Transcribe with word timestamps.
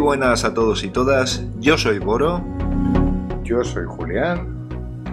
Hola, 0.00 0.06
muy 0.08 0.16
buenas 0.18 0.44
a 0.44 0.54
todos 0.54 0.82
y 0.82 0.88
todas. 0.88 1.44
Yo 1.58 1.76
soy 1.76 1.98
Boro. 1.98 2.42
Yo 3.44 3.62
soy 3.62 3.84
Julián. 3.86 4.48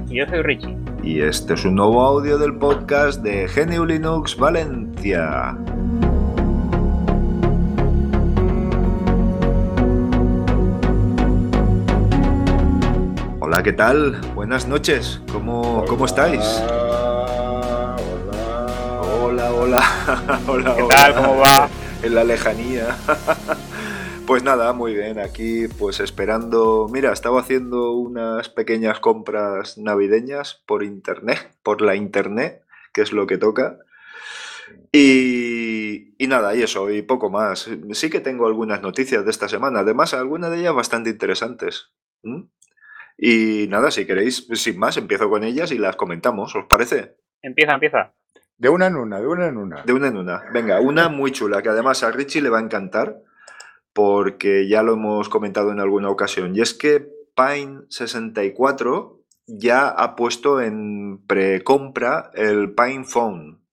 Y 0.10 0.20
yo 0.20 0.26
soy 0.28 0.42
Richie. 0.42 0.78
Y 1.04 1.20
este 1.20 1.56
es 1.56 1.66
un 1.66 1.76
nuevo 1.76 2.02
audio 2.02 2.38
del 2.38 2.56
podcast 2.56 3.22
de 3.22 3.48
GNU 3.48 3.84
Linux 3.84 4.38
Valencia. 4.38 5.58
Hola, 13.40 13.64
¿qué 13.64 13.74
tal? 13.74 14.22
Buenas 14.36 14.68
noches. 14.68 15.22
¿Cómo, 15.32 15.84
¿cómo 15.88 16.06
estáis? 16.06 16.44
Hola, 16.70 17.96
Hola, 19.12 19.52
hola. 19.52 19.84
hola, 20.48 20.76
¿Qué 20.76 20.82
hola. 20.84 20.96
tal? 20.96 21.16
¿Cómo 21.16 21.38
va? 21.40 21.70
En 22.04 22.16
la 22.16 22.24
lejanía. 22.24 22.96
Pues 24.28 24.44
nada, 24.44 24.74
muy 24.74 24.94
bien. 24.94 25.20
Aquí, 25.20 25.70
pues 25.80 26.02
esperando. 26.02 26.90
Mira, 26.92 27.14
estaba 27.14 27.40
haciendo 27.40 27.94
unas 27.94 28.50
pequeñas 28.50 29.00
compras 29.00 29.78
navideñas 29.78 30.62
por 30.66 30.84
internet, 30.84 31.56
por 31.64 31.82
la 31.82 31.96
internet, 31.96 32.62
que 32.92 33.04
es 33.04 33.14
lo 33.14 33.26
que 33.26 33.38
toca. 33.38 33.78
Y, 34.92 36.14
y 36.22 36.28
nada, 36.28 36.54
y 36.58 36.62
eso, 36.62 36.92
y 36.92 37.04
poco 37.04 37.30
más. 37.30 37.70
Sí 37.94 38.10
que 38.10 38.20
tengo 38.20 38.48
algunas 38.48 38.82
noticias 38.82 39.24
de 39.24 39.32
esta 39.32 39.48
semana, 39.48 39.80
además, 39.80 40.14
algunas 40.14 40.52
de 40.52 40.60
ellas 40.60 40.76
bastante 40.76 41.10
interesantes. 41.10 41.94
¿Mm? 42.24 42.42
Y 43.18 43.68
nada, 43.70 43.92
si 43.92 44.06
queréis, 44.06 44.46
sin 44.56 44.78
más, 44.78 44.98
empiezo 44.98 45.30
con 45.30 45.46
ellas 45.46 45.72
y 45.72 45.78
las 45.78 45.96
comentamos, 45.96 46.54
¿os 46.54 46.66
parece? 46.66 47.16
Empieza, 47.42 47.76
empieza. 47.76 48.14
De 48.58 48.68
una 48.68 48.88
en 48.88 48.98
una, 48.98 49.22
de 49.22 49.28
una 49.28 49.48
en 49.48 49.56
una. 49.56 49.84
De 49.84 49.94
una 49.94 50.08
en 50.10 50.18
una. 50.18 50.44
Venga, 50.52 50.82
una 50.82 51.08
muy 51.08 51.32
chula, 51.32 51.62
que 51.62 51.70
además 51.70 52.04
a 52.04 52.12
Richie 52.12 52.42
le 52.42 52.50
va 52.50 52.58
a 52.58 52.64
encantar, 52.64 53.22
porque 53.98 54.68
ya 54.68 54.84
lo 54.84 54.94
hemos 54.94 55.28
comentado 55.28 55.72
en 55.72 55.80
alguna 55.80 56.12
ocasión. 56.12 56.56
Y 56.56 56.62
es 56.62 56.76
que 56.76 57.10
Pine64 57.36 59.24
ya 59.48 59.88
ha 59.88 60.16
puesto 60.16 60.62
en 60.62 61.26
precompra 61.26 62.30
el 62.36 62.76
Pine 62.76 63.06
Phone. 63.06 63.64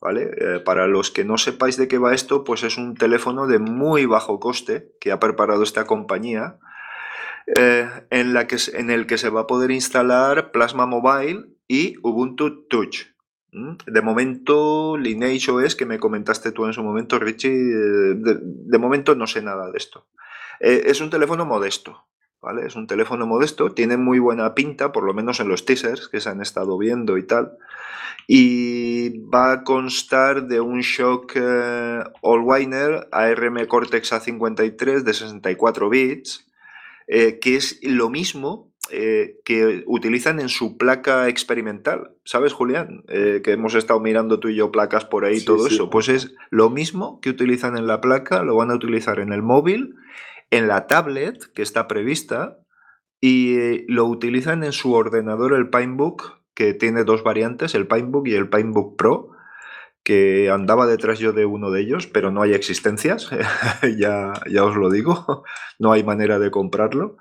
¿Vale? 0.00 0.30
Eh, 0.36 0.60
para 0.60 0.86
los 0.86 1.10
que 1.10 1.24
no 1.24 1.38
sepáis 1.38 1.76
de 1.76 1.88
qué 1.88 1.98
va 1.98 2.14
esto, 2.14 2.44
pues 2.44 2.62
es 2.62 2.78
un 2.78 2.94
teléfono 2.94 3.48
de 3.48 3.58
muy 3.58 4.06
bajo 4.06 4.38
coste 4.38 4.92
que 5.00 5.10
ha 5.10 5.18
preparado 5.18 5.64
esta 5.64 5.86
compañía, 5.86 6.60
eh, 7.56 7.88
en, 8.10 8.32
la 8.32 8.46
que, 8.46 8.58
en 8.74 8.90
el 8.90 9.08
que 9.08 9.18
se 9.18 9.28
va 9.28 9.40
a 9.40 9.46
poder 9.48 9.72
instalar 9.72 10.52
Plasma 10.52 10.86
Mobile 10.86 11.46
y 11.66 11.96
Ubuntu 12.04 12.68
Touch. 12.68 13.13
¿Mm? 13.54 13.76
De 13.86 14.02
momento, 14.02 14.96
Lineage 14.96 15.50
OS, 15.50 15.76
que 15.76 15.86
me 15.86 16.00
comentaste 16.00 16.50
tú 16.50 16.66
en 16.66 16.72
su 16.72 16.82
momento, 16.82 17.20
Richie, 17.20 17.50
de, 17.50 18.38
de 18.42 18.78
momento 18.78 19.14
no 19.14 19.28
sé 19.28 19.42
nada 19.42 19.70
de 19.70 19.78
esto. 19.78 20.06
Eh, 20.58 20.82
es 20.86 21.00
un 21.00 21.08
teléfono 21.08 21.46
modesto, 21.46 22.04
¿vale? 22.42 22.66
Es 22.66 22.74
un 22.74 22.88
teléfono 22.88 23.26
modesto, 23.26 23.70
tiene 23.70 23.96
muy 23.96 24.18
buena 24.18 24.54
pinta, 24.54 24.90
por 24.90 25.04
lo 25.04 25.14
menos 25.14 25.38
en 25.38 25.48
los 25.48 25.64
teasers 25.64 26.08
que 26.08 26.20
se 26.20 26.30
han 26.30 26.42
estado 26.42 26.76
viendo 26.78 27.16
y 27.16 27.22
tal. 27.22 27.56
Y 28.26 29.20
va 29.28 29.52
a 29.52 29.64
constar 29.64 30.48
de 30.48 30.60
un 30.60 30.80
Shock 30.80 31.34
eh, 31.36 32.02
Allwiner 32.24 33.06
ARM 33.12 33.66
Cortex 33.66 34.12
A53 34.12 35.02
de 35.02 35.14
64 35.14 35.88
bits, 35.90 36.50
eh, 37.06 37.38
que 37.38 37.56
es 37.56 37.78
lo 37.82 38.10
mismo 38.10 38.73
eh, 38.90 39.40
que 39.44 39.82
utilizan 39.86 40.40
en 40.40 40.48
su 40.48 40.76
placa 40.76 41.28
experimental. 41.28 42.12
¿Sabes, 42.24 42.52
Julián? 42.52 43.04
Eh, 43.08 43.40
que 43.42 43.52
hemos 43.52 43.74
estado 43.74 44.00
mirando 44.00 44.40
tú 44.40 44.48
y 44.48 44.56
yo 44.56 44.70
placas 44.70 45.04
por 45.04 45.24
ahí 45.24 45.36
y 45.36 45.40
Sí, 45.40 45.46
todo 45.46 45.68
sí. 45.68 45.74
eso. 45.74 45.90
Pues 45.90 46.08
es 46.08 46.34
lo 46.50 46.70
mismo 46.70 47.20
que 47.20 47.30
utilizan 47.30 47.76
en 47.76 47.86
la 47.86 48.00
placa, 48.00 48.42
lo 48.42 48.56
van 48.56 48.70
a 48.70 48.74
utilizar 48.74 49.20
en 49.20 49.32
el 49.32 49.42
móvil, 49.42 49.94
en 50.50 50.68
la 50.68 50.86
tablet 50.86 51.52
que 51.54 51.62
está 51.62 51.88
prevista 51.88 52.58
y 53.20 53.56
eh, 53.56 53.84
lo 53.88 54.04
utilizan 54.04 54.64
en 54.64 54.72
su 54.72 54.92
ordenador, 54.92 55.54
el 55.54 55.70
Pinebook, 55.70 56.40
que 56.54 56.74
tiene 56.74 57.04
dos 57.04 57.22
variantes, 57.22 57.74
el 57.74 57.86
Pinebook 57.86 58.28
y 58.28 58.34
el 58.34 58.48
Pinebook 58.48 58.96
Pro 58.96 59.30
que 60.04 60.50
andaba 60.50 60.86
detrás 60.86 61.18
yo 61.18 61.32
de 61.32 61.46
uno 61.46 61.70
de 61.70 61.80
ellos, 61.80 62.06
pero 62.06 62.30
no 62.30 62.42
hay 62.42 62.52
existencias, 62.52 63.30
ya, 63.98 64.34
ya 64.50 64.64
os 64.64 64.76
lo 64.76 64.90
digo, 64.90 65.44
no 65.78 65.92
hay 65.92 66.04
manera 66.04 66.38
de 66.38 66.50
comprarlo. 66.50 67.16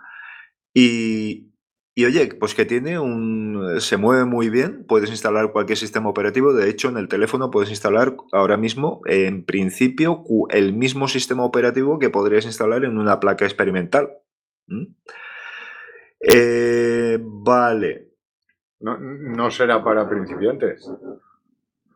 Y, 0.73 1.52
y 1.95 2.05
oye, 2.05 2.27
pues 2.39 2.55
que 2.55 2.65
tiene 2.65 2.99
un. 2.99 3.79
se 3.79 3.97
mueve 3.97 4.25
muy 4.25 4.49
bien, 4.49 4.83
puedes 4.87 5.11
instalar 5.11 5.51
cualquier 5.51 5.77
sistema 5.77 6.09
operativo. 6.09 6.53
De 6.53 6.69
hecho, 6.69 6.89
en 6.89 6.97
el 6.97 7.07
teléfono 7.07 7.51
puedes 7.51 7.69
instalar 7.69 8.15
ahora 8.31 8.57
mismo, 8.57 9.01
en 9.05 9.45
principio, 9.45 10.23
el 10.49 10.73
mismo 10.73 11.07
sistema 11.07 11.43
operativo 11.43 11.99
que 11.99 12.09
podrías 12.09 12.45
instalar 12.45 12.83
en 12.83 12.97
una 12.97 13.19
placa 13.19 13.45
experimental. 13.45 14.09
¿Mm? 14.67 14.85
Eh, 16.19 17.19
vale. 17.21 18.09
No, 18.79 18.97
no 18.99 19.51
será 19.51 19.83
para 19.83 20.09
principiantes. 20.09 20.89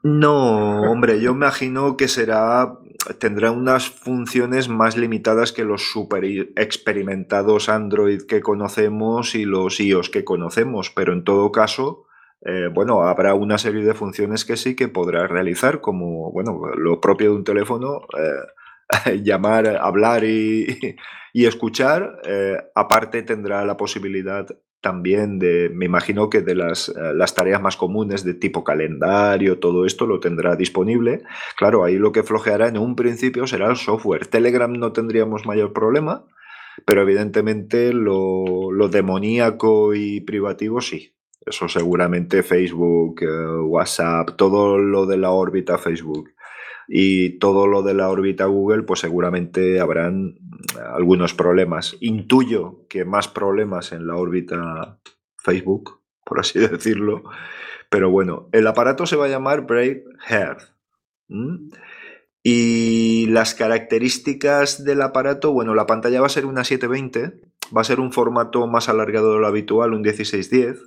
No, 0.04 0.82
hombre, 0.92 1.20
yo 1.20 1.32
imagino 1.32 1.98
que 1.98 2.08
será, 2.08 2.78
tendrá 3.20 3.52
unas 3.52 3.90
funciones 3.90 4.70
más 4.70 4.98
limitadas 4.98 5.52
que 5.52 5.64
los 5.64 5.92
super 5.92 6.24
experimentados 6.56 7.70
Android 7.70 8.22
que 8.28 8.42
conocemos 8.42 9.36
y 9.36 9.46
los 9.46 9.80
iOS 9.80 10.10
que 10.10 10.24
conocemos, 10.24 10.92
pero 10.92 11.14
en 11.14 11.24
todo 11.24 11.52
caso, 11.52 12.06
eh, 12.42 12.70
bueno, 12.74 13.02
habrá 13.04 13.34
una 13.34 13.58
serie 13.58 13.84
de 13.84 13.94
funciones 13.94 14.46
que 14.46 14.58
sí 14.58 14.76
que 14.76 14.88
podrá 14.88 15.28
realizar, 15.28 15.82
como, 15.82 16.32
bueno, 16.32 16.60
lo 16.76 17.02
propio 17.02 17.32
de 17.32 17.36
un 17.38 17.44
teléfono, 17.44 18.02
eh, 18.18 19.20
llamar, 19.24 19.68
hablar 19.68 20.24
y, 20.24 20.96
y 21.34 21.46
escuchar. 21.46 22.20
eh, 22.26 22.58
aparte 22.76 23.24
tendrá 23.24 23.66
la 23.66 23.78
posibilidad 23.78 24.48
también 24.82 25.40
de, 25.40 25.70
me 25.74 25.86
imagino 25.86 26.30
que 26.30 26.42
de 26.42 26.56
las, 26.56 26.90
eh, 26.90 27.14
las 27.14 27.34
tareas 27.34 27.62
más 27.62 27.78
comunes 27.78 28.24
de 28.24 28.34
tipo 28.34 28.64
calendario, 28.64 29.60
todo 29.60 29.86
esto 29.86 30.06
lo 30.06 30.20
tendrá 30.20 30.56
disponible. 30.56 31.24
Claro, 31.56 31.84
ahí 31.84 31.98
lo 31.98 32.12
que 32.12 32.24
flojeará 32.24 32.68
en 32.68 32.78
un 32.78 32.96
principio 32.96 33.48
será 33.48 33.70
el 33.70 33.76
software. 33.76 34.28
Telegram 34.28 34.72
no 34.72 34.92
tendríamos 34.92 35.46
mayor 35.46 35.74
problema, 35.74 36.26
pero 36.86 37.02
evidentemente 37.02 37.94
lo, 37.94 38.72
lo 38.72 38.88
demoníaco 38.90 39.94
y 39.96 40.22
privativo 40.22 40.82
sí. 40.82 41.14
Eso 41.46 41.70
seguramente 41.70 42.44
Facebook, 42.44 43.22
eh, 43.22 43.62
WhatsApp, 43.62 44.36
todo 44.36 44.78
lo 44.78 45.06
de 45.06 45.18
la 45.18 45.32
órbita 45.32 45.78
Facebook 45.78 46.30
y 46.88 47.38
todo 47.40 47.68
lo 47.68 47.84
de 47.84 47.94
la 47.94 48.10
órbita 48.10 48.46
Google, 48.46 48.84
pues 48.84 49.02
seguramente 49.02 49.80
habrán 49.80 50.36
mm, 50.40 50.78
algunos 50.96 51.34
problemas. 51.34 51.98
Intuyo 52.00 52.86
que 52.88 53.04
más 53.04 53.28
problemas 53.28 53.92
en 53.92 54.08
la 54.08 54.16
órbita 54.16 55.00
Facebook, 55.38 56.02
por 56.24 56.40
así 56.40 56.60
decirlo. 56.68 57.24
Pero 57.90 58.10
bueno, 58.10 58.50
el 58.54 58.68
aparato 58.68 59.06
se 59.06 59.16
va 59.16 59.26
a 59.26 59.30
llamar 59.30 59.66
Brave 59.66 60.04
Heart. 60.28 60.62
Y 62.42 63.26
las 63.28 63.54
características 63.54 64.86
del 64.86 65.02
aparato, 65.02 65.52
bueno, 65.52 65.76
la 65.76 65.86
pantalla 65.86 66.22
va 66.22 66.28
a 66.28 66.30
ser 66.30 66.46
una 66.46 66.64
720, 66.64 67.42
va 67.76 67.82
a 67.82 67.84
ser 67.84 68.00
un 68.00 68.14
formato 68.14 68.66
más 68.68 68.88
alargado 68.88 69.34
de 69.34 69.40
lo 69.40 69.48
habitual, 69.48 69.94
un 69.94 70.02
1610, 70.02 70.80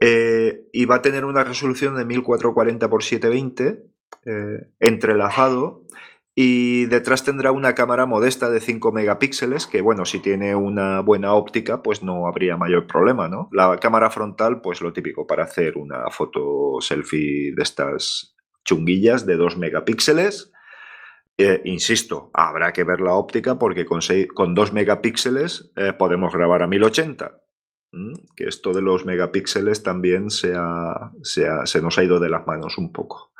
eh, 0.00 0.68
y 0.74 0.84
va 0.84 0.96
a 0.96 1.02
tener 1.02 1.24
una 1.24 1.44
resolución 1.44 1.96
de 1.96 2.04
1440 2.04 2.84
x 2.84 3.04
720 3.06 3.95
eh, 4.24 4.68
entrelazado 4.80 5.82
y 6.34 6.84
detrás 6.86 7.24
tendrá 7.24 7.50
una 7.52 7.74
cámara 7.74 8.04
modesta 8.04 8.50
de 8.50 8.60
5 8.60 8.92
megapíxeles 8.92 9.66
que 9.66 9.80
bueno, 9.80 10.04
si 10.04 10.18
tiene 10.20 10.54
una 10.54 11.00
buena 11.00 11.32
óptica 11.34 11.82
pues 11.82 12.02
no 12.02 12.26
habría 12.26 12.56
mayor 12.58 12.86
problema, 12.86 13.26
¿no? 13.28 13.48
La 13.52 13.78
cámara 13.78 14.10
frontal 14.10 14.60
pues 14.60 14.80
lo 14.82 14.92
típico 14.92 15.26
para 15.26 15.44
hacer 15.44 15.78
una 15.78 16.10
foto 16.10 16.76
selfie 16.80 17.54
de 17.54 17.62
estas 17.62 18.36
chunguillas 18.64 19.24
de 19.26 19.36
2 19.36 19.56
megapíxeles. 19.56 20.52
Eh, 21.38 21.60
insisto, 21.64 22.30
habrá 22.34 22.72
que 22.72 22.84
ver 22.84 23.00
la 23.00 23.12
óptica 23.14 23.58
porque 23.58 23.84
con, 23.86 24.00
sei- 24.00 24.26
con 24.26 24.54
2 24.54 24.72
megapíxeles 24.72 25.70
eh, 25.76 25.92
podemos 25.92 26.32
grabar 26.34 26.62
a 26.62 26.66
1080. 26.66 27.40
¿m? 27.92 28.12
Que 28.34 28.44
esto 28.44 28.72
de 28.72 28.82
los 28.82 29.04
megapíxeles 29.06 29.82
también 29.82 30.30
se 30.30 30.52
nos 30.52 31.98
ha 31.98 32.02
ido 32.04 32.20
de 32.20 32.28
las 32.30 32.46
manos 32.46 32.78
un 32.78 32.92
poco. 32.92 33.32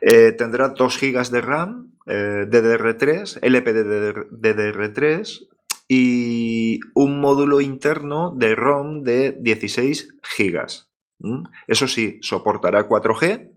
Eh, 0.00 0.32
tendrá 0.32 0.68
2 0.68 1.00
GB 1.00 1.30
de 1.30 1.40
RAM, 1.40 1.92
eh, 2.06 2.46
DDR3, 2.48 3.40
LPDDR3 3.42 5.48
y 5.88 6.80
un 6.94 7.20
módulo 7.20 7.60
interno 7.60 8.32
de 8.36 8.54
ROM 8.54 9.02
de 9.02 9.36
16 9.40 10.16
GB. 10.36 10.66
Eso 11.66 11.88
sí, 11.88 12.18
soportará 12.20 12.88
4G, 12.88 13.56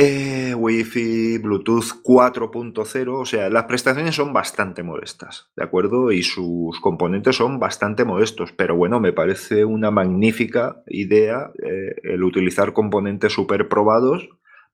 eh, 0.00 0.54
Wi-Fi, 0.54 1.38
Bluetooth 1.38 2.02
4.0, 2.04 3.20
o 3.20 3.24
sea, 3.24 3.50
las 3.50 3.64
prestaciones 3.64 4.14
son 4.14 4.32
bastante 4.32 4.84
modestas, 4.84 5.50
¿de 5.56 5.64
acuerdo? 5.64 6.12
Y 6.12 6.22
sus 6.22 6.78
componentes 6.78 7.34
son 7.34 7.58
bastante 7.58 8.04
modestos, 8.04 8.52
pero 8.52 8.76
bueno, 8.76 9.00
me 9.00 9.12
parece 9.12 9.64
una 9.64 9.90
magnífica 9.90 10.84
idea 10.86 11.50
eh, 11.60 11.96
el 12.04 12.22
utilizar 12.22 12.72
componentes 12.72 13.32
súper 13.32 13.68
probados 13.68 14.28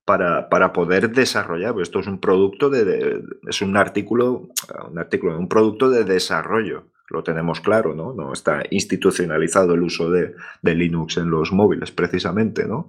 para, 0.04 0.48
para 0.48 0.72
poder 0.72 1.10
desarrollar. 1.10 1.74
Esto 1.80 2.00
es 2.00 2.06
un 2.06 2.20
producto 2.20 2.70
de, 2.70 3.22
es 3.48 3.62
un 3.62 3.76
artículo, 3.76 4.48
un 4.90 4.98
artículo, 4.98 5.38
un 5.38 5.48
producto 5.48 5.90
de 5.90 6.04
desarrollo. 6.04 6.84
Lo 7.10 7.22
tenemos 7.22 7.60
claro, 7.60 7.94
¿no? 7.94 8.14
No 8.14 8.32
está 8.32 8.62
institucionalizado 8.70 9.74
el 9.74 9.82
uso 9.82 10.10
de, 10.10 10.34
de 10.62 10.74
Linux 10.74 11.18
en 11.18 11.28
los 11.28 11.52
móviles, 11.52 11.92
precisamente, 11.92 12.66
¿no? 12.66 12.88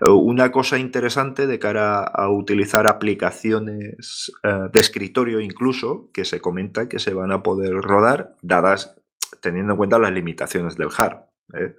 Eh, 0.00 0.08
Una 0.08 0.50
cosa 0.50 0.78
interesante 0.78 1.46
de 1.46 1.58
cara 1.58 2.02
a 2.02 2.30
utilizar 2.30 2.86
aplicaciones 2.86 4.32
eh, 4.42 4.68
de 4.72 4.80
escritorio 4.80 5.38
incluso, 5.38 6.08
que 6.14 6.24
se 6.24 6.40
comenta 6.40 6.88
que 6.88 6.98
se 6.98 7.12
van 7.12 7.30
a 7.30 7.42
poder 7.42 7.74
rodar, 7.74 8.36
dadas 8.40 8.96
teniendo 9.42 9.74
en 9.74 9.76
cuenta 9.76 9.98
las 9.98 10.12
limitaciones 10.12 10.76
del 10.76 10.88
hard, 10.96 11.18
¿eh? 11.52 11.76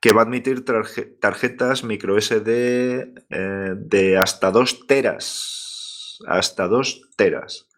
Que 0.00 0.12
va 0.12 0.22
a 0.22 0.24
admitir 0.24 0.64
tarje- 0.64 1.18
tarjetas 1.20 1.84
micro 1.84 2.16
SD 2.20 3.14
eh, 3.30 3.74
de 3.76 4.18
hasta 4.18 4.50
2 4.50 4.86
teras. 4.86 6.18
Hasta 6.26 6.68
2 6.68 7.02
teras. 7.16 7.68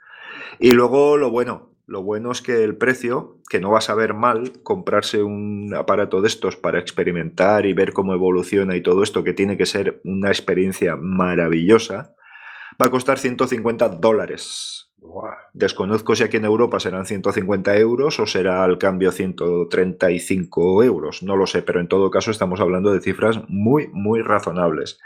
Y 0.59 0.73
luego 0.73 1.17
lo 1.17 1.31
bueno, 1.31 1.75
lo 1.87 2.03
bueno 2.03 2.31
es 2.33 2.43
que 2.43 2.63
el 2.65 2.77
precio, 2.77 3.39
que 3.49 3.61
no 3.61 3.71
vas 3.71 3.89
a 3.91 3.95
ver 3.95 4.15
mal 4.15 4.63
comprarse 4.63 5.23
un 5.23 5.75
aparato 5.75 6.21
de 6.21 6.29
estos 6.29 6.57
para 6.57 6.79
experimentar 6.79 7.65
y 7.67 7.73
ver 7.73 7.93
cómo 7.93 8.13
evoluciona 8.15 8.77
y 8.77 8.83
todo 8.83 9.03
esto, 9.03 9.25
que 9.25 9.33
tiene 9.33 9.57
que 9.57 9.67
ser 9.67 10.01
una 10.05 10.29
experiencia 10.29 10.97
maravillosa, 10.97 12.15
va 12.81 12.87
a 12.87 12.91
costar 12.91 13.19
150 13.19 13.89
dólares. 13.89 14.88
Desconozco 15.53 16.15
si 16.15 16.23
aquí 16.23 16.37
en 16.37 16.45
Europa 16.45 16.79
serán 16.81 17.07
150 17.07 17.77
euros 17.79 18.21
o 18.21 18.27
será 18.27 18.65
al 18.65 18.79
cambio 18.79 19.11
135 19.13 20.83
euros. 20.85 21.23
No 21.23 21.37
lo 21.37 21.47
sé, 21.47 21.63
pero 21.63 21.81
en 21.81 21.89
todo 21.89 22.11
caso 22.11 22.31
estamos 22.31 22.61
hablando 22.61 22.93
de 22.93 23.01
cifras 23.01 23.41
muy, 23.49 23.89
muy 23.89 24.23
razonables. 24.23 25.01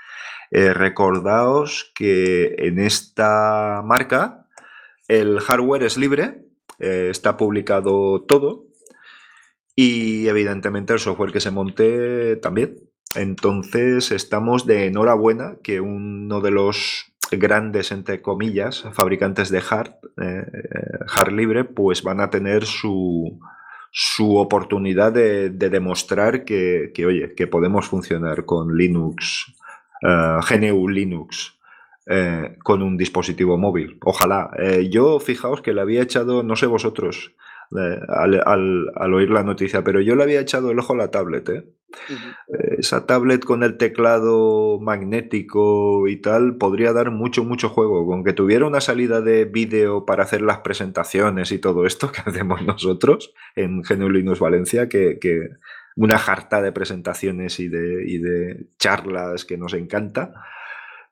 Eh, 0.51 0.75
recordaos 0.75 1.93
que 1.95 2.55
en 2.59 2.79
esta 2.79 3.83
marca 3.85 4.47
el 5.09 5.41
hardware 5.41 5.85
es 5.85 5.97
libre, 5.97 6.45
eh, 6.79 7.09
está 7.11 7.37
publicado 7.37 8.23
todo 8.23 8.67
y 9.75 10.29
evidentemente 10.29 10.93
el 10.93 10.99
software 10.99 11.33
que 11.33 11.41
se 11.41 11.51
monte 11.51 12.37
también. 12.37 12.77
Entonces 13.15 14.11
estamos 14.11 14.67
de 14.67 14.87
enhorabuena 14.87 15.57
que 15.63 15.81
uno 15.81 16.41
de 16.41 16.51
los 16.51 17.12
grandes, 17.37 17.93
entre 17.93 18.23
comillas, 18.23 18.85
fabricantes 18.93 19.51
de 19.51 19.63
hard, 19.69 19.95
eh, 20.21 20.47
hard 21.09 21.33
libre, 21.33 21.65
pues 21.65 22.03
van 22.03 22.21
a 22.21 22.31
tener 22.31 22.65
su, 22.65 23.39
su 23.91 24.37
oportunidad 24.37 25.13
de, 25.13 25.51
de 25.51 25.71
demostrar 25.71 26.45
que, 26.45 26.93
que, 26.95 27.07
oye, 27.07 27.35
que 27.35 27.47
podemos 27.47 27.87
funcionar 27.87 28.45
con 28.45 28.77
Linux, 28.77 29.55
eh, 30.03 30.39
GNU 30.49 30.89
Linux, 30.89 31.59
eh, 32.07 32.57
con 32.65 32.83
un 32.83 32.97
dispositivo 32.97 33.57
móvil. 33.59 33.99
Ojalá. 34.05 34.51
Eh, 34.59 34.89
yo, 34.91 35.21
fijaos 35.21 35.63
que 35.63 35.73
le 35.73 35.81
había 35.81 36.03
echado, 36.03 36.43
no 36.43 36.57
sé 36.57 36.67
vosotros, 36.67 37.33
eh, 37.79 38.01
al, 38.09 38.43
al- 38.47 38.91
al 38.95 39.15
oír 39.15 39.31
la 39.31 39.43
noticia, 39.43 39.83
pero 39.85 40.01
yo 40.01 40.15
le 40.17 40.23
había 40.25 40.41
echado 40.41 40.71
el 40.71 40.79
ojo 40.79 40.95
a 40.95 40.97
la 40.97 41.11
tablet, 41.11 41.49
¿eh? 41.49 41.65
Eh, 42.49 42.77
Esa 42.79 43.07
tablet 43.07 43.45
con 43.45 43.63
el 43.63 43.77
teclado 43.77 44.79
magnético 44.81 46.09
y 46.09 46.17
tal 46.21 46.57
podría 46.57 46.93
dar 46.93 47.11
mucho, 47.11 47.45
mucho 47.45 47.69
juego. 47.69 48.07
Con 48.07 48.25
que 48.25 48.33
tuviera 48.33 48.67
una 48.67 48.81
salida 48.81 49.21
de 49.21 49.45
vídeo 49.45 50.05
para 50.07 50.25
hacer 50.25 50.43
las 50.43 50.59
presentaciones 50.59 51.53
y 51.53 51.59
todo 51.59 51.87
esto 51.87 52.11
que 52.13 52.21
hacemos 52.27 52.63
nosotros 52.63 53.35
en 53.57 53.83
GNU 53.83 54.11
Linux 54.11 54.41
Valencia, 54.41 54.89
que, 54.89 55.19
que 55.21 55.49
una 55.97 56.19
jarta 56.19 56.63
de 56.63 56.73
presentaciones 56.73 57.61
y 57.61 57.69
de, 57.69 58.05
y 58.07 58.19
de 58.19 58.67
charlas 58.79 59.45
que 59.45 59.59
nos 59.59 59.75
encanta, 59.75 60.33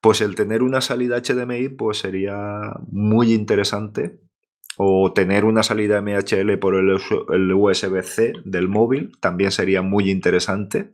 pues 0.00 0.20
el 0.22 0.34
tener 0.34 0.62
una 0.62 0.80
salida 0.80 1.16
HDMI 1.18 1.68
pues 1.68 1.98
sería 1.98 2.72
muy 2.90 3.32
interesante. 3.34 4.20
O 4.82 5.12
tener 5.12 5.44
una 5.44 5.62
salida 5.62 6.00
MHL 6.00 6.56
por 6.56 6.74
el, 6.74 7.52
USB-C 7.52 8.32
del 8.46 8.66
móvil 8.66 9.12
también 9.20 9.50
sería 9.50 9.82
muy 9.82 10.10
interesante 10.10 10.88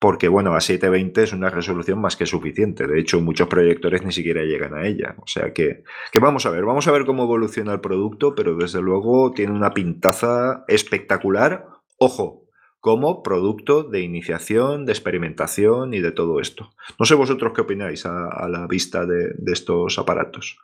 porque 0.00 0.26
bueno, 0.26 0.56
a 0.56 0.60
720 0.60 1.22
es 1.22 1.32
una 1.32 1.48
resolución 1.48 2.00
más 2.00 2.16
que 2.16 2.26
suficiente. 2.26 2.88
De 2.88 2.98
hecho, 2.98 3.20
muchos 3.20 3.46
proyectores 3.46 4.02
ni 4.02 4.10
siquiera 4.10 4.42
llegan 4.42 4.74
a 4.74 4.84
ella. 4.84 5.14
O 5.18 5.28
sea 5.28 5.52
que, 5.52 5.84
que 6.10 6.18
vamos 6.18 6.44
a 6.44 6.50
ver, 6.50 6.64
vamos 6.64 6.88
a 6.88 6.90
ver 6.90 7.04
cómo 7.04 7.22
evoluciona 7.22 7.72
el 7.72 7.80
producto, 7.80 8.34
pero 8.34 8.56
desde 8.56 8.82
luego 8.82 9.30
tiene 9.30 9.52
una 9.52 9.74
pintaza 9.74 10.64
espectacular. 10.66 11.68
Ojo, 11.98 12.42
como 12.80 13.22
producto 13.22 13.84
de 13.84 14.00
iniciación, 14.00 14.86
de 14.86 14.92
experimentación 14.92 15.94
y 15.94 16.00
de 16.00 16.10
todo 16.10 16.40
esto. 16.40 16.72
No 16.98 17.06
sé 17.06 17.14
vosotros 17.14 17.52
qué 17.54 17.60
opináis 17.60 18.06
a, 18.06 18.48
la 18.48 18.66
vista 18.66 19.06
de 19.06 19.52
estos 19.52 20.00
aparatos. 20.00 20.58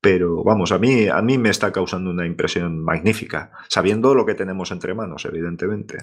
Pero 0.00 0.44
vamos, 0.44 0.72
a 0.72 0.78
mí, 0.78 1.08
a 1.08 1.20
mí 1.22 1.38
me 1.38 1.48
está 1.50 1.72
causando 1.72 2.10
una 2.10 2.26
impresión 2.26 2.78
magnífica, 2.82 3.50
sabiendo 3.68 4.14
lo 4.14 4.24
que 4.24 4.34
tenemos 4.34 4.70
entre 4.70 4.94
manos, 4.94 5.24
evidentemente. 5.24 5.98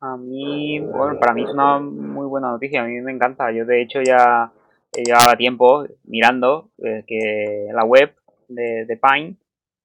A 0.00 0.16
mí, 0.16 0.80
bueno, 0.80 1.18
para 1.18 1.32
mí 1.34 1.44
es 1.44 1.50
una 1.50 1.78
muy 1.78 2.26
buena 2.26 2.50
noticia, 2.50 2.82
a 2.82 2.86
mí 2.86 3.00
me 3.00 3.12
encanta. 3.12 3.50
Yo 3.52 3.64
de 3.64 3.82
hecho 3.82 4.00
ya 4.02 4.52
llevaba 4.92 5.36
tiempo 5.36 5.86
mirando 6.04 6.70
eh, 6.78 7.04
que 7.06 7.68
la 7.72 7.84
web 7.84 8.14
de, 8.48 8.84
de 8.86 8.96
Pine 8.98 9.36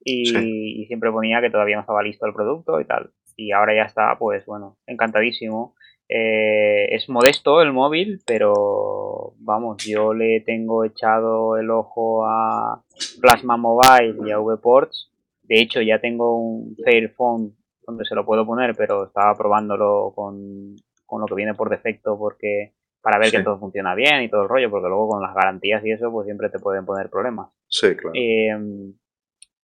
y, 0.03 0.25
Sí. 0.25 0.81
y 0.81 0.85
siempre 0.87 1.11
ponía 1.11 1.39
que 1.41 1.49
todavía 1.49 1.75
no 1.75 1.81
estaba 1.81 2.03
listo 2.03 2.25
el 2.25 2.33
producto 2.33 2.79
y 2.81 2.85
tal. 2.85 3.11
Y 3.35 3.51
ahora 3.51 3.75
ya 3.75 3.83
está, 3.83 4.17
pues 4.17 4.45
bueno, 4.45 4.77
encantadísimo. 4.87 5.75
Eh, 6.09 6.95
es 6.95 7.09
modesto 7.09 7.61
el 7.61 7.73
móvil, 7.73 8.21
pero 8.25 9.33
vamos, 9.39 9.83
yo 9.85 10.13
le 10.13 10.41
tengo 10.41 10.83
echado 10.85 11.57
el 11.57 11.69
ojo 11.69 12.25
a 12.25 12.81
Plasma 13.21 13.57
Mobile 13.57 14.15
y 14.25 14.31
a 14.31 14.37
VPorts. 14.39 15.11
De 15.43 15.61
hecho, 15.61 15.81
ya 15.81 15.99
tengo 15.99 16.37
un 16.39 16.75
Fairphone 16.83 17.51
donde 17.85 18.05
se 18.05 18.15
lo 18.15 18.25
puedo 18.25 18.45
poner, 18.45 18.75
pero 18.75 19.05
estaba 19.05 19.35
probándolo 19.35 20.11
con, 20.15 20.75
con 21.05 21.21
lo 21.21 21.27
que 21.27 21.35
viene 21.35 21.53
por 21.53 21.69
defecto 21.69 22.17
porque 22.17 22.73
para 23.01 23.17
ver 23.19 23.29
Sí. 23.29 23.37
que 23.37 23.43
todo 23.43 23.57
funciona 23.59 23.95
bien 23.95 24.23
y 24.23 24.29
todo 24.29 24.43
el 24.43 24.49
rollo, 24.49 24.69
porque 24.69 24.89
luego 24.89 25.07
con 25.09 25.21
las 25.21 25.33
garantías 25.33 25.83
y 25.85 25.91
eso, 25.91 26.11
pues 26.11 26.25
siempre 26.25 26.49
te 26.49 26.59
pueden 26.59 26.85
poner 26.85 27.09
problemas. 27.09 27.49
Sí, 27.67 27.95
claro. 27.95 28.11
Eh, 28.15 28.57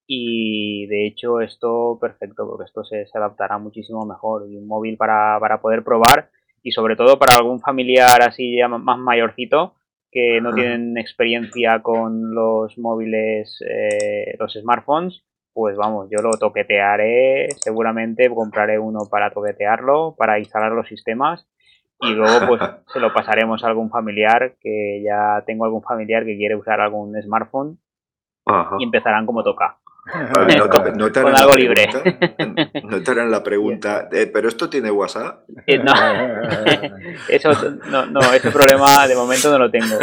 y 0.07 0.85
de 0.87 1.07
hecho 1.07 1.41
esto 1.41 1.97
perfecto, 1.99 2.47
porque 2.47 2.65
esto 2.65 2.83
se, 2.83 3.05
se 3.05 3.17
adaptará 3.17 3.57
muchísimo 3.57 4.05
mejor. 4.05 4.49
Y 4.49 4.57
un 4.57 4.67
móvil 4.67 4.97
para, 4.97 5.37
para 5.39 5.59
poder 5.61 5.83
probar 5.83 6.29
y 6.63 6.71
sobre 6.71 6.95
todo 6.95 7.19
para 7.19 7.35
algún 7.35 7.59
familiar 7.59 8.23
así 8.23 8.57
ya 8.57 8.67
más 8.67 8.97
mayorcito 8.97 9.75
que 10.13 10.39
no 10.41 10.53
tienen 10.53 10.97
experiencia 10.97 11.81
con 11.81 12.35
los 12.35 12.77
móviles, 12.77 13.59
eh, 13.67 14.35
los 14.39 14.53
smartphones, 14.53 15.23
pues 15.53 15.75
vamos, 15.75 16.07
yo 16.11 16.21
lo 16.21 16.31
toquetearé, 16.37 17.49
seguramente 17.59 18.29
compraré 18.29 18.77
uno 18.77 18.99
para 19.09 19.31
toquetearlo, 19.31 20.15
para 20.15 20.37
instalar 20.37 20.71
los 20.71 20.87
sistemas 20.87 21.47
y 21.99 22.11
luego 22.11 22.47
pues 22.47 22.61
se 22.93 22.99
lo 22.99 23.11
pasaremos 23.11 23.63
a 23.63 23.67
algún 23.67 23.89
familiar 23.89 24.55
que 24.61 25.01
ya 25.03 25.43
tengo 25.47 25.65
algún 25.65 25.81
familiar 25.81 26.25
que 26.25 26.37
quiere 26.37 26.55
usar 26.55 26.79
algún 26.79 27.19
smartphone 27.21 27.79
Ajá. 28.45 28.75
y 28.79 28.83
empezarán 28.83 29.25
como 29.25 29.43
toca. 29.43 29.79
No 30.05 30.69
te, 30.69 30.91
no 30.91 31.11
Con 31.11 31.35
algo 31.35 31.53
libre. 31.55 31.87
pregunta- 31.87 32.71
No 32.83 33.01
te 33.01 33.11
harán 33.11 33.31
la 33.31 33.41
pregunta, 33.41 34.09
eh, 34.11 34.27
pero 34.27 34.49
esto 34.49 34.69
tiene 34.69 34.91
WhatsApp. 34.91 35.43
Eh, 35.65 35.77
no, 35.79 35.93
eso 37.29 37.51
no, 37.89 38.05
no, 38.07 38.19
ese 38.33 38.51
problema 38.51 39.07
de 39.07 39.15
momento 39.15 39.49
no 39.51 39.59
lo 39.59 39.71
tengo 39.71 39.97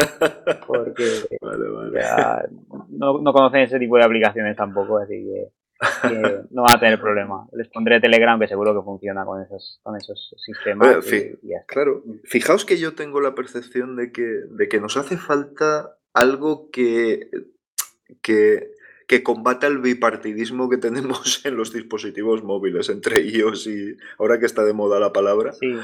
porque 0.66 1.04
Vale, 1.40 1.68
vale. 1.68 2.00
ya 2.00 2.42
no, 2.90 3.18
no 3.20 3.32
conocen 3.32 3.60
ese 3.60 3.78
tipo 3.78 3.96
de 3.96 4.04
aplicaciones 4.04 4.56
tampoco, 4.56 4.98
así 4.98 5.14
que, 5.22 6.08
que 6.08 6.40
no 6.50 6.62
van 6.62 6.76
a 6.76 6.80
tener 6.80 6.98
problema. 7.00 7.46
Les 7.52 7.68
pondré 7.68 8.00
Telegram 8.00 8.40
que 8.40 8.48
seguro 8.48 8.74
que 8.74 8.84
funciona 8.84 9.24
con 9.24 9.42
esos, 9.42 9.80
con 9.82 9.96
esos 9.96 10.34
sistemas. 10.38 11.04
Fi- 11.04 11.38
y 11.42 11.52
está. 11.54 11.66
Claro, 11.66 12.02
fijaos 12.24 12.64
que 12.64 12.78
yo 12.78 12.94
tengo 12.94 13.20
la 13.20 13.34
percepción 13.34 13.96
de 13.96 14.12
que, 14.12 14.22
de 14.22 14.68
que 14.68 14.80
nos 14.80 14.96
hace 14.96 15.16
falta 15.18 15.96
algo 16.14 16.70
que, 16.70 17.28
que, 18.22 18.70
que 19.10 19.24
combata 19.24 19.66
el 19.66 19.78
bipartidismo 19.78 20.70
que 20.70 20.76
tenemos 20.76 21.40
en 21.44 21.56
los 21.56 21.72
dispositivos 21.72 22.44
móviles, 22.44 22.88
entre 22.90 23.20
iOS 23.22 23.66
y, 23.66 23.96
ahora 24.20 24.38
que 24.38 24.46
está 24.46 24.62
de 24.62 24.72
moda 24.72 25.00
la 25.00 25.12
palabra, 25.12 25.52
Sí, 25.52 25.74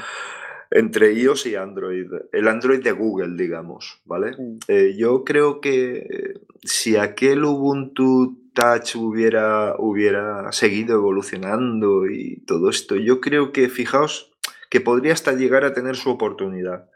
entre 0.71 1.11
iOS 1.11 1.45
y 1.47 1.55
Android. 1.55 2.07
El 2.31 2.47
Android 2.47 2.81
de 2.81 2.93
Google, 2.93 3.35
digamos, 3.35 3.99
¿vale? 4.05 4.31
mm, 4.37 4.59
Eh, 4.69 4.95
yo 4.97 5.25
creo 5.25 5.59
que 5.59 5.97
eh, 5.97 6.39
si 6.63 6.95
aquel 6.95 7.43
Ubuntu 7.43 8.37
Touch 8.53 8.95
hubiera, 8.95 9.75
hubiera 9.77 10.49
seguido 10.53 10.95
evolucionando 10.95 12.09
y 12.09 12.37
todo 12.47 12.69
esto, 12.69 12.95
yo 12.95 13.19
creo 13.19 13.51
que, 13.51 13.67
fijaos, 13.67 14.31
que 14.69 14.79
podría 14.79 15.11
hasta 15.11 15.33
llegar 15.33 15.65
a 15.65 15.73
tener 15.73 15.97
su 15.97 16.11
oportunidad. 16.11 16.89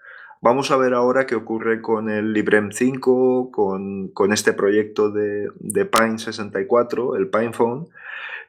Vamos 0.43 0.71
a 0.71 0.77
ver 0.77 0.95
ahora 0.95 1.27
qué 1.27 1.36
ocurre 1.36 1.81
con 1.83 2.10
el 2.10 2.33
Librem 2.33 2.71
5, 2.71 3.51
con, 3.51 4.07
con 4.07 4.33
este 4.33 4.53
proyecto 4.53 5.12
de, 5.12 5.50
de 5.60 5.86
Pine 5.86 6.17
64, 6.17 7.15
el 7.15 7.29
PinePhone, 7.29 7.89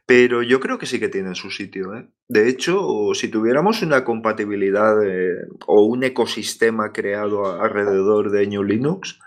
pero 0.07 0.43
yo 0.43 0.59
creo 0.59 0.79
que 0.79 0.87
sí 0.87 0.99
que 0.99 1.11
tienen 1.11 1.35
su 1.35 1.51
sitio. 1.51 1.95
¿eh? 1.95 2.09
De 2.29 2.49
hecho, 2.49 3.13
si 3.15 3.29
tuviéramos 3.29 3.83
una 3.83 4.05
compatibilidad 4.05 5.05
eh, 5.07 5.47
o 5.67 5.85
un 5.85 6.03
ecosistema 6.03 6.93
creado 6.93 7.61
alrededor 7.61 8.31
de 8.31 8.47
GNU 8.47 8.63
Linux, 8.65 9.21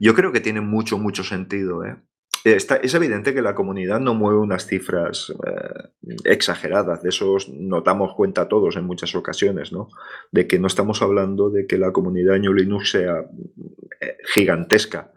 Yo 0.00 0.14
creo 0.14 0.32
que 0.32 0.40
tiene 0.40 0.60
mucho, 0.60 0.98
mucho 0.98 1.24
sentido. 1.24 1.84
¿eh? 1.84 1.96
Es 2.44 2.94
evidente 2.94 3.32
que 3.32 3.40
la 3.42 3.54
comunidad 3.54 4.00
no 4.00 4.14
mueve 4.14 4.38
unas 4.38 4.66
cifras 4.66 5.32
eh, 5.46 5.88
exageradas, 6.24 7.02
de 7.02 7.08
eso 7.08 7.36
notamos 7.52 8.14
cuenta 8.14 8.48
todos 8.48 8.76
en 8.76 8.84
muchas 8.84 9.14
ocasiones, 9.14 9.72
¿no? 9.72 9.88
De 10.30 10.46
que 10.46 10.58
no 10.58 10.66
estamos 10.66 11.00
hablando 11.02 11.48
de 11.50 11.66
que 11.66 11.78
la 11.78 11.92
comunidad 11.92 12.38
New 12.38 12.52
Linux 12.52 12.90
sea 12.90 13.24
eh, 14.00 14.16
gigantesca, 14.34 15.10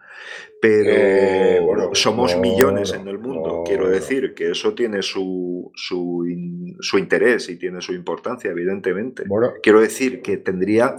pero 0.61 0.89
Eh, 0.89 1.89
somos 1.93 2.33
no, 2.35 2.41
millones 2.41 2.93
en 2.93 3.07
el 3.07 3.19
mundo. 3.19 3.57
no, 3.59 3.63
Quiero 3.63 3.89
decir 3.89 4.33
que 4.33 4.51
eso 4.51 4.73
tiene 4.73 5.01
su, 5.01 5.71
su, 5.75 6.25
in- 6.27 6.75
su 6.79 6.97
interés 6.97 7.49
y 7.49 7.57
tiene 7.57 7.81
su 7.81 7.93
importancia, 7.93 8.49
evidentemente. 8.51 9.23
Bueno, 9.27 9.51
Quiero 9.61 9.79
decir 9.81 10.21
que 10.21 10.37
tendría, 10.37 10.95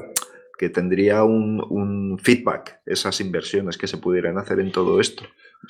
que 0.58 0.68
tendría 0.70 1.24
un, 1.24 1.64
un 1.70 2.18
feedback 2.18 2.80
esas 2.86 3.20
inversiones 3.20 3.76
que 3.78 3.86
se 3.86 3.96
pudieran 3.98 4.38
hacer 4.38 4.60
en 4.60 4.70
todo 4.72 5.00
esto, 5.00 5.24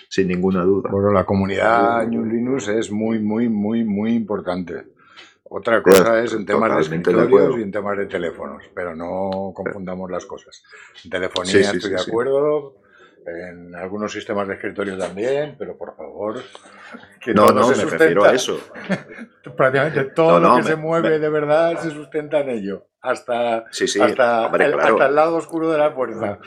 sin 0.09 0.28
ninguna 0.28 0.62
duda. 0.62 0.90
bueno, 0.90 1.12
la 1.12 1.25
comunidad 1.25 2.07
New 2.07 2.25
Linux 2.25 2.68
es 2.68 2.90
muy, 2.90 3.18
muy, 3.18 3.49
muy, 3.49 3.85
muy 3.85 4.12
importante. 4.14 4.85
Otra 5.50 5.83
cosa 5.83 6.23
es 6.23 6.35
en 6.35 6.45
temas 6.45 6.68
de 6.71 6.75
de 6.76 6.80
escritorios 6.83 7.26
acuerdo. 7.26 7.59
y 7.59 7.62
en 7.62 7.71
temas 7.73 7.97
de 7.97 8.07
teléfonos, 8.07 8.64
pero 8.75 8.95
no 8.95 9.52
confundamos 9.54 10.11
las 10.11 10.26
cosas. 10.26 10.62
En 11.04 11.11
telefonía 11.11 11.50
Sí, 11.52 11.64
sí, 11.64 11.76
estoy 11.76 11.80
sí, 11.90 11.90
de 11.97 11.99
sí. 11.99 12.11
acuerdo, 12.11 12.75
en 13.26 13.75
algunos 13.75 14.12
sistemas 14.12 14.47
de 14.47 14.54
escritorio 14.54 14.99
también, 14.99 15.57
pero 15.59 15.76
por 15.78 15.97
favor, 15.97 16.37
que 17.21 17.33
No, 17.33 17.47
todo 17.47 17.54
no, 17.54 17.64
se 17.75 17.76
me 17.87 17.90
refiero 17.90 18.25
a 18.25 18.35
sustenta. 18.35 18.35
eso. 18.35 18.61
Prácticamente 19.57 20.04
todo 20.14 20.33
No, 20.33 20.40
no, 20.40 20.49
lo 20.50 20.57
que 20.57 20.62
me- 20.64 20.68
se 20.71 20.76
mueve 20.76 21.11
me- 21.11 21.18
de 21.18 21.28
verdad 21.30 21.80
se 21.83 21.90
sustenta 21.92 22.40
en 22.40 22.50
ello, 22.50 22.88
hasta, 23.00 23.64
Sí, 23.71 23.87
sí, 23.87 24.00
hasta, 24.00 24.47
hombre, 24.47 24.64
el, 24.67 24.73
claro. 24.73 24.95
hasta 24.95 25.07
el 25.09 25.14
lado 25.14 25.37
oscuro 25.37 25.71
de 25.71 25.78
la 25.78 25.93
fuerza. 25.93 26.38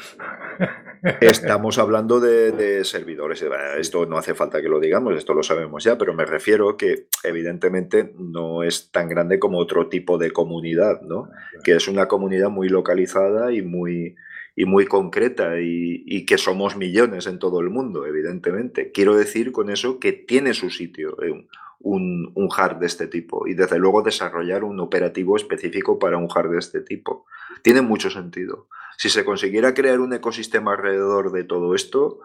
Estamos 1.20 1.78
hablando 1.80 2.20
de, 2.20 2.52
de 2.52 2.84
servidores. 2.84 3.42
eh, 3.42 3.48
Esto 3.80 4.06
no 4.06 4.18
hace 4.18 4.34
falta 4.36 4.62
que 4.62 4.70
lo 4.70 4.80
digamos, 4.80 5.16
esto 5.16 5.34
lo 5.34 5.44
sabemos 5.44 5.84
ya, 5.84 5.98
pero 5.98 6.14
me 6.14 6.26
refiero 6.26 6.78
que 6.78 7.08
evidentemente 7.24 8.14
no 8.18 8.64
es 8.64 8.92
tan 8.92 9.10
grande 9.10 9.40
como 9.40 9.58
otro 9.58 9.88
tipo 9.88 10.18
de 10.18 10.32
comunidad, 10.32 11.02
¿no? 11.02 11.30
Que 11.64 11.74
es 11.74 11.88
una 11.88 12.08
comunidad 12.08 12.50
muy 12.50 12.70
localizada 12.70 13.52
y 13.52 13.62
muy, 13.64 14.16
y 14.56 14.66
muy 14.66 14.86
concreta 14.86 15.60
y, 15.60 16.04
y 16.06 16.26
que 16.26 16.38
somos 16.38 16.76
millones 16.78 17.26
en 17.26 17.40
todo 17.40 17.62
el 17.62 17.70
mundo, 17.70 18.06
evidentemente. 18.06 18.92
Quiero 18.92 19.16
decir 19.16 19.52
con 19.52 19.70
eso 19.72 20.00
que 20.00 20.14
tiene 20.14 20.54
su 20.54 20.70
sitio 20.70 21.18
eh, 21.24 21.48
un, 21.84 22.32
un 22.36 22.50
hard 22.56 22.78
de 22.78 22.88
este 22.88 23.08
tipo 23.08 23.48
y 23.48 23.54
desde 23.54 23.80
luego 23.80 24.02
desarrollar 24.02 24.64
un 24.64 24.80
operativo 24.80 25.36
específico 25.36 26.00
para 26.00 26.18
un 26.18 26.28
hard 26.34 26.52
de 26.52 26.60
este 26.60 26.82
tipo. 26.82 27.26
Tiene 27.62 27.82
mucho 27.82 28.10
sentido. 28.10 28.68
Si 28.98 29.10
se 29.10 29.26
consiguiera 29.26 29.74
crear 29.74 30.00
un 30.00 30.14
ecosistema 30.14 30.74
alrededor 30.74 31.32
de 31.32 31.44
todo 31.44 31.76
esto, 31.76 32.20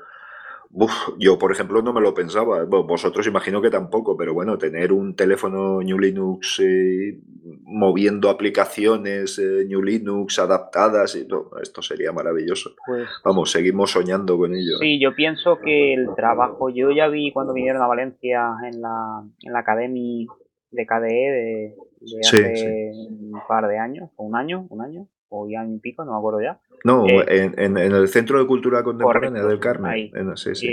uf, 0.71 0.93
yo 1.19 1.39
por 1.39 1.53
ejemplo 1.53 1.83
no 1.83 1.93
me 1.93 2.01
lo 2.01 2.15
pensaba. 2.15 2.65
Vosotros 2.65 3.27
imagino 3.27 3.61
que 3.61 3.71
tampoco, 3.71 4.17
pero 4.17 4.35
bueno, 4.35 4.59
tener 4.59 4.93
un 4.93 5.15
teléfono 5.15 5.81
New 5.83 5.99
Linux 5.99 6.61
eh, 6.61 7.19
moviendo 7.63 8.29
aplicaciones 8.31 9.39
eh, 9.39 9.65
New 9.67 9.83
Linux 9.83 10.39
adaptadas, 10.39 11.17
y, 11.17 11.27
no, 11.27 11.51
esto 11.63 11.83
sería 11.83 12.13
maravilloso. 12.13 12.75
Pues 12.87 13.09
Vamos, 13.25 13.51
seguimos 13.51 13.91
soñando 13.91 14.37
con 14.37 14.55
ello. 14.55 14.77
¿eh? 14.77 14.81
Sí, 14.81 15.01
yo 15.01 15.15
pienso 15.15 15.59
que 15.59 15.95
el 15.95 16.09
trabajo, 16.15 16.71
yo 16.71 16.91
ya 16.91 17.09
vi 17.09 17.33
cuando 17.33 17.53
vinieron 17.53 17.83
a 17.83 17.87
Valencia 17.87 18.55
en 18.65 18.81
la, 18.81 19.23
en 19.43 19.53
la 19.53 19.61
Academy 19.61 20.27
de 20.71 20.87
KDE 20.87 21.09
de, 21.09 21.75
de 22.01 22.23
Sí, 22.23 22.37
hace 22.37 22.93
un 23.09 23.41
par 23.49 23.67
de 23.69 23.79
años, 23.79 24.11
o 24.17 24.25
un 24.25 24.37
año, 24.37 24.67
un 24.69 24.83
año, 24.83 25.09
o 25.29 25.49
ya 25.49 25.63
un 25.63 25.81
pico, 25.81 26.05
no 26.05 26.13
me 26.13 26.19
acuerdo 26.19 26.41
ya. 26.43 26.61
No, 26.85 27.07
Eh, 27.07 27.25
en, 27.29 27.55
en- 27.59 27.79
en 27.79 27.93
el 27.93 28.09
Centro 28.09 28.39
de 28.39 28.47
Cultura 28.47 28.83
Contemporánea 28.83 29.31
correcto, 29.31 29.49
del 29.49 29.61
Carmen. 29.61 29.91
ahí. 29.93 30.13
en- 30.15 30.37
sí, 30.37 30.55
sí. 30.55 30.69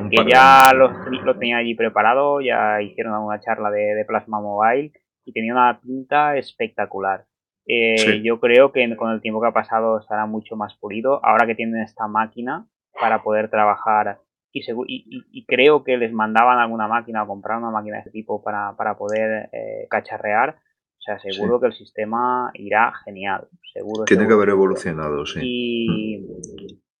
un 0.00 0.08
que 0.10 0.16
par 0.16 0.26
ya 0.28 0.68
años. 0.70 0.94
lo, 1.10 1.24
lo 1.24 1.38
tenía 1.38 1.56
allí 1.58 1.74
preparado, 1.74 2.40
ya 2.40 2.80
hicieron 2.80 3.14
una 3.22 3.40
charla 3.40 3.70
de, 3.70 3.94
de 3.94 4.04
Plasma 4.04 4.40
Mobile 4.40 4.92
y 5.24 5.32
tenía 5.32 5.52
una 5.52 5.80
pinta 5.80 6.36
espectacular. 6.36 7.24
Eh, 7.66 7.96
Sí. 7.98 8.22
Yo 8.22 8.40
creo 8.40 8.72
que 8.72 8.96
con 8.96 9.12
el 9.12 9.20
tiempo 9.20 9.40
que 9.40 9.48
ha 9.48 9.52
pasado 9.52 9.98
estará 9.98 10.26
mucho 10.26 10.56
más 10.56 10.76
pulido. 10.78 11.24
Ahora 11.24 11.46
que 11.46 11.54
tienen 11.54 11.80
esta 11.82 12.08
máquina 12.08 12.66
para 13.00 13.22
poder 13.22 13.48
trabajar 13.50 14.18
y, 14.54 15.44
creo 15.46 15.82
que 15.82 15.96
les 15.96 16.12
mandaban 16.12 16.58
alguna 16.58 16.86
máquina 16.88 17.22
o 17.22 17.26
comprar 17.26 17.58
una 17.58 17.70
máquina 17.70 17.96
de 17.96 18.00
este 18.00 18.10
tipo 18.10 18.42
para, 18.42 18.74
para 18.76 18.96
poder 18.98 19.48
eh, 19.52 19.86
cacharrear. 19.88 20.56
O 21.02 21.04
sea, 21.04 21.18
seguro 21.18 21.58
que 21.58 21.66
el 21.66 21.72
sistema 21.72 22.52
irá 22.54 22.92
genial. 23.04 23.48
Seguro. 23.72 24.04
Tiene 24.04 24.26
que 24.28 24.34
haber 24.34 24.50
evolucionado, 24.50 25.26
sí. 25.26 25.40
Y, 25.42 26.26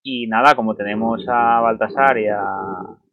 y 0.02 0.26
nada, 0.26 0.56
como 0.56 0.74
tenemos 0.74 1.24
a 1.28 1.60
Baltasar 1.60 2.18
y 2.18 2.26
a, 2.26 2.42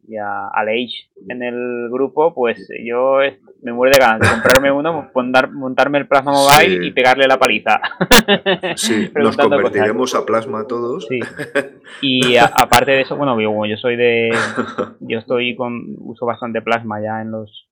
y 0.08 0.16
a 0.16 0.48
Aleix 0.48 0.92
en 1.28 1.44
el 1.44 1.88
grupo, 1.92 2.34
pues 2.34 2.68
yo 2.84 3.18
me 3.62 3.72
muero 3.72 3.92
de 3.94 4.00
ganas 4.04 4.20
de 4.20 4.34
comprarme 4.34 4.72
uno, 4.76 5.10
montar- 5.14 5.52
montarme 5.52 5.98
el 5.98 6.08
Plasma 6.08 6.32
Mobile 6.32 6.80
Sí. 6.82 6.86
y 6.88 6.90
pegarle 6.90 7.28
la 7.28 7.38
paliza. 7.38 7.80
Sí, 8.74 9.10
nos 9.14 9.36
cosas. 9.36 9.48
convertiremos 9.48 10.14
a 10.16 10.26
plasma 10.26 10.66
todos. 10.66 11.06
Sí. 11.06 11.20
Y 12.02 12.34
a- 12.36 12.46
aparte 12.46 12.90
de 12.90 13.02
eso, 13.02 13.16
bueno, 13.16 13.40
yo, 13.40 13.50
como 13.50 13.66
yo 13.66 13.76
soy 13.76 13.94
de. 13.94 14.30
Yo 14.98 15.18
estoy 15.20 15.54
con. 15.54 15.84
Uso 15.98 16.26
bastante 16.26 16.62
plasma 16.62 17.00
ya 17.00 17.20
en 17.22 17.30
los. 17.30 17.68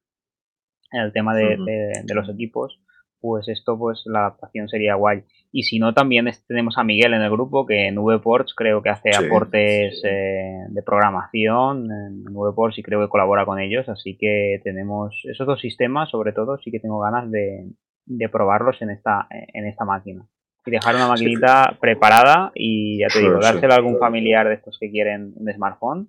En 0.92 1.00
el 1.00 1.12
tema 1.12 1.34
de- 1.34 1.56
de 2.04 2.14
los 2.14 2.28
equipos. 2.28 2.78
Pues 3.20 3.48
esto, 3.48 3.76
pues 3.78 4.02
la 4.06 4.20
adaptación 4.20 4.68
sería 4.68 4.94
guay. 4.94 5.24
Y 5.50 5.64
si 5.64 5.78
no, 5.78 5.92
también 5.92 6.28
tenemos 6.46 6.78
a 6.78 6.84
Miguel 6.84 7.14
en 7.14 7.22
el 7.22 7.30
grupo, 7.30 7.66
que 7.66 7.88
en 7.88 7.96
VPorts 7.96 8.54
creo 8.54 8.80
que 8.82 8.90
hace 8.90 9.12
Sí. 9.12 9.24
aportes 9.24 10.00
eh, 10.04 10.52
de 10.68 10.82
programación 10.84 11.90
en 11.90 12.24
VPorts 12.32 12.78
y 12.78 12.82
creo 12.82 13.00
que 13.00 13.08
colabora 13.08 13.44
con 13.44 13.58
ellos. 13.58 13.88
Así 13.88 14.16
que 14.16 14.60
tenemos 14.62 15.20
esos 15.24 15.46
dos 15.46 15.60
sistemas, 15.60 16.10
sobre 16.10 16.32
todo, 16.32 16.58
sí 16.58 16.70
que 16.70 16.80
tengo 16.80 17.00
ganas 17.00 17.30
de, 17.30 17.66
de 18.06 18.28
probarlos 18.28 18.80
en 18.82 18.90
esta, 18.90 19.26
en 19.30 19.66
esta 19.66 19.84
máquina 19.84 20.24
y 20.66 20.70
dejar 20.70 20.94
una 20.96 21.04
Sí. 21.16 21.24
maquinita 21.24 21.76
preparada 21.80 22.52
y 22.54 23.00
ya 23.00 23.08
te 23.08 23.20
digo, 23.20 23.40
dársela 23.40 23.74
a 23.74 23.78
algún 23.78 23.98
familiar 23.98 24.46
de 24.48 24.54
estos 24.54 24.78
que 24.78 24.90
quieren 24.90 25.32
un 25.34 25.52
smartphone 25.52 26.08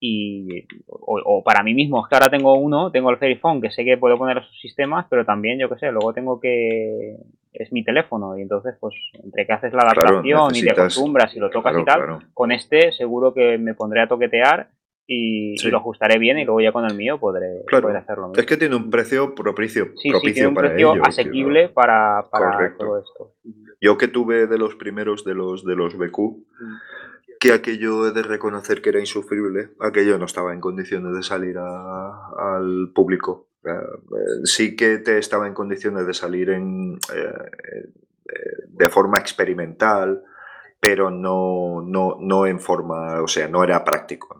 y 0.00 0.64
o, 0.86 1.20
o 1.24 1.42
para 1.42 1.62
mí 1.64 1.74
mismo, 1.74 2.02
es 2.02 2.08
que 2.08 2.14
ahora 2.14 2.28
tengo 2.30 2.54
uno, 2.54 2.90
tengo 2.92 3.10
el 3.10 3.16
Fairphone 3.18 3.60
que 3.60 3.70
sé 3.70 3.84
que 3.84 3.96
puedo 3.98 4.16
poner 4.16 4.38
esos 4.38 4.60
sistemas, 4.60 5.06
pero 5.10 5.24
también 5.24 5.58
yo 5.58 5.68
qué 5.68 5.76
sé, 5.78 5.90
luego 5.90 6.12
tengo 6.12 6.38
que 6.40 7.16
es 7.52 7.72
mi 7.72 7.82
teléfono 7.82 8.38
y 8.38 8.42
entonces 8.42 8.74
pues 8.78 8.94
entre 9.24 9.44
que 9.46 9.52
haces 9.52 9.72
la 9.72 9.80
Claro, 9.80 10.00
adaptación 10.18 10.54
y 10.54 10.60
te 10.62 10.70
acostumbras 10.70 11.34
y 11.34 11.40
lo 11.40 11.50
tocas 11.50 11.72
Claro, 11.72 11.82
y 11.82 11.84
tal, 11.84 11.96
claro. 12.04 12.18
con 12.32 12.52
este 12.52 12.92
seguro 12.92 13.34
que 13.34 13.58
me 13.58 13.74
pondré 13.74 14.00
a 14.02 14.06
toquetear 14.06 14.68
y, 15.10 15.54
y 15.54 15.58
Sí. 15.58 15.70
lo 15.70 15.78
ajustaré 15.78 16.18
bien 16.18 16.38
y 16.38 16.44
luego 16.44 16.60
ya 16.60 16.70
con 16.70 16.84
el 16.84 16.94
mío 16.94 17.18
podré, 17.18 17.62
hacerlo 17.96 18.28
mismo. 18.28 18.34
Es 18.40 18.46
que 18.46 18.56
tiene 18.58 18.76
un 18.76 18.90
precio 18.90 19.34
propicio, 19.34 19.86
sí, 19.96 20.02
sí, 20.02 20.10
propicio 20.10 20.32
tiene 20.34 20.48
un 20.48 20.54
para 20.54 20.68
precio 20.68 20.92
ello. 20.92 21.02
asequible 21.04 21.68
para, 21.70 22.26
para 22.30 22.76
todo 22.76 22.98
esto. 23.00 23.32
Yo 23.80 23.96
que 23.96 24.06
tuve 24.08 24.46
de 24.46 24.58
los 24.58 24.74
primeros 24.76 25.24
de 25.24 25.34
los 25.34 25.64
de 25.64 25.74
los 25.76 25.96
BQ, 25.96 26.44
que 27.38 27.52
aquello 27.52 28.06
he 28.06 28.12
de 28.12 28.22
reconocer 28.22 28.82
que 28.82 28.90
era 28.90 29.00
insufrible, 29.00 29.70
aquello 29.80 30.18
no 30.18 30.24
estaba 30.24 30.52
en 30.52 30.60
condiciones 30.60 31.14
de 31.14 31.22
salir 31.22 31.56
al 31.58 32.90
público. 32.94 33.48
Eh, 33.64 33.70
eh, 33.70 34.40
sí 34.44 34.76
que 34.76 34.98
te 34.98 35.18
estaba 35.18 35.46
en 35.46 35.54
condiciones 35.54 36.06
de 36.06 36.14
salir 36.14 36.50
en, 36.50 36.98
eh, 37.14 37.88
de 38.68 38.88
forma 38.88 39.18
experimental, 39.18 40.22
pero 40.80 41.10
no, 41.10 41.82
no, 41.82 42.16
no 42.20 42.46
en 42.46 42.60
forma, 42.60 43.20
o 43.22 43.28
sea, 43.28 43.48
no 43.48 43.62
era 43.64 43.84
práctico. 43.84 44.36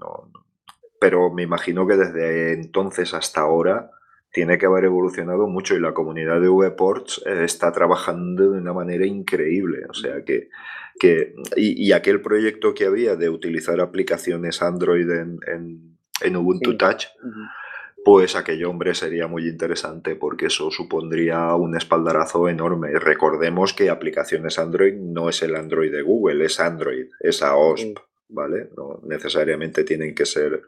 Pero 1.01 1.33
me 1.33 1.43
imagino 1.43 1.87
que 1.87 1.97
desde 1.97 2.53
entonces 2.53 3.15
hasta 3.15 3.43
ahora 3.43 3.91
tiene 4.33 4.59
que 4.59 4.67
haber 4.67 4.85
evolucionado 4.85 5.47
mucho 5.47 5.75
y 5.75 5.81
la 5.81 5.95
comunidad 5.95 6.41
de 6.41 6.49
VPorts 6.49 7.23
está 7.27 7.73
trabajando 7.73 8.51
de 8.51 8.59
una 8.59 8.73
manera 8.73 9.07
increíble. 9.07 9.87
O 9.89 9.95
sea 9.95 10.23
que, 10.25 10.49
que 10.99 11.35
y, 11.57 11.87
y 11.87 11.93
aquel 11.93 12.21
proyecto 12.21 12.75
que 12.75 12.87
había 12.87 13.17
de 13.17 13.29
utilizar 13.31 13.81
aplicaciones 13.81 14.63
Android 14.63 15.09
en, 15.11 15.39
en- 15.47 15.99
en 16.21 16.37
Ubuntu 16.37 16.73
Sí. 16.73 16.79
Touch, 16.79 17.05
pues 18.05 18.35
aquello, 18.37 18.71
hombre, 18.71 18.95
sería 18.95 19.27
muy 19.27 19.47
interesante 19.49 20.17
porque 20.17 20.47
eso 20.47 20.71
supondría 20.71 21.55
un 21.55 21.77
espaldarazo 21.77 22.49
enorme. 22.49 22.99
Recordemos 22.99 23.75
que 23.75 23.91
aplicaciones 23.91 24.59
Android 24.59 24.95
no 24.95 25.29
es 25.29 25.43
el 25.43 25.55
Android 25.57 25.93
de 25.93 26.03
Google, 26.03 26.45
es 26.45 26.59
Android, 26.59 27.07
es 27.21 27.43
AOSP, 27.43 27.83
Sí. 27.87 27.95
¿vale? 28.31 28.71
No 28.77 29.01
necesariamente 29.05 29.85
tienen 29.85 30.15
que 30.15 30.27
ser 30.27 30.63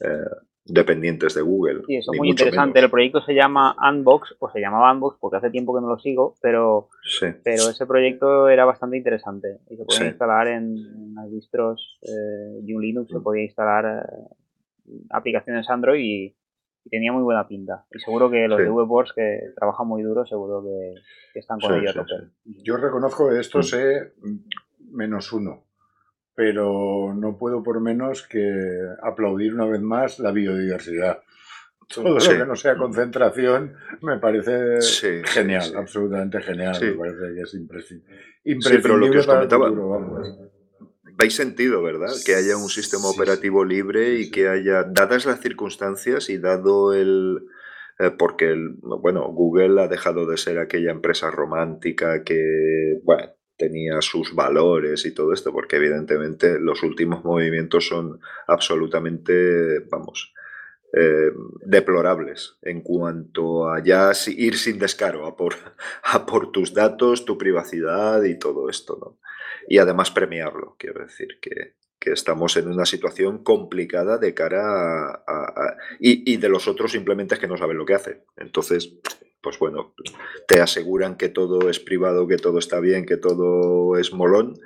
eh, 0.00 0.30
dependientes 0.68 1.34
de 1.34 1.42
Google. 1.42 1.82
Sí, 1.86 1.96
eso 1.96 2.12
es 2.12 2.18
muy 2.18 2.30
interesante. 2.30 2.74
menos. 2.74 2.84
El 2.84 2.90
proyecto 2.90 3.20
se 3.22 3.34
llama 3.34 3.74
Unbox, 3.90 4.36
o 4.38 4.50
se 4.50 4.60
llamaba 4.60 4.92
Unbox 4.92 5.16
porque 5.20 5.36
hace 5.38 5.50
tiempo 5.50 5.74
que 5.74 5.80
no 5.80 5.88
lo 5.88 5.98
sigo, 5.98 6.34
pero, 6.42 6.88
Sí. 7.02 7.26
pero 7.42 7.62
ese 7.70 7.86
proyecto 7.86 8.48
era 8.48 8.64
bastante 8.64 8.96
interesante. 8.96 9.58
Y 9.70 9.76
se 9.76 9.84
podía 9.84 9.98
Sí. 10.00 10.06
instalar 10.06 10.48
en, 10.48 10.76
en 10.76 11.14
las 11.14 11.30
distros 11.30 11.98
eh, 12.02 12.60
de 12.62 12.74
un 12.76 12.82
Linux, 12.82 13.10
se 13.10 13.18
Mm. 13.18 13.22
podía 13.22 13.44
instalar 13.44 14.04
eh, 14.04 14.94
aplicaciones 15.10 15.68
Android 15.70 16.00
y, 16.00 16.36
y 16.84 16.90
tenía 16.90 17.12
muy 17.12 17.22
buena 17.22 17.46
pinta. 17.46 17.84
Y 17.92 17.98
seguro 17.98 18.30
que 18.30 18.48
los 18.48 18.58
Sí. 18.58 18.64
de 18.64 18.70
VWorks 18.70 19.12
que 19.14 19.40
trabajan 19.56 19.86
muy 19.86 20.02
duro, 20.02 20.24
seguro 20.26 20.62
que, 20.62 20.94
que 21.32 21.40
están 21.40 21.58
con 21.60 21.74
ello 21.74 21.90
a 21.90 21.94
tope. 21.94 22.14
Yo 22.44 22.76
reconozco 22.76 23.30
de 23.30 23.40
esto 23.40 23.58
Mm. 23.58 23.62
sé 23.62 24.12
menos 24.90 25.32
uno, 25.32 25.64
pero 26.38 27.12
no 27.16 27.36
puedo 27.36 27.64
por 27.64 27.80
menos 27.80 28.22
que 28.22 28.48
aplaudir 29.02 29.54
una 29.54 29.66
vez 29.66 29.80
más 29.80 30.20
la 30.20 30.30
biodiversidad. 30.30 31.20
Todo 31.92 32.10
lo 32.10 32.20
que 32.20 32.46
no 32.46 32.54
sea 32.54 32.76
concentración 32.76 33.74
me 34.02 34.18
parece 34.18 34.78
genial, 35.24 35.72
absolutamente 35.74 36.40
genial. 36.40 36.78
Me 36.80 36.92
parece 36.92 37.34
que 37.34 37.40
es 37.40 37.54
imprescindible. 37.54 38.80
pero 38.80 38.96
lo 38.96 39.10
que 39.10 39.18
os 39.18 39.26
comentaba, 39.26 39.68
veis 41.16 41.34
sentido, 41.34 41.82
¿verdad? 41.82 42.12
Que 42.24 42.36
haya 42.36 42.56
un 42.56 42.68
sistema 42.68 43.08
operativo 43.08 43.64
libre 43.64 44.20
y 44.20 44.30
que 44.30 44.48
haya, 44.48 44.84
dadas 44.84 45.26
las 45.26 45.40
circunstancias 45.40 46.30
y 46.30 46.38
dado 46.38 46.94
el, 46.94 47.48
eh, 47.98 48.12
porque, 48.16 48.54
bueno, 48.80 49.26
Google 49.32 49.82
ha 49.82 49.88
dejado 49.88 50.24
de 50.24 50.36
ser 50.36 50.60
aquella 50.60 50.92
empresa 50.92 51.32
romántica 51.32 52.22
que, 52.22 53.00
bueno, 53.02 53.32
tenía 53.58 54.00
sus 54.00 54.34
valores 54.34 55.04
y 55.04 55.12
todo 55.12 55.32
esto, 55.32 55.52
porque 55.52 55.76
evidentemente 55.76 56.58
los 56.58 56.82
últimos 56.82 57.24
movimientos 57.24 57.88
son 57.88 58.20
absolutamente, 58.46 59.80
vamos, 59.90 60.32
eh, 60.94 61.32
deplorables 61.66 62.56
en 62.62 62.80
cuanto 62.80 63.68
a 63.68 63.82
ya 63.82 64.12
ir 64.28 64.56
sin 64.56 64.78
descaro 64.78 65.26
a 65.26 65.36
por, 65.36 65.54
a 66.04 66.24
por 66.24 66.50
tus 66.52 66.72
datos, 66.72 67.26
tu 67.26 67.36
privacidad 67.36 68.22
y 68.22 68.38
todo 68.38 68.70
esto, 68.70 68.96
¿no? 68.98 69.18
Y 69.66 69.78
además 69.78 70.10
premiarlo, 70.10 70.76
quiero 70.78 71.02
decir 71.02 71.38
que, 71.42 71.74
que 71.98 72.12
estamos 72.12 72.56
en 72.56 72.68
una 72.68 72.86
situación 72.86 73.42
complicada 73.42 74.18
de 74.18 74.32
cara 74.32 75.22
a... 75.26 75.76
y, 75.98 76.36
de 76.36 76.48
los 76.48 76.68
otros 76.68 76.92
simplemente 76.92 77.34
es 77.34 77.40
que 77.40 77.48
no 77.48 77.58
saben 77.58 77.76
lo 77.76 77.84
que 77.84 77.94
hacen. 77.94 78.22
Entonces, 78.36 78.94
pues 79.48 79.58
bueno, 79.58 79.94
te 80.46 80.60
aseguran 80.60 81.16
que 81.16 81.30
todo 81.30 81.70
es 81.70 81.80
privado, 81.80 82.28
que 82.28 82.36
todo 82.36 82.58
está 82.58 82.80
bien, 82.80 83.06
que 83.06 83.16
todo 83.16 83.96
es 83.96 84.12
molón, 84.12 84.60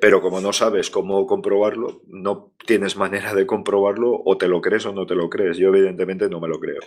pero 0.00 0.22
como 0.22 0.40
no 0.40 0.54
sabes 0.54 0.88
cómo 0.88 1.26
comprobarlo, 1.26 2.00
no 2.06 2.54
tienes 2.64 2.96
manera 2.96 3.34
de 3.34 3.44
comprobarlo, 3.44 4.22
o 4.24 4.38
te 4.38 4.48
lo 4.48 4.62
crees 4.62 4.86
o 4.86 4.94
no 4.94 5.04
te 5.04 5.14
lo 5.14 5.28
crees. 5.28 5.58
Yo 5.58 5.68
evidentemente 5.68 6.30
no 6.30 6.40
me 6.40 6.48
lo 6.48 6.58
creo. 6.58 6.80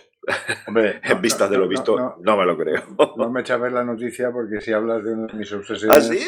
Hombre, 0.66 1.00
en 1.04 1.22
vista 1.22 1.46
de 1.46 1.56
lo 1.56 1.68
visto, 1.68 2.16
no, 2.20 2.36
me 2.36 2.44
lo 2.44 2.58
creo. 2.58 2.82
No 3.16 3.30
me 3.30 3.42
eches 3.42 3.54
a 3.54 3.58
ver 3.58 3.70
la 3.70 3.84
noticia 3.84 4.32
porque 4.32 4.60
si 4.60 4.72
hablas 4.72 5.04
de 5.04 5.12
una 5.12 5.28
de 5.28 5.34
mis 5.34 5.52
obsesiones, 5.52 5.96
¿Ah, 5.96 6.00
sí? 6.00 6.18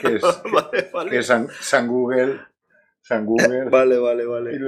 que 0.00 0.16
es, 0.16 1.26
San 1.60 1.88
Google 1.88 2.40
San 3.02 3.26
Google. 3.26 3.68
Vale, 3.68 3.98
vale, 3.98 4.24
vale. 4.24 4.58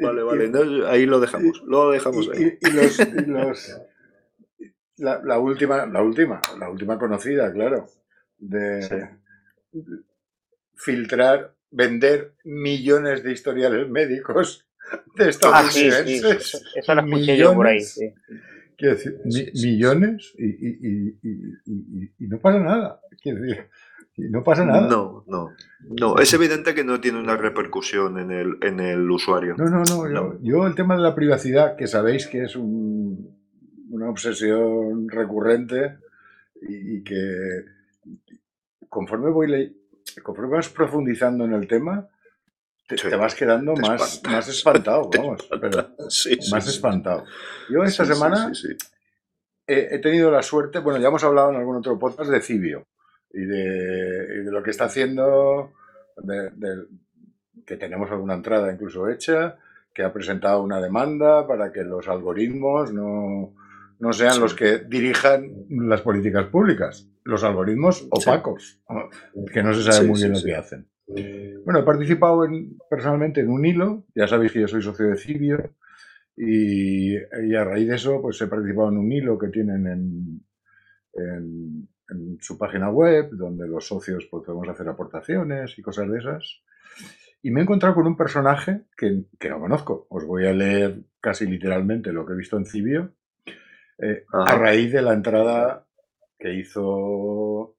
vale, 0.00 0.22
vale. 0.22 0.86
ahí 0.88 1.04
lo 1.04 1.20
dejamos. 1.20 1.62
Lo 1.66 1.90
dejamos 1.90 2.30
ahí. 2.30 2.56
Y, 2.60 2.70
los, 2.70 3.80
la, 5.00 5.38
última, 5.38 5.86
la 5.86 6.02
última, 6.02 6.40
la 6.58 6.70
última 6.70 6.98
conocida, 6.98 7.52
claro. 7.52 7.86
De 8.38 9.10
filtrar, 10.76 11.54
vender 11.70 12.34
millones 12.44 13.22
de 13.22 13.32
historiales 13.32 13.88
médicos 13.88 14.66
de 15.16 15.28
Estados 15.28 15.56
ah, 15.56 15.70
sí, 15.70 15.90
sí, 15.90 16.20
eso 16.74 16.94
lo 16.94 17.02
escuché 17.02 17.36
yo 17.36 17.54
por 17.54 17.66
ahí, 17.66 17.80
sí. 17.80 18.12
Quiero 18.76 18.94
decir, 18.94 19.20
millones 19.54 20.32
y, 20.38 20.46
y, 20.46 21.18
y, 21.22 22.14
y, 22.18 22.26
no 22.28 22.40
pasa 22.40 22.58
nada. 22.60 23.00
Quiero 23.22 23.42
decir, 23.42 23.68
no 24.16 24.42
pasa 24.42 24.64
nada. 24.64 24.88
No, 24.88 25.22
no. 25.26 25.50
No, 26.00 26.18
es 26.18 26.32
evidente 26.32 26.74
que 26.74 26.82
no 26.82 26.98
tiene 26.98 27.18
una 27.18 27.36
repercusión 27.36 28.18
en 28.18 28.30
el, 28.30 28.56
en 28.62 28.80
el 28.80 29.10
usuario. 29.10 29.54
No, 29.58 29.66
no, 29.66 30.08
no. 30.08 30.38
Yo, 30.42 30.66
el 30.66 30.74
tema 30.74 30.96
de 30.96 31.02
la 31.02 31.14
privacidad, 31.14 31.76
que 31.76 31.86
sabéis 31.86 32.26
que 32.26 32.44
es 32.44 32.56
una 33.90 34.08
obsesión 34.10 35.08
recurrente 35.08 35.98
y, 36.62 37.02
que 37.02 37.64
conforme 38.88 39.30
voy 39.30 39.76
conforme 40.22 40.56
vas 40.56 40.68
profundizando 40.68 41.44
en 41.44 41.54
el 41.54 41.68
tema, 41.68 42.08
te, 42.88 43.16
vas 43.16 43.34
quedando 43.34 43.74
más, 43.76 44.20
más 44.24 44.48
espantado, 44.48 45.08
vamos. 45.16 45.48
más 46.50 46.68
espantado. 46.68 47.24
Yo 47.68 47.84
esta 47.84 48.04
semana 48.04 48.50
he, 49.66 49.94
he, 49.94 49.98
tenido 49.98 50.30
la 50.30 50.42
suerte, 50.42 50.80
bueno, 50.80 50.98
ya 50.98 51.08
hemos 51.08 51.22
hablado 51.22 51.50
en 51.50 51.56
algún 51.56 51.76
otro 51.76 51.98
podcast 51.98 52.30
de 52.30 52.40
Cibio 52.40 52.86
y 53.32 53.44
de, 53.44 54.42
lo 54.44 54.62
que 54.62 54.70
está 54.70 54.86
haciendo, 54.86 55.72
que 57.64 57.76
tenemos 57.76 58.10
alguna 58.10 58.34
entrada 58.34 58.72
incluso 58.72 59.08
hecha, 59.08 59.56
que 59.94 60.02
ha 60.02 60.12
presentado 60.12 60.62
una 60.62 60.80
demanda 60.80 61.46
para 61.46 61.72
que 61.72 61.84
los 61.84 62.08
algoritmos 62.08 62.92
no, 62.92 63.54
no 64.00 64.12
sean 64.12 64.40
los 64.40 64.54
que 64.54 64.78
dirijan 64.78 65.66
las 65.68 66.00
políticas 66.00 66.46
públicas, 66.46 67.08
los 67.24 67.44
algoritmos 67.44 68.08
opacos, 68.10 68.82
que 69.52 69.62
no 69.62 69.74
se 69.74 69.92
sabe 69.92 70.08
muy 70.08 70.18
bien 70.18 70.32
lo 70.32 70.42
que 70.42 70.54
hacen. 70.54 70.88
Bueno, 71.64 71.80
he 71.80 71.82
participado 71.82 72.44
en, 72.44 72.78
personalmente 72.88 73.40
en 73.40 73.50
un 73.50 73.64
hilo, 73.64 74.06
ya 74.14 74.26
sabéis 74.26 74.52
que 74.52 74.60
yo 74.60 74.68
soy 74.68 74.82
socio 74.82 75.08
de 75.08 75.16
Cibio, 75.16 75.74
y, 76.36 77.16
a 77.54 77.64
raíz 77.64 77.88
de 77.88 77.96
eso 77.96 78.22
pues 78.22 78.40
he 78.40 78.46
participado 78.46 78.88
en 78.88 78.96
un 78.96 79.12
hilo 79.12 79.38
que 79.38 79.48
tienen 79.48 79.86
en, 79.86 80.40
en 82.10 82.38
su 82.40 82.56
página 82.56 82.90
web, 82.90 83.30
donde 83.32 83.68
los 83.68 83.86
socios 83.86 84.26
pues, 84.30 84.44
podemos 84.44 84.68
hacer 84.68 84.88
aportaciones 84.88 85.78
y 85.78 85.82
cosas 85.82 86.10
de 86.10 86.18
esas. 86.18 86.62
Y 87.42 87.50
me 87.50 87.60
he 87.60 87.62
encontrado 87.62 87.94
con 87.94 88.06
un 88.06 88.16
personaje 88.16 88.82
que, 88.96 89.24
que 89.38 89.48
no 89.48 89.60
conozco. 89.60 90.06
Os 90.10 90.24
voy 90.26 90.46
a 90.46 90.52
leer 90.52 91.02
casi 91.20 91.46
literalmente 91.46 92.12
lo 92.12 92.26
que 92.26 92.34
he 92.34 92.36
visto 92.36 92.56
en 92.56 92.66
Cibio, 92.66 93.14
a 94.32 94.56
raíz 94.56 94.92
de 94.92 95.02
la 95.02 95.12
entrada 95.12 95.86
que 96.38 96.54
hizo 96.54 97.76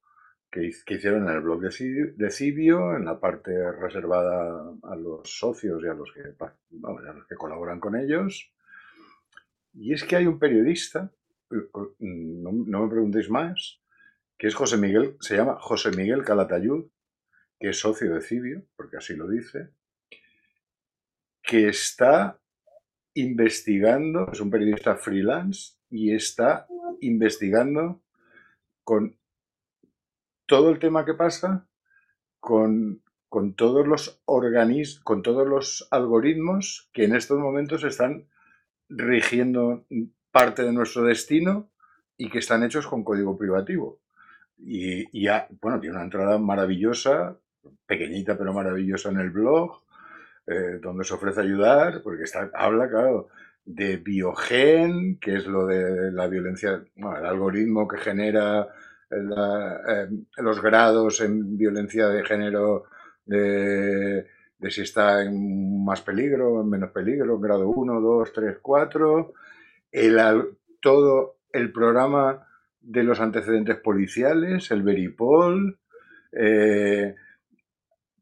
que, 0.51 0.67
hicieron 0.67 1.27
en 1.27 1.35
el 1.35 1.41
blog 1.41 1.61
de 1.61 2.29
Cibio, 2.29 2.95
en 2.95 3.05
la 3.05 3.19
parte 3.19 3.71
reservada 3.71 4.73
a 4.83 4.95
los 4.95 5.37
socios 5.39 5.81
y 5.83 5.87
a 5.87 5.93
los 5.93 6.11
que, 6.11 6.21
a 6.21 7.13
los 7.13 7.25
que 7.25 7.35
colaboran 7.35 7.79
con 7.79 7.95
ellos. 7.95 8.51
Y 9.73 9.93
es 9.93 10.03
que 10.03 10.17
hay 10.17 10.27
un 10.27 10.37
periodista, 10.37 11.09
no, 11.99 12.51
no 12.51 12.83
me 12.83 12.89
preguntéis 12.89 13.29
más, 13.29 13.79
que 14.37 14.47
es 14.47 14.55
José 14.55 14.77
Miguel, 14.77 15.15
se 15.21 15.37
llama 15.37 15.57
José 15.61 15.91
Miguel 15.91 16.25
Calatayud, 16.25 16.85
que 17.57 17.69
es 17.69 17.79
socio 17.79 18.13
de 18.13 18.21
Cibio, 18.21 18.63
porque 18.75 18.97
así 18.97 19.15
lo 19.15 19.29
dice, 19.29 19.69
que 21.41 21.69
está 21.69 22.37
investigando, 23.13 24.29
es 24.31 24.41
un 24.41 24.49
periodista 24.49 24.95
freelance 24.95 25.80
y 25.91 26.15
está 26.15 26.67
investigando 27.01 28.01
con 28.83 29.17
todo 30.47 30.71
el 30.71 30.79
tema 30.79 31.05
que 31.05 31.13
pasa, 31.13 31.67
con, 32.39 33.03
con 33.29 33.53
todos 33.53 33.87
los 33.87 34.21
organismos, 34.25 35.03
con 35.03 35.21
todos 35.21 35.47
los 35.47 35.87
algoritmos 35.91 36.89
que 36.93 37.03
en 37.03 37.15
estos 37.15 37.37
momentos 37.39 37.83
están 37.83 38.27
rigiendo 38.89 39.85
parte 40.31 40.63
de 40.63 40.73
nuestro 40.73 41.03
destino 41.03 41.69
y 42.17 42.29
que 42.29 42.39
están 42.39 42.63
hechos 42.63 42.87
con 42.87 43.03
código 43.03 43.37
privativo. 43.37 43.99
Y, 44.57 45.23
ya, 45.23 45.47
bueno, 45.61 45.79
tiene 45.79 45.95
una 45.95 46.05
entrada 46.05 46.37
maravillosa, 46.37 47.37
pequeñita 47.85 48.37
pero 48.37 48.53
maravillosa 48.53 49.09
en 49.09 49.19
el 49.19 49.29
blog, 49.31 49.81
eh, 50.47 50.79
donde 50.81 51.03
se 51.03 51.13
ofrece 51.13 51.41
ayudar, 51.41 52.01
porque 52.03 52.23
está, 52.23 52.51
habla, 52.53 52.89
claro, 52.89 53.29
de 53.65 53.97
biogen, 53.97 55.17
que 55.19 55.35
es 55.35 55.45
lo 55.47 55.65
de 55.65 56.11
la 56.11 56.27
violencia, 56.27 56.83
bueno, 56.95 57.19
el 57.19 57.25
algoritmo 57.25 57.87
que 57.87 57.97
genera 57.97 58.67
eh, 59.11 60.07
los 60.37 60.61
grados 60.61 61.21
en 61.21 61.57
violencia 61.57 62.07
de 62.07 62.23
género 62.23 62.85
de, 63.25 64.25
si 64.69 64.81
está 64.81 65.23
en 65.23 65.83
más 65.83 66.01
peligro, 66.01 66.61
en 66.61 66.69
menos 66.69 66.91
peligro, 66.91 67.39
grado 67.39 67.67
1, 67.67 68.01
2, 68.01 68.33
3, 68.33 68.57
4, 68.61 69.33
el, 69.91 70.57
todo 70.79 71.37
el 71.51 71.71
programa 71.71 72.47
de 72.79 73.03
los 73.03 73.19
antecedentes 73.19 73.77
policiales, 73.77 74.71
el 74.71 74.83
Veripol, 74.83 75.77
eh, 76.31 77.15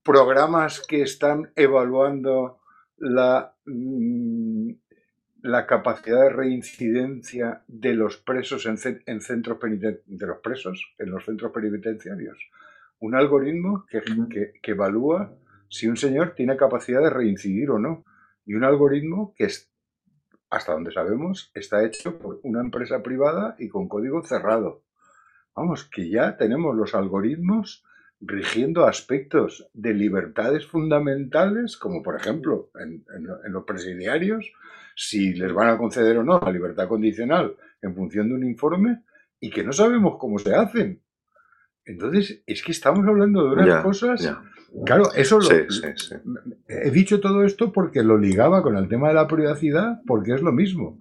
programas 0.04 0.86
que 0.88 1.04
están 1.04 1.52
evaluando 1.56 2.60
la, 2.98 3.54
mm, 3.66 4.39
la 5.42 5.66
capacidad 5.66 6.22
de 6.24 6.30
reincidencia 6.30 7.64
de 7.68 7.94
los 7.94 8.18
presos 8.18 8.66
en, 8.66 8.78
centros 9.22 9.60
de 9.62 10.28
los 10.28 10.40
presos 10.40 10.94
en 10.98 11.12
los 11.12 11.26
centros 11.26 11.52
penitenciarios. 11.52 12.38
Un 13.00 13.16
algoritmo 13.16 13.86
que, 13.90 14.02
que, 14.62 14.72
evalúa 14.72 15.34
si 15.70 15.88
un 15.88 15.98
señor 15.98 16.34
tiene 16.36 16.58
capacidad 16.58 17.02
de 17.02 17.10
reincidir 17.10 17.72
o 17.72 17.80
no. 17.80 18.04
Y 18.46 18.56
un 18.56 18.64
algoritmo 18.64 19.34
que 19.38 19.46
es, 19.46 19.72
hasta 20.50 20.74
donde 20.74 20.92
sabemos, 20.92 21.52
está 21.54 21.86
hecho 21.86 22.18
por 22.20 22.40
una 22.44 22.62
empresa 22.62 23.02
privada 23.02 23.56
y 23.60 23.70
con 23.70 23.88
código 23.88 24.22
cerrado. 24.24 24.84
Vamos, 25.56 25.86
que 25.86 26.10
ya 26.10 26.36
tenemos 26.38 26.76
los 26.76 26.96
algoritmos 26.96 27.86
rigiendo 28.22 28.86
aspectos 28.86 29.70
de 29.74 29.94
libertades 29.94 30.66
fundamentales, 30.66 31.78
como 31.78 32.04
por 32.04 32.16
ejemplo 32.16 32.70
en, 32.80 33.04
los 33.52 33.64
presidiarios, 33.64 34.52
si 34.96 35.34
les 35.34 35.54
van 35.54 35.70
a 35.70 35.78
conceder 35.78 36.18
o 36.18 36.24
no 36.24 36.40
la 36.40 36.52
libertad 36.52 36.88
condicional 36.88 37.56
en 37.82 37.96
función 37.96 38.28
de 38.30 38.36
un 38.36 38.44
informe 38.44 39.04
y 39.40 39.50
que 39.50 39.64
no 39.64 39.72
sabemos 39.72 40.18
cómo 40.20 40.38
se 40.38 40.54
hacen. 40.54 41.02
Entonces, 41.86 42.44
es 42.46 42.62
que 42.62 42.74
estamos 42.74 43.08
hablando 43.08 43.46
de 43.46 43.64
unas 43.64 43.84
cosas 43.84 44.30
Claro, 44.86 45.12
eso 45.16 45.38
lo, 45.38 45.46
Sí, 45.46 45.56
sí, 45.70 45.82
sí. 45.96 46.16
he 46.68 46.92
dicho 46.92 47.20
todo 47.20 47.44
esto 47.44 47.72
porque 47.72 48.04
lo 48.04 48.18
ligaba 48.18 48.62
con 48.62 48.78
el 48.78 48.88
tema 48.88 49.08
de 49.08 49.16
la 49.16 49.28
privacidad, 49.28 50.02
porque 50.06 50.34
es 50.34 50.42
lo 50.42 50.52
mismo. 50.52 51.00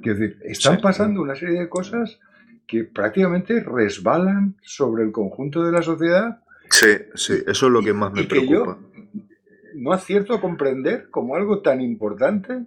Quiero 0.00 0.18
decir, 0.18 0.38
están 0.44 0.80
pasando 0.80 1.20
una 1.20 1.34
serie 1.34 1.60
de 1.60 1.68
cosas 1.68 2.18
que 2.66 2.84
prácticamente 2.84 3.60
resbalan 3.60 4.56
sobre 4.62 5.04
el 5.04 5.12
conjunto 5.12 5.62
de 5.62 5.72
la 5.72 5.82
sociedad 5.82 6.40
Sí, 6.70 6.86
sí, 7.14 7.34
eso 7.46 7.66
es 7.66 7.72
lo 7.72 7.82
que 7.82 7.92
más 7.92 8.12
me 8.12 8.22
y 8.22 8.28
que 8.28 8.46
yo 8.46 8.62
preocupa. 8.64 8.78
no 9.74 9.92
acierto 9.92 10.34
a 10.34 10.40
comprender 10.40 11.08
cómo 11.10 11.34
algo 11.36 11.62
tan 11.62 11.80
importante 11.80 12.64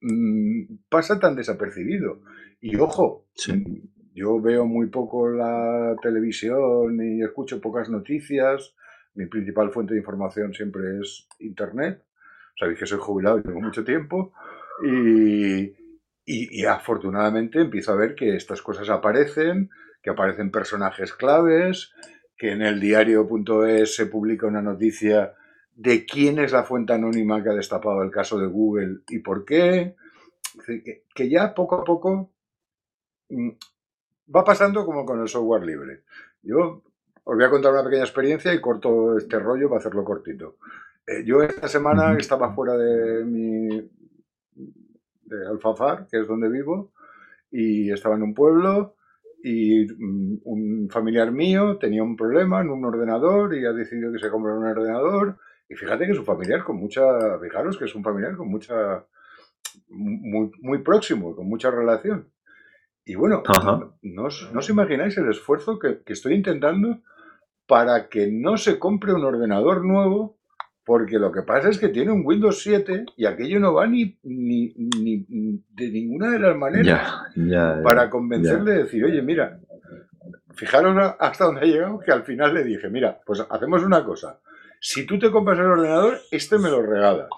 mm, 0.00 0.74
pasa 0.88 1.18
tan 1.18 1.34
desapercibido. 1.36 2.20
Y 2.60 2.76
ojo, 2.76 3.26
Sí. 3.34 3.52
mm, 3.52 3.88
yo 4.14 4.40
veo 4.40 4.66
muy 4.66 4.88
poco 4.88 5.28
la 5.30 5.96
televisión 6.02 7.00
y 7.02 7.22
escucho 7.22 7.60
pocas 7.60 7.88
noticias. 7.88 8.74
Mi 9.14 9.26
principal 9.26 9.70
fuente 9.72 9.94
de 9.94 10.00
información 10.00 10.52
siempre 10.54 10.98
es 11.00 11.26
Internet. 11.38 12.02
Sabéis 12.58 12.78
que 12.78 12.86
soy 12.86 12.98
jubilado 13.00 13.38
y 13.38 13.42
tengo 13.42 13.60
mucho 13.60 13.84
tiempo. 13.84 14.32
Y, 14.84 15.62
y- 16.26 16.60
y 16.60 16.64
afortunadamente 16.66 17.60
empiezo 17.60 17.92
a 17.92 17.96
ver 17.96 18.14
que 18.14 18.36
estas 18.36 18.60
cosas 18.62 18.88
aparecen, 18.90 19.70
que 20.02 20.10
aparecen 20.10 20.50
personajes 20.50 21.12
claves, 21.14 21.92
que 22.36 22.52
en 22.52 22.62
el 22.62 22.80
diario.es 22.80 23.94
se 23.94 24.06
publica 24.06 24.46
una 24.46 24.62
noticia 24.62 25.34
de 25.74 26.04
quién 26.04 26.38
es 26.38 26.52
la 26.52 26.64
fuente 26.64 26.92
anónima 26.92 27.42
que 27.42 27.50
ha 27.50 27.54
destapado 27.54 28.02
el 28.02 28.10
caso 28.10 28.38
de 28.38 28.46
Google 28.46 29.00
y 29.08 29.18
por 29.20 29.44
qué. 29.44 29.96
Que, 31.14 31.30
ya 31.30 31.54
poco 31.54 31.76
a 31.76 31.84
poco 31.84 32.30
mm, 33.30 33.50
va 34.34 34.44
pasando 34.44 34.84
como 34.84 35.06
con 35.06 35.20
el 35.20 35.28
software 35.28 35.64
libre. 35.64 36.02
Yo 36.42 36.82
os 37.24 37.36
voy 37.36 37.44
a 37.44 37.50
contar 37.50 37.72
una 37.72 37.84
pequeña 37.84 38.02
experiencia 38.02 38.52
y 38.52 38.60
corto 38.60 39.16
este 39.16 39.38
rollo 39.38 39.68
para 39.68 39.78
hacerlo 39.78 40.04
cortito. 40.04 40.56
Eh, 41.06 41.24
yo 41.24 41.42
esta 41.42 41.68
semana 41.68 42.16
estaba 42.18 42.54
fuera 42.54 42.76
de 42.76 43.24
mi 43.24 43.90
de 45.24 45.46
Alfafar, 45.48 46.06
que 46.08 46.20
es 46.20 46.28
donde 46.28 46.48
vivo, 46.48 46.92
y 47.50 47.90
estaba 47.90 48.16
en 48.16 48.22
un 48.22 48.34
pueblo 48.34 48.96
y 49.42 49.86
mm, 49.86 50.40
un 50.44 50.88
familiar 50.90 51.32
mío 51.32 51.78
tenía 51.78 52.02
un 52.02 52.16
problema 52.16 52.60
en 52.60 52.70
un 52.70 52.84
ordenador 52.84 53.54
y 53.54 53.64
ha 53.64 53.72
decidido 53.72 54.12
que 54.12 54.18
se 54.18 54.30
compre 54.30 54.52
un 54.52 54.64
ordenador 54.64 55.38
y 55.68 55.74
fíjate 55.74 56.06
que 56.06 56.12
es 56.12 56.18
un 56.18 56.24
familiar 56.24 56.64
con 56.64 56.76
mucha, 56.76 57.02
fijaros 57.40 57.78
que 57.78 57.86
es 57.86 57.94
un 57.94 58.04
familiar 58.04 58.36
con 58.36 58.48
mucha, 58.48 59.06
muy, 59.88 60.50
muy 60.60 60.78
próximo, 60.82 61.34
con 61.34 61.48
mucha 61.48 61.70
relación. 61.70 62.30
Y 63.04 63.14
bueno, 63.14 63.42
no, 64.02 64.28
no 64.52 64.58
os 64.58 64.70
imagináis 64.70 65.16
el 65.16 65.30
esfuerzo 65.30 65.78
que, 65.78 66.02
que 66.04 66.12
estoy 66.12 66.34
intentando 66.34 67.00
para 67.66 68.08
que 68.08 68.30
no 68.30 68.58
se 68.58 68.78
compre 68.78 69.14
un 69.14 69.24
ordenador 69.24 69.84
nuevo, 69.84 70.38
porque 70.84 71.18
lo 71.18 71.30
que 71.30 71.42
pasa 71.42 71.68
es 71.68 71.78
que 71.78 71.88
tiene 71.88 72.10
un 72.12 72.22
Windows 72.24 72.60
7 72.62 73.06
y 73.16 73.26
aquello 73.26 73.60
no 73.60 73.74
va 73.74 73.86
ni, 73.86 74.16
ni, 74.24 74.72
ni- 74.76 75.24
ni 75.28 75.62
de 75.70 75.88
ninguna 75.90 76.30
de 76.30 76.38
las 76.40 76.56
maneras 76.56 76.86
Ya, 76.86 77.22
ya, 77.36 77.76
ya. 77.76 77.82
para 77.82 78.10
convencerle 78.10 78.72
de 78.72 78.82
decir, 78.84 79.04
oye, 79.04 79.22
mira, 79.22 79.58
fijaros 80.54 81.14
hasta 81.18 81.44
dónde 81.44 81.60
ha 81.62 81.64
llegado, 81.64 81.98
que 82.00 82.12
al 82.12 82.24
final 82.24 82.54
le 82.54 82.64
dije, 82.64 82.88
mira, 82.88 83.20
pues 83.24 83.44
hacemos 83.48 83.82
una 83.82 84.04
cosa. 84.04 84.38
Si 84.80 85.06
tú 85.06 85.18
te 85.18 85.30
compras 85.30 85.58
el 85.58 85.66
ordenador, 85.66 86.18
este 86.30 86.58
me 86.58 86.70
lo 86.70 86.82
regalas. 86.82 87.28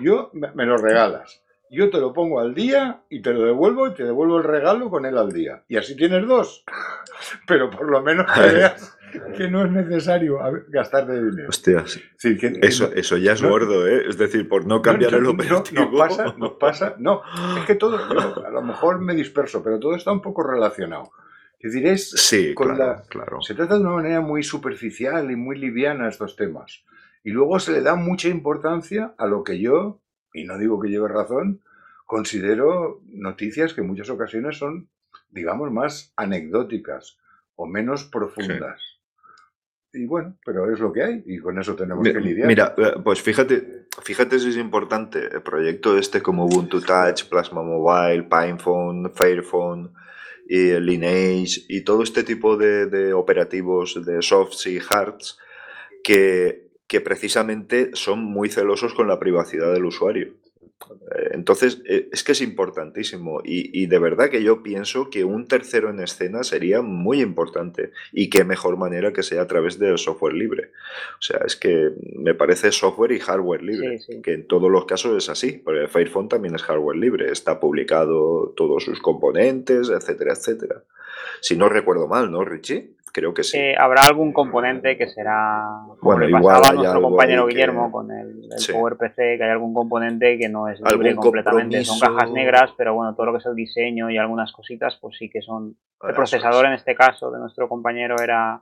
Yo 0.00 0.30
me 0.32 0.66
lo 0.66 0.76
regalas. 0.76 1.40
Yo 1.70 1.90
te 1.90 1.98
lo 1.98 2.12
pongo 2.12 2.40
al 2.40 2.54
día 2.54 3.00
y 3.08 3.22
te 3.22 3.32
lo 3.32 3.42
devuelvo 3.44 3.88
y 3.88 3.94
te 3.94 4.04
devuelvo 4.04 4.38
el 4.38 4.44
regalo 4.44 4.90
con 4.90 5.06
él 5.06 5.16
al 5.16 5.32
día. 5.32 5.62
Y 5.68 5.76
así 5.76 5.96
tienes 5.96 6.26
dos. 6.26 6.64
Pero 7.46 7.70
por 7.70 7.88
lo 7.90 8.02
menos 8.02 8.26
que 8.34 8.40
veas 8.40 8.93
que 9.36 9.48
no 9.48 9.64
es 9.64 9.70
necesario 9.70 10.42
a 10.42 10.50
ver, 10.50 10.66
gastarte 10.68 11.12
dinero. 11.22 11.48
Hostias, 11.48 12.00
que 12.20 12.52
eso, 12.62 12.88
no- 12.88 12.94
eso 12.94 13.16
ya 13.16 13.32
es 13.32 13.42
no- 13.42 13.50
gordo, 13.50 13.86
¿eh? 13.88 14.04
Es 14.08 14.18
decir, 14.18 14.48
por 14.48 14.66
no 14.66 14.82
cambiar 14.82 15.12
no, 15.12 15.18
el 15.18 15.24
no, 15.24 15.28
no, 15.30 15.34
operativo. 15.34 15.84
Nos 15.90 15.98
pasa, 15.98 16.34
nos 16.36 16.52
pasa. 16.52 16.94
No, 16.98 17.22
es 17.58 17.64
que 17.66 17.74
todo, 17.74 17.98
yo 18.12 18.46
a 18.46 18.50
lo 18.50 18.62
mejor 18.62 19.00
me 19.00 19.14
disperso, 19.14 19.62
pero 19.62 19.78
todo 19.78 19.94
está 19.94 20.12
un 20.12 20.20
poco 20.22 20.42
relacionado. 20.42 21.10
Es 21.58 21.72
decir, 21.72 21.86
es, 21.88 22.10
Sí, 22.10 22.52
con 22.54 22.74
claro, 22.74 22.94
la- 22.96 23.02
claro. 23.08 23.40
se 23.40 23.54
trata 23.54 23.74
de 23.76 23.80
una 23.80 23.92
manera 23.92 24.20
muy 24.20 24.42
superficial 24.42 25.30
y 25.30 25.36
muy 25.36 25.58
liviana 25.58 26.08
estos 26.08 26.36
temas. 26.36 26.84
Y 27.22 27.30
luego 27.30 27.58
se 27.58 27.72
le 27.72 27.80
da 27.80 27.94
mucha 27.94 28.28
importancia 28.28 29.14
a 29.16 29.26
lo 29.26 29.44
que 29.44 29.58
yo, 29.58 30.00
y 30.34 30.44
no 30.44 30.58
digo 30.58 30.78
que 30.80 30.88
lleve 30.90 31.08
razón, 31.08 31.62
considero 32.04 33.00
noticias 33.06 33.72
que 33.72 33.80
en 33.80 33.86
muchas 33.86 34.10
ocasiones 34.10 34.58
son, 34.58 34.88
digamos, 35.30 35.72
más 35.72 36.12
anecdóticas 36.16 37.16
o 37.56 37.66
menos 37.66 38.04
profundas. 38.04 38.93
Y 39.94 40.06
bueno, 40.06 40.36
pero 40.44 40.72
es 40.72 40.80
lo 40.80 40.92
que 40.92 41.02
hay 41.02 41.22
y 41.24 41.38
con 41.38 41.58
eso 41.58 41.74
tenemos 41.76 42.02
que 42.02 42.20
lidiar. 42.20 42.48
Mira, 42.48 42.74
eh, 42.76 42.94
pues 43.02 43.22
fíjate, 43.22 43.86
fíjate 44.02 44.38
si 44.40 44.50
es 44.50 44.56
importante 44.56 45.28
el 45.32 45.42
proyecto 45.42 45.96
este 45.96 46.20
como 46.20 46.46
Ubuntu 46.46 46.80
Touch, 46.80 47.28
Plasma 47.28 47.62
Mobile, 47.62 48.24
PinePhone, 48.24 49.12
Fairphone 49.14 49.92
y 50.48 50.72
Lineage 50.80 51.62
y 51.68 51.82
todo 51.82 52.02
este 52.02 52.24
tipo 52.24 52.56
de, 52.56 52.86
de 52.86 53.12
operativos 53.12 54.04
de 54.04 54.20
softs 54.20 54.66
y 54.66 54.78
hards 54.78 55.38
que, 56.02 56.68
que 56.86 57.00
precisamente 57.00 57.90
son 57.94 58.24
muy 58.24 58.48
celosos 58.50 58.94
con 58.94 59.08
la 59.08 59.18
privacidad 59.18 59.72
del 59.72 59.86
usuario. 59.86 60.34
Eh, 61.16 61.30
Entonces, 61.32 61.80
eh, 61.86 62.08
es 62.12 62.22
que 62.24 62.32
es 62.32 62.40
importantísimo 62.42 63.40
y, 63.44 63.70
y 63.82 63.86
de 63.86 63.98
verdad 63.98 64.28
que 64.28 64.42
yo 64.42 64.62
pienso 64.62 65.08
que 65.08 65.24
un 65.24 65.46
tercero 65.46 65.88
en 65.90 66.00
escena 66.00 66.42
sería 66.44 66.82
muy 66.82 67.20
importante 67.22 67.90
y 68.12 68.28
qué 68.28 68.44
mejor 68.44 68.76
manera 68.76 69.12
que 69.12 69.22
sea 69.22 69.42
a 69.42 69.46
través 69.46 69.78
del 69.78 69.96
software 69.98 70.34
libre. 70.34 70.72
O 71.18 71.22
sea, 71.22 71.40
es 71.46 71.56
que 71.56 71.90
me 72.16 72.34
parece 72.34 72.70
software 72.72 73.12
y 73.12 73.20
hardware 73.20 73.62
libre, 73.62 73.98
Sí, 74.00 74.12
sí. 74.14 74.22
que 74.22 74.32
en 74.34 74.46
todos 74.46 74.70
los 74.70 74.84
casos 74.84 75.16
es 75.16 75.30
así, 75.30 75.52
porque 75.52 75.80
el 75.80 75.88
Fairphone 75.88 76.28
también 76.28 76.54
es 76.54 76.62
hardware 76.62 76.96
libre, 76.98 77.30
está 77.32 77.58
publicado 77.60 78.52
todos 78.56 78.84
sus 78.84 79.00
componentes, 79.00 79.88
etcétera, 79.88 80.32
etcétera. 80.34 80.82
Si 81.40 81.56
no 81.56 81.68
recuerdo 81.68 82.08
mal, 82.08 82.30
¿no, 82.30 82.44
Richie? 82.44 82.90
Creo 83.14 83.32
que 83.32 83.44
sí. 83.44 83.56
Eh, 83.56 83.76
habrá 83.78 84.02
algún 84.02 84.32
componente 84.32 84.98
que 84.98 85.06
será, 85.06 85.62
como 85.86 85.98
Bueno, 86.02 86.26
le 86.26 86.32
pasaba 86.32 86.68
a 86.70 86.72
nuestro 86.72 87.00
compañero 87.00 87.46
que- 87.46 87.52
Guillermo 87.54 87.92
con 87.92 88.10
el, 88.10 88.48
el 88.50 88.58
Sí. 88.58 88.72
PowerPC, 88.72 89.14
que 89.38 89.44
hay 89.44 89.50
algún 89.50 89.72
componente 89.72 90.36
que 90.36 90.48
no 90.48 90.66
es 90.68 90.80
libre 90.80 91.14
completamente. 91.14 91.84
Son 91.84 92.00
cajas 92.00 92.32
negras, 92.32 92.72
pero 92.76 92.92
bueno, 92.94 93.14
todo 93.14 93.26
lo 93.26 93.32
que 93.32 93.38
es 93.38 93.46
el 93.46 93.54
diseño 93.54 94.10
y 94.10 94.18
algunas 94.18 94.50
cositas, 94.52 94.98
pues 95.00 95.16
sí 95.16 95.30
que 95.30 95.42
son... 95.42 95.76
El 96.02 96.12
procesador 96.14 96.66
en 96.66 96.72
este 96.72 96.96
caso 96.96 97.30
de 97.30 97.38
nuestro 97.38 97.68
compañero 97.68 98.16
era, 98.20 98.60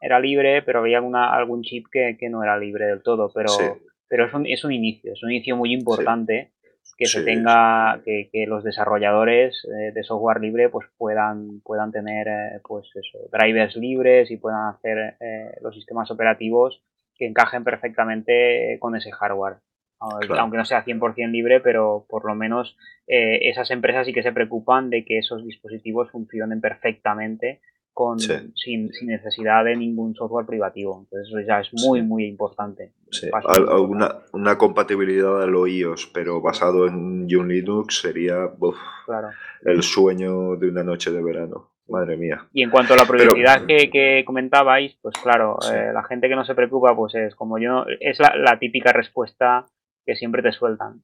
era 0.00 0.18
libre, 0.18 0.62
pero 0.62 0.78
había 0.78 0.96
alguna, 0.96 1.30
algún 1.34 1.60
chip 1.62 1.86
que, 1.92 2.16
que 2.18 2.30
no 2.30 2.42
era 2.42 2.56
libre 2.56 2.86
del 2.86 3.02
todo. 3.02 3.30
Pero, 3.34 3.48
Sí. 3.50 3.64
pero 4.08 4.24
es, 4.24 4.32
un, 4.32 4.46
es 4.46 4.64
un 4.64 4.72
inicio, 4.72 5.12
es 5.12 5.22
un 5.22 5.32
inicio 5.32 5.54
muy 5.54 5.74
importante 5.74 6.52
que 6.96 7.06
se 7.06 7.22
tenga, 7.24 8.00
que, 8.04 8.28
que 8.32 8.46
los 8.46 8.62
desarrolladores 8.64 9.64
eh, 9.66 9.92
de 9.92 10.02
software 10.04 10.40
libre 10.40 10.68
pues 10.68 10.86
puedan, 10.98 11.60
puedan 11.62 11.90
tener 11.90 12.28
eh, 12.28 12.60
pues 12.66 12.88
eso, 12.94 13.18
drivers 13.32 13.76
libres 13.76 14.30
y 14.30 14.36
puedan 14.36 14.68
hacer 14.68 15.16
eh, 15.20 15.52
los 15.62 15.74
sistemas 15.74 16.10
operativos 16.10 16.82
que 17.16 17.26
encajen 17.26 17.64
perfectamente 17.64 18.78
con 18.80 18.96
ese 18.96 19.10
hardware. 19.12 19.56
Aunque- 20.00 20.26
Claro. 20.26 20.42
Aunque 20.42 20.56
no 20.58 20.64
sea 20.64 20.84
100% 20.84 21.30
libre, 21.30 21.60
pero 21.60 22.06
por 22.08 22.24
lo 22.24 22.34
menos 22.34 22.76
eh, 23.06 23.48
esas 23.48 23.70
empresas 23.70 24.04
sí 24.06 24.12
que 24.12 24.22
se 24.24 24.32
preocupan 24.32 24.90
de 24.90 25.04
que 25.04 25.18
esos 25.18 25.44
dispositivos 25.44 26.10
funcionen 26.10 26.60
perfectamente 26.60 27.60
con, 27.92 28.18
Sí. 28.18 28.32
sin, 28.54 28.92
sin 28.92 29.08
necesidad 29.08 29.64
de 29.64 29.76
ningún 29.76 30.14
software 30.14 30.46
privativo. 30.46 31.00
Entonces 31.04 31.28
eso 31.28 31.40
ya 31.46 31.60
es 31.60 31.68
muy, 31.86 32.00
Sí. 32.00 32.06
muy 32.06 32.24
importante. 32.26 32.92
Sí, 33.10 33.28
alguna, 33.46 34.16
una 34.32 34.56
compatibilidad 34.56 35.42
a 35.42 35.46
lo 35.46 35.66
iOS, 35.66 36.10
pero 36.14 36.40
basado 36.40 36.86
en 36.86 36.94
un 36.94 37.48
Linux 37.48 38.00
sería 38.00 38.46
uf, 38.58 38.76
Claro. 39.06 39.28
el 39.64 39.82
sueño 39.82 40.56
de 40.56 40.68
una 40.68 40.82
noche 40.82 41.10
de 41.10 41.22
verano. 41.22 41.68
Madre 41.88 42.16
mía. 42.16 42.46
Y 42.52 42.62
en 42.62 42.70
cuanto 42.70 42.94
a 42.94 42.96
la 42.96 43.04
Pero- 43.04 43.34
privacidad 43.34 43.66
que, 43.66 43.90
que 43.90 44.22
comentabais, 44.24 44.96
pues 45.02 45.14
claro, 45.22 45.58
eh, 45.74 45.90
la 45.92 46.04
gente 46.04 46.28
que 46.28 46.36
no 46.36 46.44
se 46.44 46.54
preocupa, 46.54 46.94
pues 46.96 47.14
es 47.16 47.34
como 47.34 47.58
yo, 47.58 47.84
es 48.00 48.18
la, 48.20 48.34
la 48.36 48.58
típica 48.58 48.92
respuesta 48.92 49.66
que 50.06 50.14
siempre 50.16 50.42
te 50.42 50.52
sueltan. 50.52 51.02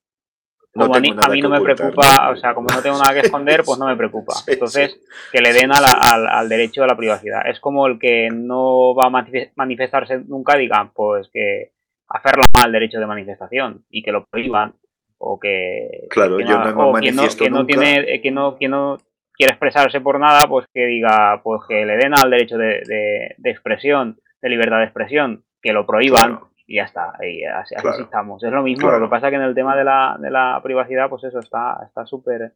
No 0.78 0.84
Como 0.86 0.96
a, 0.96 1.00
mí, 1.00 1.08
a 1.16 1.28
mí 1.28 1.40
no 1.42 1.48
me 1.50 1.56
ocultar, 1.58 1.76
preocupa, 1.76 2.24
¿no? 2.26 2.30
o 2.32 2.36
sea, 2.36 2.54
como 2.54 2.68
no 2.74 2.80
tengo 2.80 2.96
nada 2.98 3.12
que 3.12 3.20
esconder, 3.26 3.62
pues 3.64 3.78
no 3.78 3.86
me 3.86 3.96
preocupa. 3.96 4.34
Sí, 4.44 4.52
Entonces, 4.52 4.92
sí. 4.92 5.00
que 5.32 5.40
le 5.40 5.52
den 5.52 5.70
a 5.72 5.80
la- 5.80 5.98
al, 6.12 6.26
al 6.28 6.48
derecho 6.48 6.82
a 6.82 6.86
la 6.86 6.96
privacidad. 6.96 7.46
Es 7.46 7.60
como 7.60 7.86
el 7.86 7.98
que 7.98 8.28
no 8.32 8.94
va 8.94 9.06
a 9.06 9.10
manife- 9.10 9.52
manifestarse 9.56 10.18
nunca, 10.26 10.56
digan, 10.56 10.92
pues 10.92 11.28
que 11.32 11.72
hacerla 12.08 12.42
mal 12.58 12.72
derecho 12.72 12.98
de 13.00 13.06
manifestación 13.06 13.84
y 13.90 14.02
que 14.02 14.12
lo 14.12 14.24
prohíban 14.24 14.74
o 15.18 15.38
que 15.38 16.06
Claro, 16.10 16.36
que 16.38 16.44
yo 16.44 16.58
no 16.58 16.64
me 16.64 16.70
o 16.70 16.74
quien 17.00 17.16
no, 17.16 17.22
manifiesto 17.22 17.44
que 17.44 17.50
no 17.50 17.58
nunca. 17.58 17.66
tiene 17.72 18.14
eh, 18.14 18.20
que 18.22 18.30
no 18.30 18.56
que 18.56 18.68
no 18.68 18.96
quiere 19.34 19.50
expresarse 19.52 20.00
por 20.00 20.18
nada 20.20 20.46
pues 20.48 20.64
que 20.72 20.86
diga 20.86 21.40
pues 21.42 21.60
que 21.68 21.84
le 21.84 21.96
den 21.96 22.14
al 22.16 22.30
derecho 22.30 22.56
de, 22.56 22.82
de- 22.86 23.34
de 23.36 23.50
expresión 23.50 24.18
de 24.40 24.48
libertad 24.48 24.78
de 24.78 24.84
expresión 24.84 25.44
que 25.60 25.72
lo 25.72 25.84
prohíban 25.86 26.30
Claro. 26.36 26.47
Y 26.68 26.76
ya 26.76 26.84
está 26.84 27.14
y 27.24 27.42
así, 27.44 27.74
estamos 28.00 28.44
es 28.44 28.52
lo 28.52 28.62
mismo 28.62 28.86
Claro. 28.86 29.00
lo 29.00 29.06
que 29.06 29.10
pasa 29.10 29.30
que 29.30 29.36
en 29.36 29.42
el 29.42 29.54
tema 29.54 29.74
de 29.74 29.84
la, 29.84 30.16
de 30.20 30.30
la 30.30 30.60
privacidad 30.62 31.08
pues 31.08 31.24
eso 31.24 31.40
está 31.40 31.80
está 31.84 32.06
súper 32.06 32.52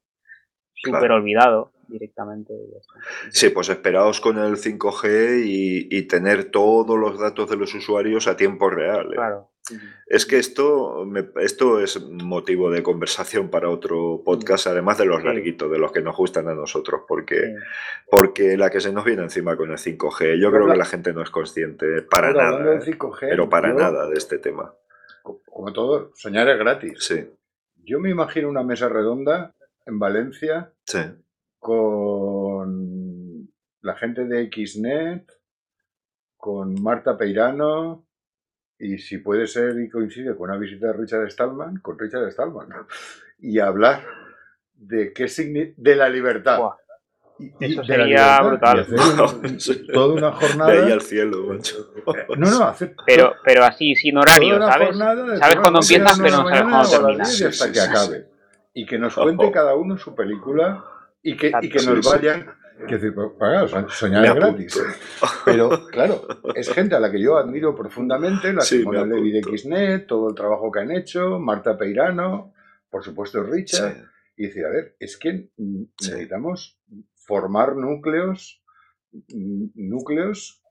súper 0.74 1.00
Claro. 1.00 1.16
olvidado 1.16 1.72
directamente. 1.88 2.54
Sí, 3.30 3.50
pues 3.50 3.68
esperaos 3.68 4.20
con 4.20 4.38
el 4.38 4.56
5G 4.56 5.42
y, 5.44 6.02
tener 6.08 6.50
todos 6.50 6.98
los 6.98 7.18
datos 7.20 7.50
de 7.50 7.56
los 7.56 7.74
usuarios 7.74 8.26
a 8.26 8.36
tiempo 8.36 8.70
real. 8.70 9.12
¿eh? 9.12 9.16
Claro. 9.16 9.51
Es 10.06 10.26
que 10.26 10.38
esto, 10.38 11.06
esto 11.40 11.80
es 11.80 12.00
motivo 12.02 12.70
de 12.70 12.82
conversación 12.82 13.48
para 13.48 13.70
otro 13.70 14.22
podcast, 14.24 14.66
además 14.66 14.98
de 14.98 15.06
los 15.06 15.24
larguitos, 15.24 15.70
de 15.70 15.78
los 15.78 15.92
que 15.92 16.02
nos 16.02 16.16
gustan 16.16 16.48
a 16.48 16.54
nosotros, 16.54 17.02
porque, 17.08 17.54
porque 18.10 18.56
la 18.56 18.70
que 18.70 18.80
se 18.80 18.92
nos 18.92 19.04
viene 19.04 19.22
encima 19.22 19.56
con 19.56 19.70
el 19.70 19.78
5G, 19.78 20.38
yo 20.40 20.50
creo 20.50 20.66
que 20.68 20.76
la 20.76 20.84
gente 20.84 21.12
no 21.12 21.22
es 21.22 21.30
consciente 21.30 22.02
para 22.02 22.32
nada, 22.32 22.74
¿eh? 22.74 22.96
pero 23.20 23.48
para 23.48 23.72
nada 23.72 24.06
de 24.08 24.14
este 24.14 24.38
tema. 24.38 24.74
Como 25.22 25.72
todo, 25.72 26.10
soñar 26.14 26.48
es 26.48 26.58
gratis. 26.58 26.98
Sí. 26.98 27.30
Yo 27.84 27.98
me 27.98 28.10
imagino 28.10 28.48
una 28.48 28.62
mesa 28.62 28.88
redonda 28.88 29.54
en 29.86 29.98
Valencia 29.98 30.72
con 31.58 33.48
la 33.80 33.96
gente 33.96 34.24
de 34.24 34.50
XNet, 34.52 35.30
con 36.36 36.80
Marta 36.82 37.16
Peirano, 37.16 38.06
y 38.82 38.98
si 38.98 39.18
puede 39.18 39.46
ser 39.46 39.78
y 39.78 39.88
coincide 39.88 40.34
con 40.36 40.50
una 40.50 40.58
visita 40.58 40.88
de 40.88 40.94
Richard 40.94 41.30
Stallman, 41.30 41.78
con 41.78 41.96
Richard 41.96 42.32
Stallman, 42.32 42.66
y 43.38 43.60
hablar 43.60 44.04
de 44.74 45.12
qué 45.12 45.26
de 45.76 45.96
la 45.96 46.08
libertad. 46.08 46.58
Eso 47.60 47.84
sería 47.84 48.40
brutal. 48.40 48.84
toda 49.92 50.14
una 50.14 50.32
jornada. 50.32 50.72
De 50.72 50.82
ahí 50.82 50.92
al 50.92 51.00
cielo, 51.00 51.46
macho. 51.46 51.92
No, 52.36 52.50
no, 52.50 52.64
hacer, 52.64 52.96
pero, 53.06 53.34
pero 53.44 53.64
así, 53.64 53.94
sin 53.94 54.18
horario, 54.18 54.58
¿sabes? 54.58 54.96
Sabes 54.96 55.56
cuándo 55.60 55.80
empiezas, 55.80 56.18
pero 56.20 56.36
no 56.38 56.48
sabes 56.48 56.62
cuándo 56.62 56.90
terminas. 56.90 57.42
hasta 57.42 57.72
que 57.72 57.80
acabe. 57.80 58.26
Y 58.74 58.84
que 58.84 58.98
nos 58.98 59.14
cuente 59.14 59.50
cada 59.52 59.76
uno 59.76 59.96
su 59.96 60.14
película 60.14 60.84
y 61.22 61.36
que, 61.36 61.52
y 61.60 61.68
que 61.68 61.82
nos 61.84 62.10
vayan 62.10 62.52
que 62.86 62.94
decir, 62.98 63.14
pues, 63.14 63.30
soñar 63.92 64.24
es 64.24 64.34
gratis. 64.34 64.82
Pero, 65.44 65.86
claro, 65.86 66.26
es 66.54 66.68
gente 66.70 66.94
a 66.94 67.00
la 67.00 67.10
que 67.10 67.20
yo 67.20 67.36
admiro 67.36 67.74
profundamente, 67.74 68.52
la 68.52 68.62
Simona 68.62 69.04
Levy 69.04 69.32
de 69.32 69.42
Xnet, 69.42 70.06
todo 70.06 70.28
el 70.28 70.34
trabajo 70.34 70.70
que 70.70 70.80
han 70.80 70.90
hecho, 70.90 71.38
Marta 71.38 71.76
Peirano, 71.76 72.52
por 72.90 73.02
supuesto 73.02 73.42
Richard. 73.42 73.96
Y 74.36 74.46
decir, 74.46 74.64
a 74.64 74.70
ver, 74.70 74.96
es 74.98 75.16
que 75.18 75.50
necesitamos 75.56 76.80
formar 77.14 77.76
núcleos, 77.76 78.62
núcleos 79.74 80.62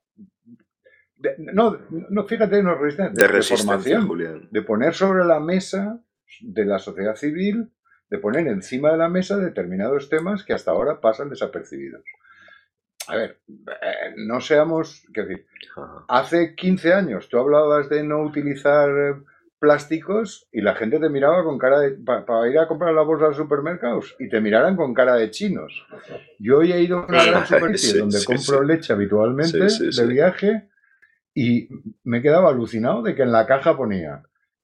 no, 1.38 1.78
no, 2.10 2.24
fíjate, 2.24 2.62
no, 2.62 2.76
de, 2.76 3.10
de, 3.10 3.28
de 3.28 3.42
formación, 3.42 4.48
de 4.50 4.62
poner 4.62 4.94
sobre 4.94 5.24
la 5.24 5.40
mesa 5.40 6.02
de 6.40 6.64
la 6.64 6.78
sociedad 6.78 7.14
civil 7.14 7.70
de 8.12 8.18
poner 8.18 8.46
encima 8.46 8.92
de 8.92 8.98
la 8.98 9.08
mesa 9.08 9.38
determinados 9.38 10.10
temas 10.10 10.44
que 10.44 10.52
hasta 10.52 10.70
ahora 10.70 11.00
pasan 11.00 11.30
desapercibidos. 11.30 12.04
A 13.08 13.16
ver, 13.16 13.40
eh, 13.48 14.12
no 14.16 14.42
seamos, 14.42 15.02
qué 15.14 15.22
decir, 15.22 15.46
hace 16.08 16.54
15 16.54 16.92
años 16.92 17.30
tú 17.30 17.38
hablabas 17.38 17.88
de 17.88 18.04
no 18.04 18.22
utilizar 18.22 18.90
eh, 18.90 19.14
plásticos 19.58 20.46
y 20.52 20.60
la 20.60 20.74
gente 20.74 21.00
te 21.00 21.08
miraba 21.08 21.42
con 21.42 21.56
cara 21.56 21.80
de, 21.80 21.92
para 21.92 22.50
ir 22.50 22.58
a 22.58 22.68
comprar 22.68 22.92
la 22.92 23.00
bolsa 23.00 23.28
los 23.28 23.36
supermercados 23.38 24.14
y 24.18 24.28
te 24.28 24.42
miraran 24.42 24.76
con 24.76 24.92
cara 24.92 25.14
de 25.14 25.30
chinos. 25.30 25.72
Yo 26.38 26.58
hoy 26.58 26.70
he 26.70 26.82
ido 26.82 26.98
a 26.98 27.06
una 27.06 27.24
gran 27.24 27.46
superficie 27.46 27.98
donde 27.98 28.22
compro 28.26 28.62
leche 28.62 28.92
habitualmente 28.92 29.58
de 29.58 30.06
viaje 30.06 30.68
y 31.34 31.66
me 32.04 32.20
quedaba 32.20 32.50
alucinado 32.50 33.00
de 33.00 33.14
que 33.14 33.22
en 33.22 33.32
la 33.32 33.46
caja 33.46 33.74
ponía 33.74 34.22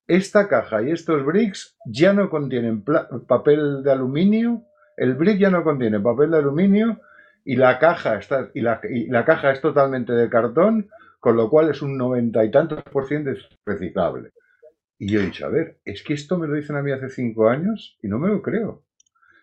esta 0.09 0.49
caja 0.49 0.83
y 0.83 0.91
estos 0.91 1.25
bricks 1.25 1.77
ya 1.85 2.15
no 2.15 2.31
contienen 2.31 2.83
papel 2.83 3.83
de 3.83 3.93
aluminio, 3.93 4.65
el 4.97 5.15
brick 5.15 5.39
ya 5.39 5.51
no 5.51 5.63
contiene 5.63 6.01
papel 6.01 6.31
de 6.31 6.39
aluminio 6.39 7.01
y 7.45 7.57
la 7.57 7.79
caja 7.79 8.17
está 8.17 8.51
y 8.55 8.63
la, 8.63 9.25
caja 9.25 9.53
es 9.53 9.61
totalmente 9.61 10.15
de 10.15 10.31
cartón, 10.31 10.89
con 11.21 11.37
lo 11.37 11.51
cual 11.51 11.71
es 11.71 11.83
un 11.83 11.97
noventa 11.97 12.43
y 12.45 12.51
tantos 12.51 12.83
por 12.85 13.07
ciento 13.07 13.31
reciclable. 13.67 14.33
Y 14.99 15.13
yo 15.13 15.21
he 15.21 15.27
dicho, 15.27 15.47
a 15.47 15.51
ver, 15.51 15.79
es 15.85 16.03
que 16.03 16.15
esto 16.15 16.39
me 16.39 16.49
lo 16.49 16.55
dicen 16.55 16.77
a 16.77 16.83
mí 16.83 16.91
hace 16.91 17.11
cinco 17.11 17.49
años 17.49 17.97
y 18.03 18.09
no 18.09 18.19
me 18.19 18.29
lo 18.29 18.43
creo. 18.43 18.83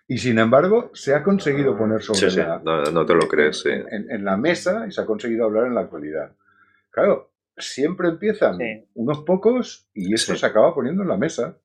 Y 0.07 0.17
sin 0.17 0.37
embargo, 0.39 0.91
se 0.93 1.15
ha 1.15 1.23
conseguido 1.23 1.77
poner 1.77 2.01
sobre 2.01 2.43
la, 2.43 2.61
no, 2.91 3.05
te 3.05 3.15
lo 3.15 3.27
crees, 3.27 3.65
en 3.65 4.25
la 4.25 4.35
mesa 4.35 4.85
y 4.87 4.91
se 4.91 5.01
ha 5.01 5.05
conseguido 5.05 5.45
hablar 5.45 5.67
en 5.67 5.75
la 5.75 5.81
actualidad. 5.81 6.31
Claro, 6.91 7.34
siempre 7.57 8.09
empiezan 8.09 8.57
unos 8.93 9.19
pocos 9.21 9.87
y 9.93 10.13
esto 10.13 10.35
se 10.35 10.45
acaba 10.45 10.73
poniendo 10.73 11.03
en 11.03 11.09
la 11.09 11.17
mesa 11.17 11.57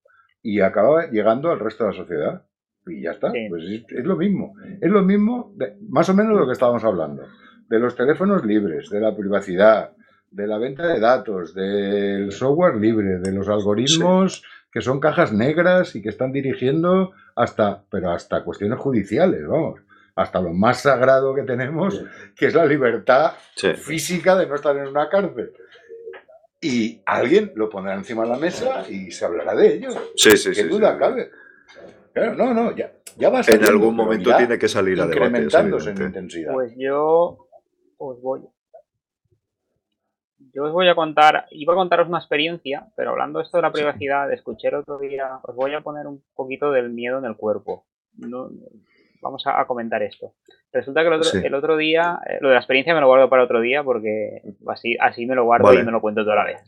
y 0.42 0.60
acaba 0.60 1.10
llegando 1.10 1.50
al 1.50 1.60
resto 1.60 1.84
de 1.84 1.90
la 1.90 1.96
sociedad. 1.96 2.42
Y 2.86 3.02
ya 3.02 3.12
está, 3.12 3.30
pues 3.48 3.64
es, 3.88 4.04
lo 4.04 4.16
mismo. 4.16 4.54
Es 4.80 4.90
lo 4.90 5.02
mismo, 5.02 5.54
más 5.88 6.08
o 6.08 6.14
menos 6.14 6.34
de 6.34 6.40
lo 6.40 6.46
que 6.46 6.52
estábamos 6.52 6.82
hablando, 6.82 7.22
de 7.68 7.78
los 7.78 7.94
teléfonos 7.94 8.44
libres, 8.44 8.88
de 8.88 9.00
la 9.00 9.14
privacidad, 9.14 9.92
de 10.30 10.46
la 10.46 10.58
venta 10.58 10.86
de 10.86 10.98
datos, 10.98 11.54
del 11.54 12.32
software 12.32 12.76
libre, 12.76 13.18
de 13.18 13.32
los 13.32 13.48
algoritmos 13.48 14.42
que 14.72 14.80
son 14.80 15.00
cajas 15.00 15.32
negras 15.32 15.96
y 15.96 16.02
que 16.02 16.08
están 16.08 16.32
dirigiendo 16.32 17.12
hasta, 17.34 17.82
pero 17.90 18.12
hasta 18.12 18.44
cuestiones 18.44 18.78
judiciales, 18.78 19.46
vamos. 19.46 19.80
Hasta 20.14 20.40
lo 20.40 20.52
más 20.52 20.82
sagrado 20.82 21.34
que 21.34 21.42
tenemos, 21.42 22.04
que 22.36 22.46
es 22.46 22.54
la 22.54 22.66
libertad 22.66 23.32
física 23.76 24.36
de 24.36 24.46
no 24.46 24.54
estar 24.54 24.76
en 24.76 24.88
una 24.88 25.08
cárcel 25.08 25.52
y 26.60 27.00
alguien 27.06 27.52
lo 27.54 27.70
pondrá 27.70 27.94
encima 27.94 28.24
de 28.24 28.28
la 28.28 28.36
mesa 28.36 28.84
y 28.88 29.10
se 29.10 29.24
hablará 29.24 29.54
de 29.54 29.74
ello. 29.74 29.90
Sí, 30.14 30.36
sí, 30.36 30.50
¿Qué 30.52 30.64
duda 30.64 30.98
cabe? 30.98 31.30
Claro, 32.12 32.34
no, 32.34 32.52
no, 32.52 32.76
ya, 32.76 32.92
ya 33.16 33.30
va 33.30 33.40
a 33.40 33.44
En 33.46 33.64
algún 33.64 33.94
momento 33.94 34.36
tiene 34.36 34.58
que 34.58 34.68
salir 34.68 35.00
a 35.00 35.06
debate. 35.06 35.26
Incrementándose 35.26 35.90
en 35.90 36.02
intensidad. 36.02 36.52
Pues 36.52 36.74
yo 36.76 37.48
os 37.96 38.20
voy. 38.20 38.42
Yo 40.52 40.64
os 40.64 40.72
voy 40.72 40.88
a 40.88 40.96
contar, 40.96 41.46
iba 41.52 41.72
a 41.72 41.76
contaros 41.76 42.08
una 42.08 42.18
experiencia, 42.18 42.88
pero 42.96 43.10
hablando 43.10 43.40
esto 43.40 43.58
de 43.58 43.62
la 43.62 43.72
privacidad, 43.72 44.32
escuché 44.32 44.68
el 44.68 44.76
otro 44.76 44.98
día, 44.98 45.38
os 45.44 45.54
voy 45.54 45.74
a 45.74 45.80
poner 45.80 46.08
un 46.08 46.24
poquito 46.34 46.72
del 46.72 46.90
miedo 46.90 47.18
en 47.18 47.24
el 47.24 47.36
cuerpo. 47.36 47.86
No, 48.16 48.50
vamos 49.20 49.42
a, 49.46 49.64
comentar 49.66 50.02
esto. 50.02 50.34
Resulta 50.72 51.02
que 51.02 51.46
el 51.46 51.54
otro, 51.54 51.76
día, 51.76 52.20
eh, 52.26 52.38
lo 52.40 52.48
de 52.48 52.54
la 52.54 52.60
experiencia 52.60 52.94
me 52.94 53.00
lo 53.00 53.08
guardo 53.08 53.28
para 53.28 53.44
otro 53.44 53.60
día 53.60 53.82
porque 53.82 54.42
así, 54.68 54.96
así 55.00 55.26
me 55.26 55.34
lo 55.34 55.44
guardo 55.44 55.72
y 55.74 55.82
me 55.82 55.90
lo 55.90 56.00
cuento 56.00 56.22
toda 56.22 56.36
la 56.36 56.44
vez. 56.44 56.62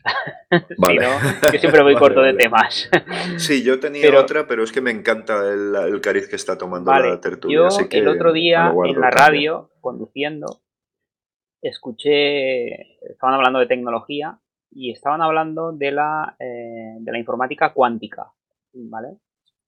Vale. 0.77 1.07
yo 1.53 1.59
siempre 1.59 1.83
voy 1.83 1.95
corto 1.99 2.21
de 2.21 2.33
temas. 2.33 2.89
sí, 3.37 3.63
yo 3.63 3.79
tenía 3.79 4.19
otra, 4.19 4.45
pero 4.47 4.63
es 4.63 4.71
que 4.71 4.81
me 4.81 4.91
encanta 4.91 5.49
el, 5.49 6.01
cariz 6.01 6.27
que 6.27 6.35
está 6.35 6.57
tomando 6.57 6.91
la 6.91 7.19
tertulia. 7.19 7.57
Yo 7.57 7.67
el 7.89 8.07
otro 8.07 8.33
día 8.33 8.73
en 8.85 8.99
la 8.99 9.09
radio, 9.09 9.71
conduciendo, 9.79 10.61
escuché, 11.61 12.97
estaban 13.09 13.35
hablando 13.35 13.59
de 13.59 13.67
tecnología 13.67 14.37
y 14.69 14.91
estaban 14.91 15.21
hablando 15.21 15.71
de 15.71 15.91
la, 15.91 16.35
eh, 16.39 16.97
de 16.99 17.11
la 17.11 17.17
informática 17.17 17.73
cuántica, 17.73 18.33
¿vale? 18.73 19.17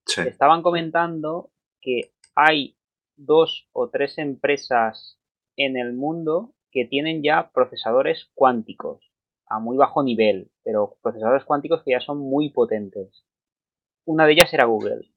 Estaban 0.05 0.61
comentando 0.61 1.51
que 1.81 2.14
hay 2.35 2.77
dos 3.15 3.69
o 3.71 3.89
tres 3.89 4.17
empresas 4.17 5.19
en 5.55 5.77
el 5.77 5.93
mundo 5.93 6.53
que 6.71 6.85
tienen 6.85 7.23
ya 7.23 7.49
procesadores 7.53 8.29
cuánticos 8.35 9.11
a 9.47 9.59
muy 9.59 9.77
bajo 9.77 10.03
nivel, 10.03 10.51
pero 10.63 10.97
procesadores 11.01 11.45
cuánticos 11.45 11.83
que 11.83 11.91
ya 11.91 12.01
son 12.01 12.17
muy 12.19 12.49
potentes. 12.49 13.25
Una 14.05 14.25
de 14.25 14.33
ellas 14.33 14.53
era 14.53 14.65
Google, 14.65 15.09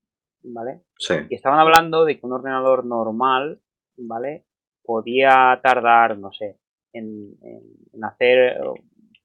¿vale? 0.43 0.83
Sí. 0.99 1.15
Y 1.29 1.35
estaban 1.35 1.59
hablando 1.59 2.05
de 2.05 2.19
que 2.19 2.27
un 2.27 2.33
ordenador 2.33 2.85
normal, 2.85 3.61
¿vale? 3.97 4.45
Podía 4.83 5.59
tardar, 5.63 6.19
no 6.19 6.33
sé, 6.33 6.59
en, 6.93 7.37
hacer 8.03 8.59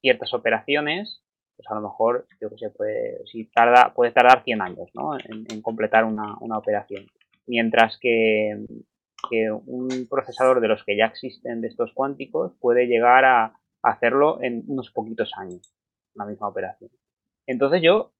ciertas 0.00 0.34
operaciones, 0.34 1.22
pues 1.56 1.70
a 1.70 1.74
lo 1.74 1.82
mejor, 1.82 2.26
yo 2.40 2.50
qué 2.50 2.58
sé, 2.58 2.70
puede, 2.70 3.24
si 3.26 3.44
tarda, 3.44 3.94
puede 3.94 4.10
tardar 4.10 4.42
100 4.42 4.62
años, 4.62 4.90
¿no? 4.94 5.16
En, 5.18 5.62
completar 5.62 6.04
una, 6.04 6.36
una 6.40 6.58
operación 6.58 7.06
mientras 7.46 7.98
que, 8.00 8.64
un 9.66 10.06
procesador 10.10 10.60
de 10.60 10.68
los 10.68 10.84
que 10.84 10.98
ya 10.98 11.06
existen 11.06 11.62
de 11.62 11.68
estos 11.68 11.92
cuánticos 11.94 12.52
puede 12.60 12.86
llegar 12.86 13.24
a 13.24 13.58
hacerlo 13.82 14.42
en 14.42 14.64
unos 14.66 14.90
poquitos 14.90 15.32
años, 15.38 15.74
la 16.14 16.26
misma 16.26 16.48
operación. 16.48 16.90
Entonces 17.46 17.80
yo 17.82 18.12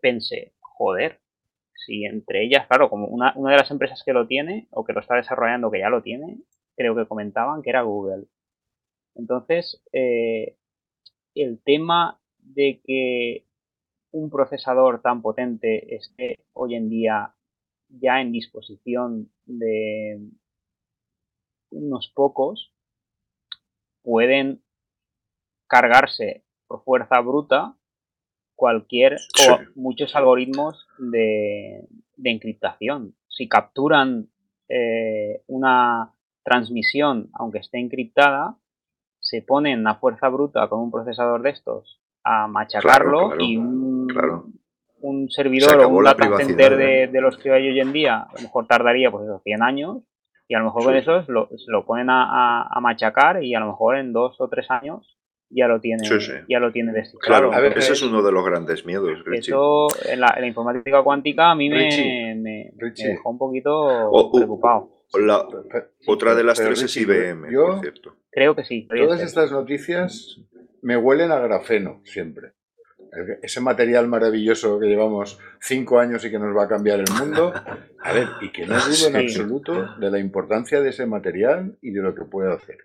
pensé, 0.00 0.52
joder, 0.60 1.20
si 1.74 2.04
entre 2.04 2.44
ellas, 2.44 2.66
claro, 2.66 2.88
como 2.88 3.06
una, 3.06 3.32
de 3.34 3.56
las 3.56 3.70
empresas 3.70 4.02
que 4.04 4.12
lo 4.12 4.26
tiene 4.26 4.68
o 4.70 4.84
que 4.84 4.92
lo 4.92 5.00
está 5.00 5.16
desarrollando, 5.16 5.70
que 5.70 5.80
ya 5.80 5.88
lo 5.88 6.02
tiene, 6.02 6.38
creo 6.76 6.94
que 6.94 7.06
comentaban 7.06 7.62
que 7.62 7.70
era 7.70 7.82
Google. 7.82 8.26
Entonces, 9.14 9.82
eh, 9.92 10.56
el 11.34 11.60
tema 11.62 12.20
de 12.38 12.80
que 12.84 13.46
un 14.10 14.30
procesador 14.30 15.00
tan 15.00 15.22
potente 15.22 15.96
esté 15.96 16.44
hoy 16.52 16.74
en 16.74 16.88
día 16.88 17.34
ya 18.00 18.20
en 18.20 18.32
disposición 18.32 19.30
de 19.44 20.20
unos 21.70 22.12
pocos, 22.14 22.72
pueden 24.02 24.62
cargarse 25.66 26.44
por 26.66 26.84
fuerza 26.84 27.20
bruta 27.20 27.76
cualquier 28.54 29.16
o 29.48 29.58
muchos 29.74 30.14
algoritmos 30.14 30.86
de, 30.98 31.88
de 32.16 32.30
encriptación. 32.30 33.16
Si 33.28 33.48
capturan 33.48 34.28
eh, 34.68 35.42
una 35.46 36.14
transmisión, 36.44 37.30
aunque 37.34 37.58
esté 37.58 37.78
encriptada, 37.78 38.56
se 39.20 39.42
pone 39.42 39.72
en 39.72 39.84
la 39.84 39.96
fuerza 39.96 40.28
bruta 40.28 40.68
con 40.68 40.80
un 40.80 40.90
procesador 40.90 41.42
de 41.42 41.50
estos 41.50 42.00
a 42.24 42.46
machacarlo 42.46 43.40
y 43.40 43.56
un, 43.56 44.08
un 45.02 45.30
servidor 45.30 45.78
o 45.80 45.88
un 45.88 46.04
data 46.04 46.36
center 46.38 46.76
de, 46.76 47.08
de, 47.08 47.20
los 47.20 47.36
que 47.36 47.52
hay 47.52 47.68
hoy 47.68 47.80
en 47.80 47.92
día, 47.92 48.20
a 48.20 48.32
lo 48.34 48.42
mejor 48.42 48.66
tardaría 48.66 49.10
pues 49.10 49.24
eso, 49.24 49.40
100 49.44 49.62
años 49.62 49.98
y 50.48 50.54
a 50.54 50.58
lo 50.58 50.66
mejor 50.66 50.84
con 50.84 50.96
eso 50.96 51.24
lo, 51.28 51.48
lo 51.66 51.84
ponen 51.84 52.10
a, 52.10 52.62
a, 52.62 52.80
machacar 52.80 53.42
y 53.42 53.54
a 53.54 53.60
lo 53.60 53.66
mejor 53.66 53.96
en 53.96 54.12
dos 54.12 54.40
o 54.40 54.48
tres 54.48 54.70
años 54.70 55.18
ya 55.50 55.66
lo 55.68 55.80
tiene, 55.80 56.02
ya 56.48 56.60
lo 56.60 56.72
tiene 56.72 56.92
descifrado. 56.92 57.20
Claro, 57.20 57.52
a 57.52 57.60
ver, 57.60 57.76
ese 57.76 57.92
es 57.92 58.02
uno 58.02 58.22
de 58.22 58.32
los 58.32 58.44
grandes 58.44 58.86
miedos. 58.86 59.10
Eso 59.32 59.86
en 60.08 60.20
la, 60.20 60.32
en 60.34 60.42
la, 60.42 60.46
informática 60.46 61.02
cuántica 61.02 61.50
a 61.50 61.54
mí 61.54 61.68
me, 61.68 62.34
me, 62.36 62.72
dejó 62.96 63.30
un 63.30 63.38
poquito 63.38 64.30
preocupado. 64.32 65.04
La, 65.14 65.46
otra 66.06 66.34
de 66.34 66.44
las 66.44 66.58
tres 66.58 66.82
es 66.82 66.96
IBM, 66.96 67.52
yo, 67.52 67.66
por 67.66 67.80
cierto. 67.80 68.16
Creo 68.30 68.56
que 68.56 68.64
sí. 68.64 68.88
Todas 68.88 69.20
estas 69.20 69.52
noticias 69.52 70.40
me 70.80 70.96
huelen 70.96 71.30
a 71.32 71.38
grafeno 71.38 72.00
siempre. 72.04 72.52
Ese 73.42 73.60
material 73.60 74.08
maravilloso 74.08 74.80
que 74.80 74.86
llevamos 74.86 75.38
cinco 75.60 75.98
años 75.98 76.24
y 76.24 76.30
que 76.30 76.38
nos 76.38 76.56
va 76.56 76.64
a 76.64 76.68
cambiar 76.68 77.00
el 77.00 77.12
mundo. 77.18 77.52
A 78.00 78.12
ver, 78.12 78.28
y 78.40 78.50
que 78.50 78.66
no 78.66 78.74
dudo 78.74 79.08
en 79.08 79.16
absoluto 79.16 79.96
de 79.98 80.10
la 80.10 80.18
importancia 80.18 80.80
de 80.80 80.88
ese 80.88 81.04
material 81.04 81.76
y 81.82 81.90
de 81.90 82.00
lo 82.00 82.14
que 82.14 82.24
puede 82.24 82.52
hacer. 82.52 82.78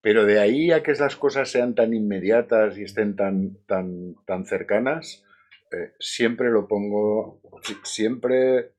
Pero 0.00 0.24
de 0.24 0.40
ahí 0.40 0.72
a 0.72 0.82
que 0.82 0.90
esas 0.90 1.16
cosas 1.16 1.50
sean 1.50 1.74
tan 1.74 1.94
inmediatas 1.94 2.76
y 2.76 2.82
estén 2.82 3.14
tan, 3.14 3.56
tan, 3.66 4.16
tan 4.26 4.46
cercanas, 4.46 5.24
eh, 5.72 5.92
siempre 5.98 6.50
lo 6.50 6.66
pongo, 6.68 7.40
siempre... 7.82 8.75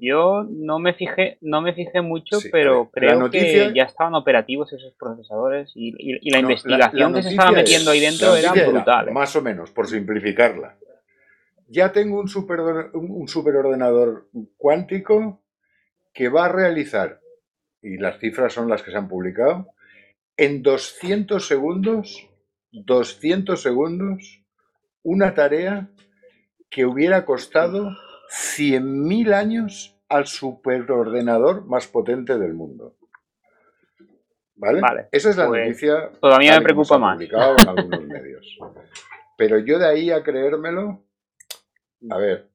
Yo 0.00 0.44
no 0.50 0.78
me 0.78 0.94
fijé, 0.94 1.38
no 1.40 1.62
me 1.62 1.72
fijé 1.72 2.00
mucho, 2.02 2.38
pero 2.50 2.90
creo 2.90 3.30
que 3.30 3.72
ya 3.74 3.84
estaban 3.84 4.14
operativos 4.14 4.72
esos 4.72 4.94
procesadores 4.94 5.72
y, 5.74 6.30
la 6.30 6.40
investigación 6.40 7.14
que 7.14 7.22
se 7.22 7.30
estaba 7.30 7.52
metiendo 7.52 7.90
ahí 7.90 8.00
dentro 8.00 8.34
era 8.36 8.52
brutal. 8.52 9.08
¿eh? 9.08 9.12
Más 9.12 9.34
o 9.36 9.42
menos, 9.42 9.70
por 9.70 9.86
simplificarla. 9.86 10.76
Ya 11.68 11.92
tengo 11.92 12.20
un, 12.20 12.28
super, 12.28 12.60
un 12.92 13.28
superordenador 13.28 14.28
cuántico 14.58 15.42
que 16.12 16.28
va 16.28 16.46
a 16.46 16.48
realizar 16.52 17.20
y 17.82 17.96
las 17.96 18.18
cifras 18.18 18.52
son 18.52 18.68
las 18.68 18.82
que 18.82 18.90
se 18.90 18.96
han 18.96 19.08
publicado, 19.08 19.68
en 20.36 20.62
200 20.62 21.46
segundos, 21.46 22.28
200 22.70 23.60
segundos, 23.60 24.42
una 25.02 25.34
tarea 25.34 25.88
que 26.70 26.86
hubiera 26.86 27.24
costado 27.24 27.90
100.000 28.32 29.34
años 29.34 29.96
al 30.08 30.26
superordenador 30.26 31.66
más 31.66 31.86
potente 31.86 32.38
del 32.38 32.54
mundo. 32.54 32.96
¿Vale? 34.56 35.08
Esa 35.10 35.30
es 35.30 35.36
la 35.36 35.48
pues, 35.48 35.66
noticia. 35.66 36.10
Todavía 36.20 36.58
me 36.58 36.62
preocupa 36.62 36.98
más. 36.98 37.20
En 37.20 37.68
algunos 37.68 38.04
medios. 38.04 38.58
Pero 39.36 39.58
yo 39.58 39.78
de 39.78 39.86
ahí 39.86 40.10
a 40.10 40.22
creérmelo, 40.22 41.02
a 42.10 42.16
ver, 42.18 42.48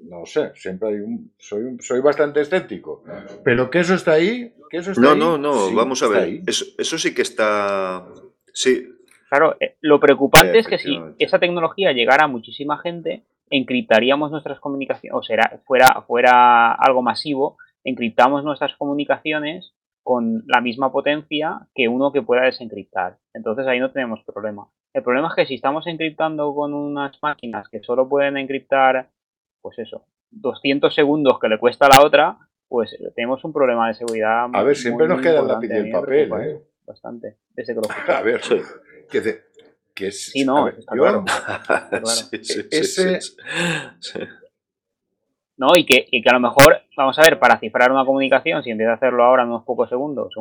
no 0.00 0.26
sé, 0.26 0.52
siempre 0.54 0.88
hay 0.88 0.94
un. 0.96 1.32
Soy, 1.38 1.76
soy 1.80 2.00
bastante 2.00 2.40
escéptico. 2.40 3.04
Pero 3.44 3.70
que 3.70 3.80
eso 3.80 3.94
está 3.94 4.12
ahí. 4.12 4.54
Que 4.68 4.78
eso 4.78 4.90
está 4.90 5.00
no, 5.00 5.14
no, 5.14 5.38
no, 5.38 5.72
vamos 5.72 6.02
a 6.02 6.08
ver. 6.08 6.40
Eso, 6.46 6.64
eso, 6.78 6.98
sí 6.98 7.14
que 7.14 7.22
está. 7.22 8.06
Sí. 8.52 8.88
Claro, 9.28 9.56
eh, 9.60 9.76
lo 9.80 10.00
preocupante 10.00 10.58
es 10.58 10.66
que 10.66 10.78
si 10.78 10.98
esa 11.18 11.38
tecnología 11.38 11.92
llegara 11.92 12.24
a 12.24 12.28
muchísima 12.28 12.78
gente, 12.78 13.22
encriptaríamos 13.50 14.30
nuestras 14.30 14.60
comunicaciones, 14.60 15.16
o 15.16 15.22
sea, 15.22 15.60
fuera, 15.64 16.02
fuera 16.06 16.72
algo 16.72 17.02
masivo, 17.02 17.56
encriptamos 17.84 18.44
nuestras 18.44 18.74
comunicaciones 18.76 19.74
con 20.02 20.44
la 20.46 20.60
misma 20.60 20.92
potencia 20.92 21.66
que 21.74 21.88
uno 21.88 22.12
que 22.12 22.22
pueda 22.22 22.42
desencriptar. 22.42 23.18
Entonces 23.34 23.66
ahí 23.66 23.80
no 23.80 23.90
tenemos 23.90 24.22
problema. 24.24 24.68
El 24.92 25.02
problema 25.02 25.28
es 25.28 25.34
que 25.34 25.46
si 25.46 25.54
estamos 25.54 25.86
encriptando 25.86 26.54
con 26.54 26.74
unas 26.74 27.20
máquinas 27.22 27.68
que 27.68 27.82
solo 27.82 28.08
pueden 28.08 28.36
encriptar 28.36 29.10
pues 29.60 29.78
eso, 29.80 30.06
200 30.30 30.94
segundos 30.94 31.40
que 31.40 31.48
le 31.48 31.58
cuesta 31.58 31.86
a 31.86 31.98
la 31.98 32.06
otra, 32.06 32.38
pues 32.68 32.96
tenemos 33.16 33.42
un 33.44 33.52
problema 33.52 33.88
de 33.88 33.94
seguridad. 33.94 34.46
A 34.52 34.62
ver, 34.62 34.76
siempre 34.76 35.08
nos 35.08 35.20
queda 35.20 35.40
el 35.40 35.48
lápiz 35.48 35.70
y 35.70 35.76
el 35.76 35.90
papel, 35.90 36.32
¿eh? 36.40 36.62
Bastante, 36.86 37.38
lo 37.56 37.82
A 38.14 38.22
ver, 38.22 38.40
que, 39.10 39.20
que 39.96 40.08
es, 40.08 40.26
sí, 40.26 40.44
no, 40.44 40.68
está 40.68 40.94
claro. 40.94 41.24
ese... 42.70 43.18
¿no? 45.56 45.68
Y 45.74 45.86
que, 45.86 46.06
y 46.10 46.22
que, 46.22 46.28
a 46.28 46.34
lo 46.34 46.40
mejor, 46.40 46.82
vamos 46.96 47.18
a 47.18 47.22
ver, 47.22 47.38
para 47.38 47.58
cifrar 47.58 47.90
una 47.90 48.04
comunicación, 48.04 48.62
si 48.62 48.70
empiezas 48.70 48.92
a 48.92 48.96
hacerlo 48.96 49.24
ahora 49.24 49.42
en 49.42 49.48
unos 49.48 49.64
pocos 49.64 49.88
segundos, 49.88 50.34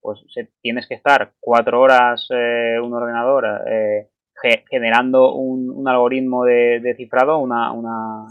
pues 0.00 0.20
tienes 0.60 0.88
que 0.88 0.94
estar 0.94 1.32
cuatro 1.38 1.80
horas 1.80 2.26
eh, 2.30 2.76
un 2.82 2.92
ordenador 2.92 3.46
eh, 3.68 4.10
generando 4.68 5.34
un, 5.34 5.70
un 5.70 5.88
algoritmo 5.88 6.44
de, 6.44 6.80
de 6.80 6.96
cifrado, 6.96 7.38
una, 7.38 7.70
una, 7.70 8.26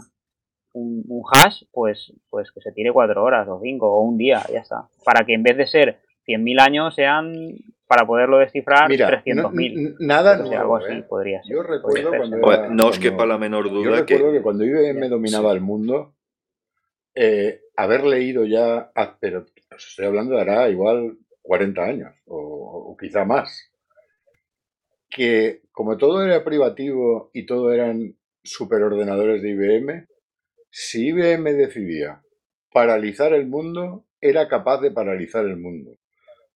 un, 0.74 1.22
hash, 1.32 1.62
pues, 1.72 2.12
pues 2.28 2.50
que 2.52 2.60
se 2.60 2.72
tire 2.72 2.92
cuatro 2.92 3.24
horas 3.24 3.48
o 3.48 3.60
cinco 3.62 3.90
o 3.90 4.02
un 4.02 4.18
día, 4.18 4.42
ya 4.52 4.60
está. 4.60 4.88
Para 5.04 5.24
que 5.24 5.34
en 5.34 5.42
vez 5.42 5.56
de 5.56 5.66
ser 5.66 6.00
100.000 6.26 6.60
años 6.60 6.94
sean, 6.94 7.32
para 7.86 8.06
poderlo 8.06 8.38
descifrar, 8.38 8.88
300.000. 8.88 9.96
nada 10.00 10.34
algo 10.34 10.76
así 10.76 10.92
¿eh? 10.92 11.04
podría 11.08 11.42
ser. 11.42 11.56
Yo 11.56 11.62
recuerdo 11.62 12.10
cuando... 12.16 12.68
no 12.70 12.86
os 12.86 12.98
quepa 12.98 13.26
la 13.26 13.38
menor 13.38 13.68
duda 13.70 13.84
yo 13.84 13.96
recuerdo 13.96 14.32
que, 14.32 14.42
cuando 14.42 14.64
IBM 14.64 15.08
dominaba 15.08 15.52
el 15.52 15.60
mundo, 15.60 16.14
eh, 17.14 17.60
haber 17.76 18.04
leído 18.04 18.44
ya, 18.46 18.90
ah, 18.94 19.16
pero 19.20 19.44
os 19.74 19.88
estoy 19.88 20.06
hablando 20.06 20.34
de 20.34 20.40
hará 20.40 20.68
igual 20.70 21.18
40 21.42 21.82
años 21.82 22.14
o, 22.26 22.92
o 22.92 22.96
quizá 22.96 23.24
más, 23.24 23.70
que 25.10 25.62
como 25.72 25.96
todo 25.98 26.24
era 26.24 26.44
privativo 26.44 27.30
y 27.34 27.44
todo 27.44 27.72
eran 27.72 28.16
superordenadores 28.42 29.42
de 29.42 29.50
IBM, 29.50 30.06
si 30.70 31.08
IBM 31.08 31.52
decidía 31.52 32.22
paralizar 32.72 33.34
el 33.34 33.46
mundo, 33.46 34.06
era 34.20 34.48
capaz 34.48 34.80
de 34.80 34.90
paralizar 34.90 35.44
el 35.44 35.58
mundo. 35.58 35.98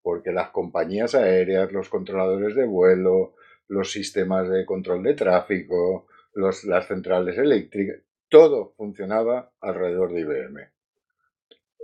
Porque 0.07 0.31
las 0.31 0.51
compañías 0.51 1.17
aéreas, 1.17 1.73
los 1.73 1.89
controladores 1.89 2.55
de 2.55 2.65
vuelo, 2.65 3.35
los 3.67 3.91
sistemas 3.91 4.49
de 4.49 4.65
control 4.65 5.03
de 5.03 5.15
tráfico, 5.15 6.07
las 6.33 6.87
centrales 6.87 7.37
eléctricas, 7.37 7.97
todo 8.29 8.73
funcionaba 8.77 9.51
alrededor 9.61 10.13
de 10.13 10.21
IBM. 10.21 10.61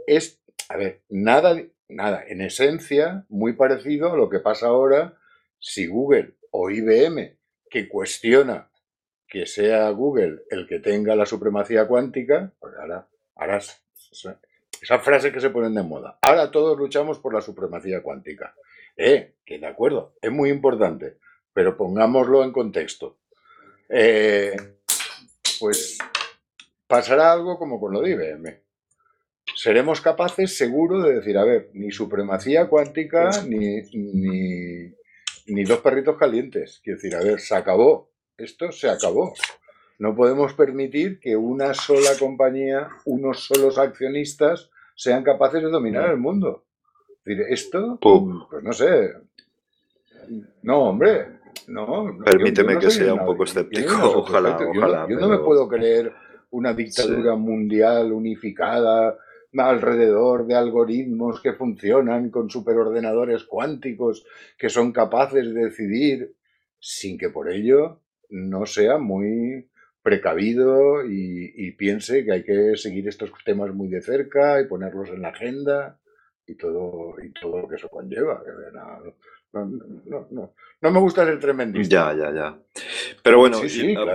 Es, 0.07 0.41
a 0.69 0.77
ver, 0.77 1.01
nada, 1.09 1.61
nada, 1.89 2.23
en 2.25 2.43
esencia, 2.43 3.27
muy 3.29 3.55
parecido 3.55 4.13
a 4.13 4.17
lo 4.17 4.29
que 4.29 4.39
pasa 4.39 4.69
ahora 4.69 5.19
si 5.59 5.89
Google 5.89 6.35
o 6.53 6.71
IBM, 6.71 7.37
que 7.69 7.89
cuestiona 7.89 8.71
que 9.27 9.47
sea 9.47 9.91
Google 9.91 10.43
el 10.49 10.69
que 10.69 10.79
tenga 10.79 11.17
la 11.17 11.27
supremacía 11.27 11.89
cuántica, 11.89 12.53
pues 12.61 12.73
ahora, 12.77 13.09
ahora 13.35 13.59
esa 14.83 14.99
frase 14.99 15.33
que 15.33 15.41
se 15.41 15.49
ponen 15.49 15.75
de 15.75 15.83
moda. 15.83 16.19
Ahora 16.21 16.51
todos 16.51 16.77
luchamos 16.77 17.19
por 17.19 17.33
la 17.33 17.41
supremacía 17.41 18.03
cuántica. 18.03 18.55
Eh, 18.97 19.37
que 19.47 19.59
de 19.59 19.67
acuerdo, 19.67 20.17
es 20.21 20.31
muy 20.31 20.51
importante, 20.51 21.17
pero 21.55 21.77
pongámoslo 21.77 22.45
en 22.45 22.53
contexto. 22.53 23.19
Eh, 23.89 24.57
pues 25.61 25.99
pasará 26.87 27.33
algo 27.33 27.59
como 27.59 27.81
con 27.81 27.93
lo 27.93 28.03
de 28.03 28.11
IBM. 28.11 28.61
Seremos 29.55 30.01
capaces, 30.01 30.57
seguro, 30.57 31.01
de 31.01 31.15
decir, 31.15 31.39
a 31.39 31.45
ver, 31.45 31.71
ni 31.75 31.91
supremacía 31.91 32.69
cuántica, 32.69 33.31
ni, 33.47 33.83
ni, 33.93 34.93
ni 35.47 35.65
dos 35.65 35.81
perritos 35.81 36.19
calientes. 36.19 36.81
Quiero 36.83 36.99
decir, 36.99 37.15
a 37.15 37.23
ver, 37.23 37.41
se 37.41 37.55
acabó 37.55 38.13
esto 38.43 38.73
se 38.73 38.89
acabó. 38.89 39.35
No 39.99 40.17
podemos 40.17 40.55
permitir 40.55 41.21
que 41.21 41.37
una 41.37 41.75
sola 41.75 42.11
compañía, 42.19 42.89
unos 43.05 43.45
solos 43.47 43.79
accionistas 43.79 44.71
sean 45.03 45.25
capaces 45.25 45.61
de 45.61 45.69
dominar 45.69 46.11
el 46.11 46.19
mundo. 46.19 46.65
esto, 47.25 47.99
pues 48.01 48.63
no 48.63 48.73
sé. 48.73 49.13
No, 50.63 50.91
hombre, 50.91 51.41
no. 51.67 52.19
Permíteme 52.25 52.79
que 52.79 52.89
sea 52.89 53.15
un 53.15 53.27
poco 53.27 53.43
escéptico. 53.43 54.21
Ojalá, 54.21 54.57
ojalá. 54.57 55.07
Yo, 55.09 55.19
no 55.19 55.29
me 55.29 55.39
puedo 55.39 55.69
creer 55.69 56.13
una 56.51 56.73
dictadura 56.73 57.35
mundial 57.35 58.13
unificada 58.13 59.19
alrededor 59.57 60.47
de 60.47 60.55
algoritmos 60.55 61.41
que 61.41 61.55
funcionan 61.55 62.31
con 62.31 62.49
superordenadores 62.49 63.43
cuánticos 63.45 64.25
que 64.57 64.71
son 64.71 64.93
capaces 64.93 65.53
de 65.53 65.65
decidir 65.65 66.37
sin 66.79 67.19
que 67.19 67.29
por 67.29 67.51
ello 67.51 68.01
no 68.31 68.67
sea 68.67 68.99
muy 68.99 69.69
precavido 70.03 71.05
y, 71.07 71.71
piense 71.73 72.25
que 72.25 72.33
hay 72.33 72.45
que 72.45 72.77
seguir 72.77 73.09
estos 73.09 73.31
temas 73.45 73.73
muy 73.75 73.89
de 73.89 74.03
cerca 74.03 74.61
y 74.61 74.67
ponerlos 74.67 75.09
en 75.09 75.23
la 75.23 75.29
agenda 75.29 75.99
y 76.47 76.55
todo, 76.55 77.15
y 77.23 77.33
todo 77.33 77.63
lo 77.63 77.69
que 77.69 77.77
eso 77.77 77.89
conlleva. 77.89 78.43
No, 79.53 80.91
me 80.91 81.01
gusta 81.01 81.25
ser 81.25 81.39
tremendista. 81.41 82.13
Ya, 82.13 82.31
ya, 82.31 82.35
ya. 82.35 82.59
Pero 83.23 83.39
bueno, 83.39 83.61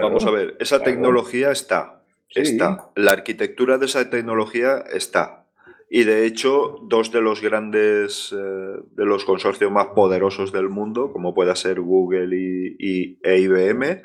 vamos 0.02 0.26
a 0.26 0.32
ver, 0.32 0.56
esa 0.60 0.84
tecnología 0.84 1.52
está. 1.52 2.04
Está. 2.30 2.92
La 2.96 3.12
arquitectura 3.14 3.78
de 3.78 3.86
esa 3.86 4.10
tecnología 4.10 4.84
está. 4.92 5.46
Y 5.90 6.04
de 6.04 6.26
hecho, 6.26 6.80
dos 6.84 7.12
de 7.12 7.22
los 7.22 7.42
grandes, 7.42 8.34
eh, 8.34 8.82
de 8.92 9.06
los 9.06 9.24
consorcios 9.24 9.72
más 9.72 9.88
poderosos 9.88 10.52
del 10.52 10.68
mundo, 10.68 11.14
como 11.14 11.34
pueda 11.34 11.56
ser 11.56 11.80
Google 11.80 12.36
y, 12.36 13.18
e 13.24 13.40
IBM, 13.40 14.02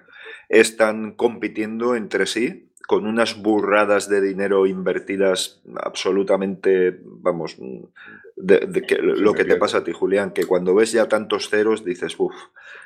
están 0.49 1.13
compitiendo 1.13 1.97
entre 1.97 2.27
sí 2.27 2.69
con 2.87 3.07
unas 3.07 3.41
burradas 3.41 4.09
de 4.09 4.21
dinero 4.21 4.67
invertidas 4.67 5.63
absolutamente, 5.77 6.99
vamos, 7.03 7.57
de, 8.37 8.83
que, 8.87 8.97
lo 8.97 9.33
que 9.35 9.45
te 9.45 9.57
pasa 9.57 9.79
a 9.79 9.85
ti, 9.85 9.93
Julián, 9.93 10.33
que 10.33 10.45
cuando 10.45 10.75
ves 10.75 10.93
ya 10.93 11.09
tantos 11.09 11.49
ceros 11.49 11.85
dices, 11.85 12.15
uff, 12.19 12.35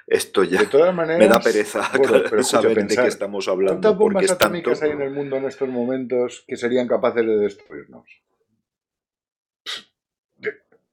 esto 0.07 0.45
ya 0.45 0.61
me 0.93 1.27
da 1.27 1.41
pereza 1.41 1.83
saber 2.43 2.87
de 2.87 2.97
qué 2.97 3.07
estamos 3.07 3.49
hablando. 3.49 3.81
¿Cuántas 3.81 3.99
bombas 3.99 4.31
atómicas 4.31 4.83
hay 4.83 4.91
en 4.91 5.03
el 5.03 5.11
mundo 5.11 5.37
en 5.37 5.47
estos 5.47 5.69
momentos 5.69 6.45
que 6.47 6.57
serían 6.57 6.87
capaces 6.87 7.27
de 7.27 7.37
destruirnos? 7.39 8.07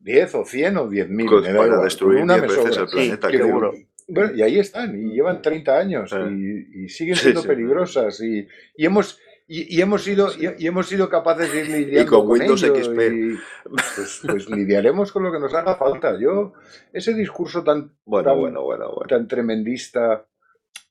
¿10 0.02 0.34
o 0.34 0.46
100 0.46 0.78
o 0.78 0.90
10.000? 0.90 1.30
Pues 1.30 1.56
para 1.56 1.82
destruir 1.82 2.26
10 2.26 2.42
veces 2.42 2.78
el 2.78 2.88
planeta, 2.88 3.30
seguro. 3.30 3.74
Bueno, 4.08 4.36
y 4.36 4.42
ahí 4.42 4.60
están, 4.60 4.96
y 4.96 5.14
llevan 5.14 5.42
30 5.42 5.78
años, 5.78 6.12
y, 6.14 6.90
siguen 6.90 7.16
siendo 7.16 7.44
peligrosas, 7.44 8.22
y, 8.22 8.48
y 8.76 8.86
hemos 8.86 9.20
y, 9.48 9.82
hemos 9.82 10.04
sido 10.04 10.30
y, 10.40 10.66
hemos 10.66 10.88
sido 10.88 11.10
capaces 11.10 11.52
de 11.52 11.60
ir 11.60 11.68
lidiando 11.88 12.12
con, 12.12 12.30
Windows 12.30 12.62
XP. 12.62 13.70
Pues, 13.70 14.22
pues, 14.26 14.50
lidiaremos 14.50 15.12
con 15.12 15.24
lo 15.24 15.32
que 15.32 15.40
nos 15.40 15.54
haga 15.54 15.76
falta. 15.76 16.18
Yo, 16.20 16.54
ese 16.92 17.14
discurso 17.14 17.64
tan, 17.64 17.92
bueno, 18.06 18.36
bueno, 18.36 18.64
bueno, 18.64 18.92
tan 19.08 19.28
tremendista, 19.28 20.26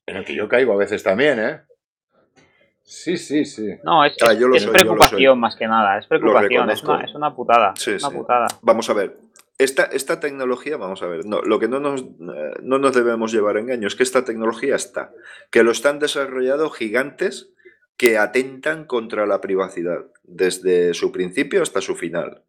en 0.05 0.17
el 0.17 0.25
que 0.25 0.35
yo 0.35 0.47
caigo 0.47 0.73
a 0.73 0.77
veces 0.77 1.01
también, 1.01 1.39
¿eh? 1.39 1.61
Sí, 2.83 3.17
sí, 3.17 3.45
sí. 3.45 3.69
No, 3.83 4.03
es, 4.05 4.15
ah, 4.21 4.33
preocupación 4.71 5.39
más 5.39 5.55
que 5.55 5.67
nada. 5.67 5.97
Es 5.97 6.05
preocupación, 6.05 6.69
es 6.69 6.83
una, 6.83 7.03
es 7.03 7.15
una, 7.15 7.33
putada. 7.33 7.73
una 7.87 8.09
putada. 8.09 8.47
Vamos 8.61 8.89
a 8.89 8.93
ver. 8.93 9.17
Esta, 9.59 9.83
esta, 9.83 10.19
tecnología, 10.19 10.77
vamos 10.77 11.03
a 11.03 11.07
ver, 11.07 11.25
no, 11.25 11.41
lo 11.41 11.59
que 11.59 11.67
no 11.67 11.79
nos, 11.79 12.01
eh, 12.01 12.53
no 12.63 12.79
nos 12.79 12.93
debemos 12.95 13.31
llevar 13.31 13.57
a 13.57 13.59
engaño 13.59 13.87
es 13.87 13.95
que 13.95 14.03
esta 14.03 14.25
tecnología 14.25 14.75
está, 14.75 15.13
que 15.51 15.63
lo 15.63 15.71
están 15.71 15.99
desarrollando 15.99 16.69
gigantes 16.71 17.53
que 17.97 18.17
atentan 18.17 18.85
contra 18.85 19.25
la 19.25 19.41
privacidad, 19.41 20.07
desde 20.23 20.93
su 20.93 21.11
principio 21.11 21.61
hasta 21.61 21.81
su 21.81 21.95
final, 21.95 22.43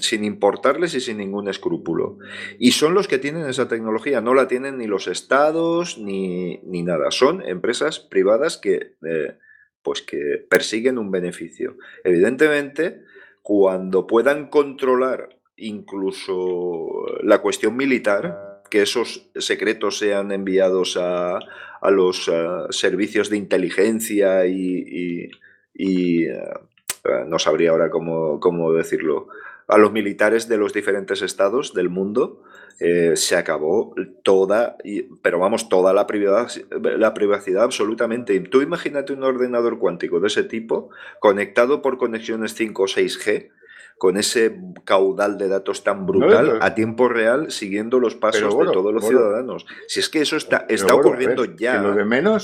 sin 0.00 0.24
importarles 0.24 0.94
y 0.94 1.00
sin 1.00 1.18
ningún 1.18 1.48
escrúpulo. 1.48 2.18
Y 2.58 2.70
son 2.70 2.94
los 2.94 3.08
que 3.08 3.18
tienen 3.18 3.46
esa 3.46 3.68
tecnología, 3.68 4.20
no 4.20 4.32
la 4.32 4.48
tienen 4.48 4.78
ni 4.78 4.86
los 4.86 5.08
estados 5.08 5.98
ni, 5.98 6.60
nada, 6.64 7.10
son 7.10 7.42
empresas 7.42 7.98
privadas 8.00 8.56
que, 8.56 8.94
eh, 9.04 9.36
pues 9.82 10.00
que 10.02 10.46
persiguen 10.48 10.98
un 10.98 11.10
beneficio. 11.10 11.76
Evidentemente, 12.04 13.02
cuando 13.42 14.06
puedan 14.06 14.48
controlar 14.48 15.35
incluso 15.56 17.06
la 17.22 17.38
cuestión 17.38 17.76
militar, 17.76 18.62
que 18.70 18.82
esos 18.82 19.30
secretos 19.36 19.98
sean 19.98 20.32
enviados 20.32 20.96
a, 20.96 21.38
a 21.80 21.90
los 21.90 22.28
eh, 22.28 22.46
servicios 22.70 23.30
de 23.30 23.36
inteligencia 23.36 24.46
y, 24.46 25.28
eh, 25.78 26.40
no 27.28 27.38
sabría 27.38 27.70
ahora 27.70 27.90
cómo, 27.90 28.40
cómo, 28.40 28.72
decirlo, 28.72 29.28
a 29.68 29.78
los 29.78 29.92
militares 29.92 30.48
de 30.48 30.56
los 30.56 30.72
diferentes 30.72 31.22
estados 31.22 31.74
del 31.74 31.88
mundo, 31.88 32.42
eh, 32.80 33.12
se 33.14 33.36
acabó 33.36 33.94
toda, 34.22 34.76
pero 35.22 35.38
vamos, 35.38 35.68
toda 35.68 35.92
la 35.92 36.06
privacidad, 36.06 36.68
la 36.98 37.14
privacidad 37.14 37.64
absolutamente. 37.64 38.34
Y 38.34 38.40
tú 38.40 38.60
imagínate 38.60 39.12
un 39.12 39.22
ordenador 39.22 39.78
cuántico 39.78 40.18
de 40.18 40.26
ese 40.26 40.42
tipo 40.42 40.90
conectado 41.20 41.80
por 41.80 41.98
conexiones 41.98 42.54
5 42.54 42.82
o 42.82 42.86
6G 42.86 43.50
con 43.98 44.18
ese 44.18 44.60
caudal 44.84 45.38
de 45.38 45.48
datos 45.48 45.82
tan 45.82 46.04
brutal 46.04 46.58
a 46.60 46.74
tiempo 46.74 47.08
real 47.08 47.50
siguiendo 47.50 47.98
los 47.98 48.14
pasos 48.14 48.56
de 48.56 48.72
todos 48.72 48.92
los 48.92 49.06
ciudadanos. 49.06 49.66
Si 49.88 50.00
es 50.00 50.10
que 50.10 50.20
eso 50.20 50.36
está, 50.36 50.66
está 50.68 50.94
ocurriendo 50.94 51.44
ya, 51.44 51.82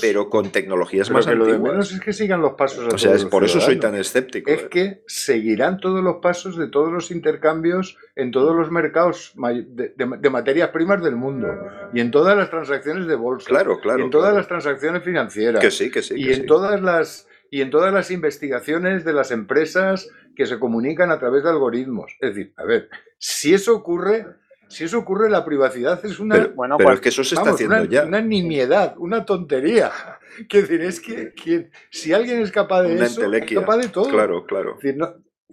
pero 0.01 0.29
con 0.29 0.51
tecnologías 0.51 1.11
más 1.11 1.27
antiguas. 1.27 1.47
Lo 1.47 1.53
de 1.53 1.71
menos 1.71 1.91
es 1.91 1.99
que 1.99 2.11
sigan 2.11 2.41
los 2.41 2.53
pasos. 2.53 2.91
o 2.91 2.97
sea, 2.97 3.13
es 3.13 3.25
por 3.25 3.43
eso 3.43 3.61
soy 3.61 3.79
tan 3.79 3.93
escéptico. 3.95 4.49
Es 4.49 4.63
¿eh? 4.63 4.67
que 4.69 5.03
seguirán 5.05 5.79
todos 5.79 6.03
los 6.03 6.17
pasos 6.17 6.57
de 6.57 6.67
todos 6.67 6.91
los 6.91 7.11
intercambios 7.11 7.97
en 8.15 8.31
todos 8.31 8.55
los 8.55 8.71
mercados 8.71 9.33
de, 9.35 10.29
materias 10.31 10.69
primas 10.69 11.03
del 11.03 11.15
mundo 11.15 11.47
y 11.93 11.99
en 11.99 12.09
todas 12.09 12.35
las 12.35 12.49
transacciones 12.49 13.05
de 13.05 13.15
bolsa. 13.15 13.47
Claro, 13.47 13.79
claro. 13.79 13.99
Y 13.99 14.03
en 14.03 14.09
todas 14.09 14.33
las 14.33 14.47
transacciones 14.47 15.03
financieras. 15.03 15.61
Que 15.61 15.69
sí, 15.69 15.91
que 15.91 16.01
sí. 16.01 16.15
y 16.17 16.33
en 16.33 16.47
todas 16.47 16.81
las 16.81 17.27
y 17.53 17.61
en 17.61 17.69
todas 17.69 17.93
las 17.93 18.09
investigaciones 18.09 19.05
de 19.05 19.13
las 19.13 19.29
empresas 19.29 20.09
que 20.35 20.45
se 20.45 20.59
comunican 20.59 21.11
a 21.11 21.19
través 21.19 21.43
de 21.43 21.49
algoritmos. 21.49 22.15
Es 22.19 22.35
decir, 22.35 22.53
a 22.57 22.63
ver, 22.63 22.89
si 23.17 23.53
eso 23.53 23.75
ocurre, 23.75 24.25
si 24.67 24.83
eso 24.83 24.99
ocurre, 24.99 25.29
la 25.29 25.45
privacidad 25.45 26.03
es 26.05 26.19
una. 26.19 26.35
Pero, 26.35 26.53
bueno, 26.53 26.77
pues, 26.77 26.95
es 26.95 27.01
que 27.01 27.09
eso 27.09 27.23
se 27.23 27.35
está 27.35 27.51
haciendo 27.51 27.75
una, 27.75 27.85
ya. 27.85 28.05
Una 28.05 28.21
nimiedad, 28.21 28.95
una 28.97 29.25
tontería. 29.25 29.91
Que 30.49 30.63
decir, 30.63 30.81
es 30.81 30.99
que, 30.99 31.69
si 31.91 32.11
alguien 32.11 32.41
es 32.41 32.51
capaz 32.51 32.81
de 32.81 32.95
eso, 32.95 33.31
es 33.31 33.53
capaz 33.53 33.77
de 33.77 33.89
todo. 33.89 34.09
Claro, 34.09 34.47
claro. 34.47 34.79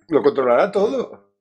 lo 0.08 0.22
controlará 0.22 0.72
todo. 0.72 1.34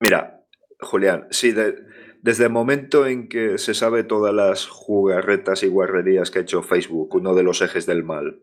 Mira, 0.00 0.42
Julián, 0.80 1.26
si 1.30 1.52
desde 1.52 2.44
el 2.44 2.50
momento 2.50 3.06
en 3.06 3.28
que 3.28 3.58
se 3.58 3.74
sabe 3.74 4.02
todas 4.02 4.32
las 4.32 4.66
jugarretas 4.66 5.62
y 5.62 5.68
guarrerías 5.68 6.30
que 6.30 6.38
ha 6.38 6.42
hecho 6.42 6.62
Facebook, 6.62 7.14
uno 7.14 7.34
de 7.34 7.42
los 7.42 7.60
ejes 7.60 7.84
del 7.84 8.02
mal, 8.02 8.40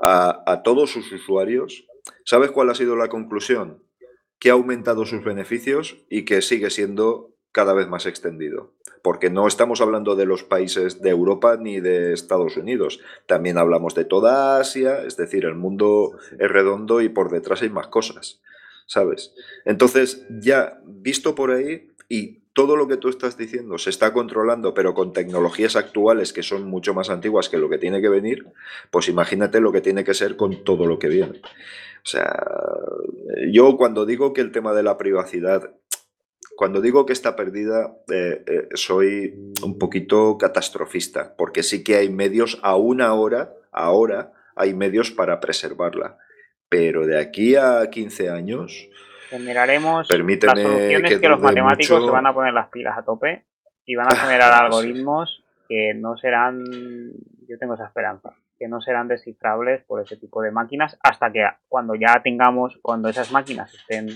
a, 0.00 0.62
todos 0.64 0.90
sus 0.90 1.10
usuarios, 1.12 1.86
¿sabes 2.28 2.50
cuál 2.50 2.68
ha 2.68 2.74
sido 2.74 2.94
la 2.94 3.08
conclusión? 3.08 3.82
Que 4.38 4.50
ha 4.50 4.52
aumentado 4.52 5.06
sus 5.06 5.24
beneficios 5.24 6.04
y 6.10 6.26
que 6.26 6.42
sigue 6.42 6.68
siendo 6.68 7.34
cada 7.52 7.72
vez 7.72 7.88
más 7.88 8.04
extendido. 8.04 8.74
Porque 9.02 9.30
no 9.30 9.46
estamos 9.46 9.80
hablando 9.80 10.14
de 10.14 10.26
los 10.26 10.44
países 10.44 11.00
de 11.00 11.08
Europa 11.08 11.56
ni 11.58 11.80
de 11.80 12.12
Estados 12.12 12.58
Unidos. 12.58 13.00
También 13.26 13.56
hablamos 13.56 13.94
de 13.94 14.04
toda 14.04 14.60
Asia, 14.60 15.04
es 15.06 15.16
decir, 15.16 15.46
el 15.46 15.54
mundo 15.54 16.18
es 16.38 16.50
redondo 16.50 17.00
y 17.00 17.08
por 17.08 17.30
detrás 17.30 17.62
hay 17.62 17.70
más 17.70 17.86
cosas, 17.86 18.42
¿sabes? 18.86 19.32
Entonces, 19.64 20.26
ya 20.28 20.82
visto 20.84 21.34
por 21.34 21.50
ahí 21.50 21.88
y 22.08 22.40
todo 22.52 22.74
lo 22.74 22.88
que 22.88 22.96
tú 22.96 23.08
estás 23.08 23.36
diciendo 23.36 23.78
se 23.78 23.90
está 23.90 24.12
controlando, 24.12 24.74
pero 24.74 24.94
con 24.94 25.12
tecnologías 25.12 25.76
actuales 25.76 26.32
que 26.32 26.42
son 26.42 26.64
mucho 26.64 26.94
más 26.94 27.10
antiguas 27.10 27.48
que 27.48 27.58
lo 27.58 27.68
que 27.68 27.78
tiene 27.78 28.00
que 28.00 28.08
venir, 28.08 28.46
pues 28.90 29.08
imagínate 29.08 29.60
lo 29.60 29.70
que 29.70 29.80
tiene 29.80 30.02
que 30.02 30.14
ser 30.14 30.36
con 30.36 30.64
todo 30.64 30.86
lo 30.86 30.98
que 30.98 31.08
viene. 31.08 31.40
O 32.04 32.10
sea, 32.10 32.44
yo 33.52 33.76
cuando 33.76 34.06
digo 34.06 34.32
que 34.32 34.40
el 34.40 34.50
tema 34.50 34.72
de 34.74 34.82
la 34.82 34.98
privacidad, 34.98 35.74
cuando 36.56 36.80
digo 36.80 37.06
que 37.06 37.12
está 37.12 37.36
perdida, 37.36 37.94
eh, 38.10 38.42
eh, 38.46 38.68
soy 38.74 39.52
un 39.62 39.78
poquito 39.78 40.36
catastrofista, 40.38 41.36
porque 41.36 41.62
sí 41.62 41.84
que 41.84 41.94
hay 41.94 42.08
medios, 42.08 42.58
aún 42.62 43.00
ahora, 43.02 43.54
ahora 43.70 44.32
hay 44.56 44.74
medios 44.74 45.12
para 45.12 45.38
preservarla. 45.38 46.18
Pero 46.68 47.06
de 47.06 47.18
aquí 47.18 47.54
a 47.54 47.88
15 47.88 48.30
años, 48.30 48.88
Generaremos 49.28 50.08
las 50.08 50.60
soluciones 50.60 51.18
que, 51.18 51.28
los 51.28 51.40
matemáticos 51.40 52.04
se 52.04 52.10
van 52.10 52.26
a 52.26 52.32
poner 52.32 52.54
las 52.54 52.68
pilas 52.68 52.96
a 52.96 53.02
tope 53.02 53.44
y 53.84 53.94
van 53.94 54.10
a 54.10 54.16
generar 54.16 54.52
algoritmos 54.64 55.44
que 55.68 55.92
no 55.94 56.16
serán, 56.16 56.64
yo 57.46 57.58
tengo 57.58 57.74
esa 57.74 57.86
esperanza, 57.86 58.34
que 58.58 58.68
no 58.68 58.80
serán 58.80 59.06
descifrables 59.06 59.84
por 59.84 60.00
ese 60.00 60.16
tipo 60.16 60.40
de 60.40 60.50
máquinas 60.50 60.98
hasta 61.02 61.30
que 61.30 61.46
cuando 61.68 61.94
ya 61.94 62.20
tengamos, 62.22 62.78
cuando 62.80 63.08
esas 63.08 63.30
máquinas 63.30 63.74
estén 63.74 64.08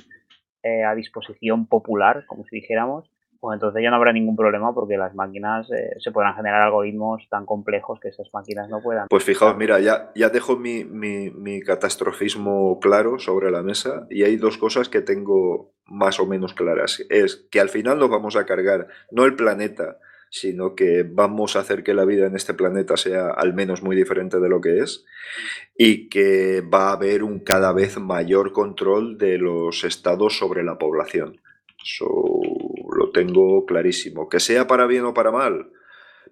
eh, 0.63 0.85
a 0.85 0.95
disposición 0.95 1.67
popular, 1.67 2.25
como 2.27 2.45
si 2.45 2.57
dijéramos, 2.57 3.11
pues 3.43 3.57
entonces 3.57 3.83
ya 3.83 3.91
no 3.91 3.97
habrá 3.97 4.13
ningún 4.13 4.37
problema 4.37 4.73
porque 4.73 4.97
las 4.97 5.17
máquinas 5.17 5.69
eh, 5.73 5.97
se 5.99 6.13
podrán 6.13 6.37
generar 6.37 6.63
algoritmos 6.63 7.27
tan 7.29 7.45
complejos 7.45 7.99
que 7.99 8.11
esas 8.11 8.29
máquinas 8.33 8.69
no 8.69 8.81
puedan. 8.81 9.09
Pues 9.09 9.25
fijaos, 9.25 9.57
mira, 9.57 9.81
ya, 9.81 10.13
ya 10.15 10.29
dejo 10.29 10.57
mi, 10.57 10.85
mi, 10.85 11.61
catastrofismo 11.61 12.79
claro 12.79 13.19
sobre 13.19 13.51
la 13.51 13.65
mesa 13.65 14.07
y 14.11 14.23
hay 14.23 14.37
dos 14.37 14.59
cosas 14.59 14.89
que 14.89 15.01
tengo 15.01 15.73
más 15.87 16.21
o 16.21 16.27
menos 16.27 16.55
claras. 16.55 17.05
Es 17.11 17.49
que 17.51 17.59
al 17.59 17.69
final 17.69 17.99
nos 17.99 18.11
vamos 18.11 18.37
a 18.37 18.47
cargar 18.47 18.87
no 19.11 19.25
el 19.25 19.35
planeta, 19.35 19.99
sino 20.31 20.77
que 20.77 21.03
vamos 21.03 21.57
a 21.57 21.61
hacer 21.63 21.83
que 21.83 21.95
la 21.95 22.05
vida 22.05 22.29
en 22.29 22.37
este 22.37 22.55
planeta 22.55 22.97
sea 22.97 23.31
al 23.31 23.55
menos 23.55 23.83
muy 23.83 23.97
diferente 23.97 24.39
de 24.39 24.49
lo 24.49 24.61
que 24.61 24.79
es 24.79 25.05
y 25.77 26.09
que 26.09 26.61
va 26.61 26.91
a 26.91 26.93
haber 26.93 27.25
un 27.25 27.41
cada 27.41 27.73
vez 27.73 27.99
mayor 27.99 28.53
control 28.53 29.19
de 29.19 29.39
los 29.39 29.83
estados 29.83 30.39
sobre 30.39 30.63
la 30.63 30.79
población. 30.79 31.41
Lo 32.01 32.52
tengo 33.13 33.67
clarísimo. 33.67 34.29
Que 34.29 34.41
sea 34.41 34.67
para 34.67 34.87
bien 34.87 35.05
o 35.05 35.15
para 35.15 35.31
mal, 35.31 35.71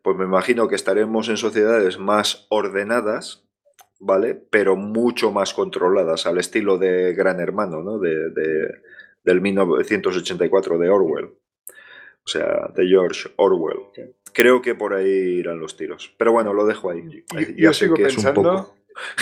pues 0.03 0.17
me 0.17 0.25
imagino 0.25 0.69
que 0.69 0.75
estaremos 0.75 1.29
en 1.29 1.37
sociedades 1.37 1.99
más 1.99 2.47
ordenadas, 2.49 3.45
¿vale? 3.99 4.35
Pero 4.35 4.77
mucho 4.77 5.31
más 5.31 5.55
controladas, 5.55 6.27
al 6.27 6.39
estilo 6.39 6.79
de 6.79 7.15
Gran 7.15 7.41
Hermano, 7.41 7.83
¿no? 7.83 7.99
De, 7.99 8.31
del 9.25 9.41
1984 9.41 10.79
de 10.79 10.89
Orwell. 10.89 11.31
O 12.23 12.29
sea, 12.29 12.71
de 12.75 12.87
George 12.87 13.31
Orwell. 13.37 13.81
Creo 14.33 14.63
que 14.63 14.75
por 14.75 14.95
ahí 14.95 15.09
irán 15.09 15.59
los 15.59 15.77
tiros. 15.77 16.15
Pero 16.17 16.33
bueno, 16.33 16.53
lo 16.53 16.67
dejo 16.67 16.91
ahí. 16.91 17.25
Yo, 17.57 17.73
sigo 17.73 17.97
pensando, 17.97 18.75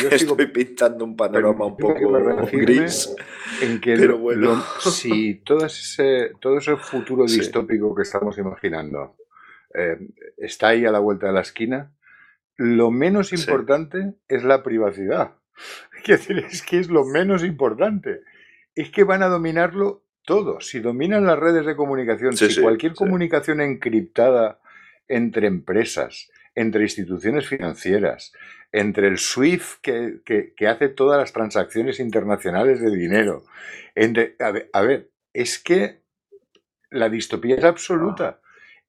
yo 0.03 0.11
sigo 0.19 0.33
Estoy 0.33 0.47
pintando 0.47 1.05
un 1.05 1.17
panorama 1.17 1.67
un 1.67 1.77
poco 1.77 2.13
gris. 2.53 3.15
en 3.63 3.81
que 3.81 3.97
Pero 3.97 4.19
bueno. 4.19 4.55
lo- 4.57 4.63
si 4.91 5.37
todo 5.45 5.67
ese, 5.67 6.33
todo 6.41 6.59
ese 6.59 6.77
futuro 6.77 7.27
Sí. 7.29 7.39
distópico 7.41 7.95
que 7.95 8.03
estamos 8.03 8.37
imaginando 8.39 9.17
eh, 9.75 9.99
está 10.39 10.69
ahí 10.69 10.85
a 10.87 10.91
la 10.91 10.99
vuelta 10.99 11.27
de 11.29 11.33
la 11.35 11.41
esquina, 11.43 11.93
lo 12.57 12.91
menos 12.91 13.29
Sí. 13.29 13.37
importante 13.37 14.15
es 14.29 14.43
la 14.45 14.63
privacidad. 14.63 15.33
Es 16.07 16.63
que 16.63 16.79
es 16.79 16.89
lo 16.89 17.05
menos 17.05 17.45
importante. 17.45 18.21
Es 18.75 18.91
que 18.91 19.05
van 19.05 19.23
a 19.23 19.29
dominarlo 19.29 20.05
todo. 20.25 20.61
Si 20.61 20.79
dominan 20.81 21.27
las 21.27 21.39
redes 21.39 21.67
de 21.67 21.75
comunicación, 21.77 22.37
Sí, 22.37 22.51
si 22.51 22.61
cualquier 22.63 22.95
comunicación 22.95 23.61
encriptada 23.61 24.61
entre 25.09 25.47
empresas, 25.49 26.31
entre 26.55 26.83
instituciones 26.83 27.49
financieras, 27.49 28.33
entre 28.73 29.09
el 29.09 29.19
SWIFT 29.19 29.81
que, 29.83 30.21
que- 30.25 30.53
que 30.55 30.67
hace 30.69 30.89
todas 30.89 31.19
las 31.19 31.33
transacciones 31.33 32.01
internacionales 32.01 32.81
de 32.81 32.91
dinero. 32.95 33.45
entre- 33.95 34.37
a, 34.39 34.51
ver, 34.53 34.71
a 34.73 34.83
ver, 34.83 35.11
es 35.33 35.59
que 35.59 36.03
la 36.91 37.09
distopía 37.09 37.57
es 37.57 37.65
absoluta. 37.65 38.41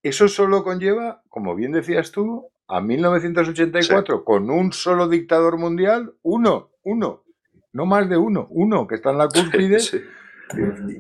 Eso 0.04 0.28
solo 0.28 0.64
conlleva, 0.64 1.24
como 1.30 1.56
bien 1.56 1.72
decías 1.72 2.12
tú, 2.12 2.50
a 2.68 2.80
1984, 2.82 4.24
con 4.24 4.50
un 4.52 4.72
solo 4.72 5.08
dictador 5.10 5.58
mundial, 5.58 6.14
uno, 6.22 6.72
uno, 6.84 7.24
no 7.74 7.86
más 7.86 8.08
de 8.10 8.18
uno, 8.18 8.48
uno 8.52 8.86
que 8.88 8.96
está 8.96 9.10
en 9.12 9.18
la 9.18 9.28
cúspide 9.28 9.80
Sí. 9.80 10.02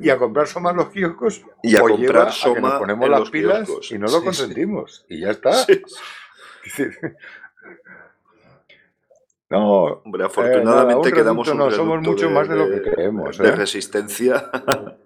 y 0.02 0.10
a 0.10 0.18
comprar 0.18 0.48
soma 0.48 0.72
en 0.72 0.78
los 0.78 0.90
kioscos 0.90 1.44
Y 1.64 1.76
a 1.76 1.80
comprar 1.82 2.00
lleva 2.00 2.24
a 2.24 2.26
que 2.28 2.32
soma 2.34 2.60
nos 2.70 2.80
ponemos 2.80 3.06
en 3.06 3.12
las 3.12 3.20
los 3.22 3.30
pilas 3.32 3.66
kioscos. 3.68 3.92
y 3.92 3.98
no 4.00 4.08
lo 4.08 4.24
consentimos 4.24 5.06
y 5.10 5.20
ya 5.22 5.32
está. 5.32 5.52
No, 9.50 9.84
Hombre, 10.06 10.24
Eh, 10.24 10.26
afortunadamente 10.28 10.94
nada, 10.94 10.98
un 10.98 11.12
quedamos 11.12 11.48
reducto 11.48 11.64
un 11.66 11.70
no, 11.72 11.76
somos 11.76 12.02
mucho 12.02 12.28
de, 12.28 12.34
más 12.34 12.48
de 12.48 12.56
lo 12.56 12.70
que 12.70 12.82
creemos, 12.84 13.38
de 13.38 13.48
¿eh? 13.48 13.52
resistencia. 13.56 14.44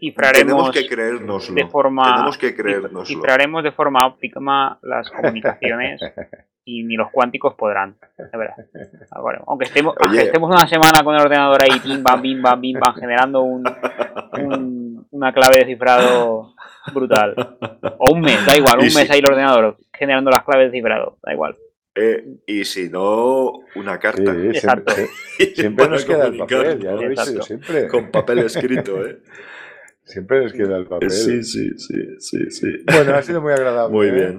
Cifraremos 0.00 0.38
Tenemos 0.46 0.70
que 0.72 0.86
creérnoslo. 0.86 1.54
de 1.54 1.66
forma 1.66 2.04
Tenemos 2.14 2.36
que 2.38 2.54
creérnoslo. 2.54 3.04
cifraremos 3.06 3.62
de 3.64 3.72
forma 3.72 4.06
óptima 4.06 4.78
las 4.82 5.08
comunicaciones 5.10 6.00
y 6.64 6.82
ni 6.84 6.96
los 6.96 7.10
cuánticos 7.10 7.54
podrán. 7.54 7.96
De 8.18 8.36
verdad. 8.38 8.54
Aunque 9.46 9.64
estemos, 9.66 9.94
aunque 9.98 10.22
estemos 10.22 10.50
una 10.50 10.66
semana 10.66 11.02
con 11.02 11.14
el 11.14 11.22
ordenador 11.22 11.62
ahí, 11.62 11.78
bim, 11.82 12.02
bam, 12.02 12.20
bim, 12.20 12.42
bam, 12.42 12.60
bim, 12.60 12.78
bam, 12.78 12.94
generando 12.96 13.42
un, 13.42 13.64
un- 14.42 15.06
una 15.10 15.32
clave 15.32 15.58
de 15.60 15.66
cifrado 15.66 16.54
brutal. 16.92 17.34
O 17.98 18.12
un 18.12 18.20
mes, 18.20 18.44
da 18.44 18.56
igual, 18.56 18.78
un 18.80 18.84
mes 18.84 19.10
ahí 19.10 19.20
el 19.20 19.26
ordenador 19.26 19.76
generando 19.92 20.30
las 20.30 20.42
claves 20.44 20.70
de 20.72 20.78
cifrado, 20.78 21.16
da 21.22 21.32
igual. 21.32 21.56
Eh, 21.96 22.24
y 22.46 22.64
si 22.64 22.88
no, 22.88 23.60
una 23.76 23.98
carta. 23.98 24.34
Sí, 24.34 24.60
siempre, 24.60 25.08
siempre 25.54 25.88
nos 25.88 26.04
queda 26.04 26.26
el 26.26 26.38
papel, 26.38 26.80
ya 26.80 26.92
lo 26.92 27.02
he 27.02 27.06
Exacto. 27.06 27.42
siempre. 27.42 27.88
Con 27.88 28.10
papel 28.10 28.40
escrito, 28.40 29.06
¿eh? 29.06 29.18
Siempre 30.06 30.42
nos 30.42 30.52
queda 30.52 30.76
el 30.76 30.86
papel. 30.86 31.10
Sí, 31.10 31.42
sí, 31.42 31.70
sí, 31.78 31.94
sí, 32.18 32.50
sí. 32.50 32.68
Bueno, 32.84 33.14
ha 33.14 33.22
sido 33.22 33.40
muy 33.40 33.54
agradable. 33.54 33.90
Muy 33.90 34.08
¿eh? 34.08 34.38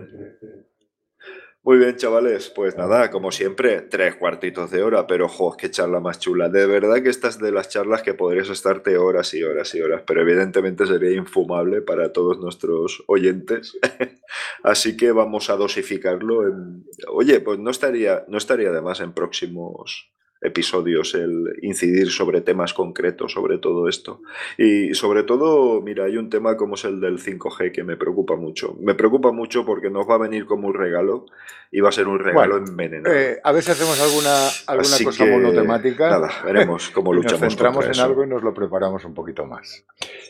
Muy 1.66 1.80
bien, 1.80 1.95
chavales. 1.95 2.51
Pues 2.51 2.78
nada, 2.78 3.09
como 3.09 3.32
siempre, 3.32 3.82
tres 3.82 4.18
cuartitos 4.18 4.70
de 4.70 4.84
hora, 4.84 5.07
pero 5.07 5.28
jo, 5.28 5.57
qué 5.57 5.72
charla 5.72 5.99
más 5.99 6.20
chula. 6.20 6.47
De 6.47 6.68
verdad 6.68 7.01
que 7.01 7.09
esta 7.09 7.28
es 7.28 7.39
de 7.39 7.51
las 7.51 7.70
charlas 7.70 8.03
que 8.03 8.13
podrías 8.13 8.49
estarte 8.49 8.99
horas 8.99 9.34
y 9.34 9.41
horas 9.41 9.74
y 9.74 9.82
horas, 9.82 10.03
pero 10.05 10.22
evidentemente 10.22 10.86
sería 10.86 11.18
infumable 11.18 11.82
para 11.82 12.13
todos 12.13 12.38
nuestros 12.38 13.03
oyentes. 13.07 13.80
Así 14.63 14.95
que 14.95 15.11
vamos 15.11 15.49
a 15.49 15.55
dosificarlo. 15.55 16.47
En... 16.47 16.86
Oye, 17.07 17.39
pues 17.39 17.57
no 17.57 17.72
estaría, 17.72 18.26
no 18.28 18.38
estaría 18.38 18.72
de 18.72 18.82
más 18.84 18.99
en 18.99 19.13
próximos 19.13 20.14
episodios 20.45 21.13
el 21.15 21.57
incidir 21.61 22.09
sobre 22.11 22.41
temas 22.41 22.73
concretos 22.73 23.33
sobre 23.33 23.57
todo 23.57 23.87
esto. 23.89 24.21
Y 24.57 24.93
sobre 24.93 25.23
todo, 25.23 25.81
mira, 25.81 26.05
hay 26.05 26.17
un 26.17 26.29
tema 26.29 26.55
como 26.57 26.75
es 26.75 26.85
el 26.85 26.99
del 27.01 27.19
5G 27.19 27.71
que 27.71 27.83
me 27.83 27.97
preocupa 27.97 28.35
mucho. 28.35 28.75
Me 28.79 28.95
preocupa 28.95 29.31
mucho 29.31 29.65
porque 29.65 29.89
nos 29.89 30.07
va 30.09 30.15
a 30.15 30.19
venir 30.19 30.45
como 30.45 30.67
un 30.67 30.73
regalo 30.73 31.25
y 31.71 31.79
va 31.81 31.89
a 31.89 31.91
ser 31.91 32.07
un 32.07 32.19
regalo 32.19 32.55
Bueno, 32.55 32.67
envenenado. 32.67 33.15
Eh, 33.15 33.39
a 33.43 33.51
ver 33.51 33.63
si 33.63 33.71
hacemos 33.71 33.99
alguna, 34.01 34.47
alguna 34.67 34.95
Así 34.95 35.03
cosa 35.03 35.25
que, 35.25 35.31
monotemática. 35.31 36.09
Nada, 36.09 36.29
veremos 36.45 36.89
cómo 36.93 37.11
y 37.13 37.17
nos 37.17 37.25
luchamos 37.25 37.53
centramos 37.53 37.85
en 37.85 37.91
eso. 37.91 38.03
algo 38.03 38.23
y 38.23 38.27
nos 38.27 38.43
lo 38.43 38.53
preparamos 38.53 39.03
un 39.05 39.13
poquito 39.13 39.45
más. 39.45 39.85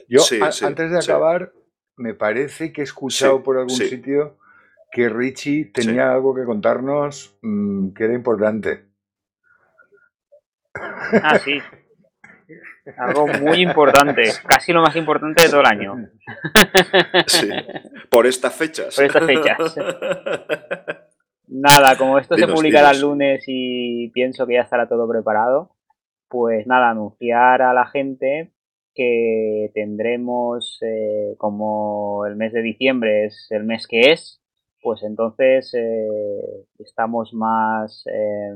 Yo, 0.07 0.19
Sí, 0.21 0.39
a- 0.41 0.51
sí, 0.51 0.65
antes 0.65 0.89
de 0.91 1.01
sí. 1.01 1.11
acabar, 1.11 1.51
me 1.97 2.13
parece 2.13 2.71
que 2.73 2.81
he 2.81 2.83
escuchado 2.83 3.41
por 3.43 3.57
algún 3.57 3.69
sitio 3.75 4.37
que 4.91 5.09
Richie 5.09 5.71
tenía 5.73 6.11
algo 6.13 6.33
que 6.33 6.45
contarnos 6.45 7.37
mm, 7.41 7.89
que 7.89 8.03
era 8.05 8.13
importante. 8.13 8.85
Ah, 11.23 11.39
sí. 11.39 11.59
Algo 12.97 13.27
muy 13.27 13.61
importante, 13.61 14.23
casi 14.47 14.71
lo 14.71 14.81
más 14.81 14.95
importante 14.95 15.43
de 15.43 15.49
todo 15.49 15.61
el 15.61 15.65
año. 15.65 16.09
Sí, 17.25 17.49
por 18.09 18.27
estas 18.27 18.53
fechas. 18.53 18.95
Por 18.95 19.05
estas 19.05 19.25
fechas. 19.25 19.75
Nada, 21.47 21.97
como 21.97 22.19
esto 22.19 22.35
se 22.35 22.41
Dinos, 22.41 22.55
publicará 22.55 22.91
el 22.91 23.01
lunes 23.01 23.43
y 23.47 24.09
pienso 24.09 24.45
que 24.45 24.55
ya 24.55 24.61
estará 24.61 24.87
todo 24.87 25.07
preparado, 25.07 25.75
pues 26.27 26.67
nada, 26.67 26.89
anunciar 26.91 27.61
a 27.61 27.73
la 27.73 27.87
gente 27.87 28.51
que 28.93 29.71
tendremos, 29.73 30.79
eh, 30.81 31.35
como 31.37 32.25
el 32.25 32.35
mes 32.35 32.53
de 32.53 32.61
diciembre 32.61 33.25
es 33.25 33.47
el 33.49 33.63
mes 33.63 33.87
que 33.87 34.11
es, 34.11 34.41
pues 34.81 35.03
entonces 35.03 35.73
eh, 35.73 36.65
estamos 36.79 37.33
más, 37.33 38.05
eh, 38.07 38.55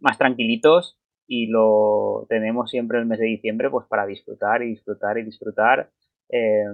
más 0.00 0.18
tranquilitos 0.18 0.98
y 1.26 1.46
lo 1.48 2.26
tenemos 2.28 2.70
siempre 2.70 2.98
el 2.98 3.06
mes 3.06 3.18
de 3.18 3.26
diciembre 3.26 3.68
pues 3.70 3.86
para 3.88 4.06
disfrutar 4.06 4.62
y 4.62 4.68
disfrutar 4.68 5.18
y 5.18 5.24
disfrutar. 5.24 5.90
eh, 6.28 6.64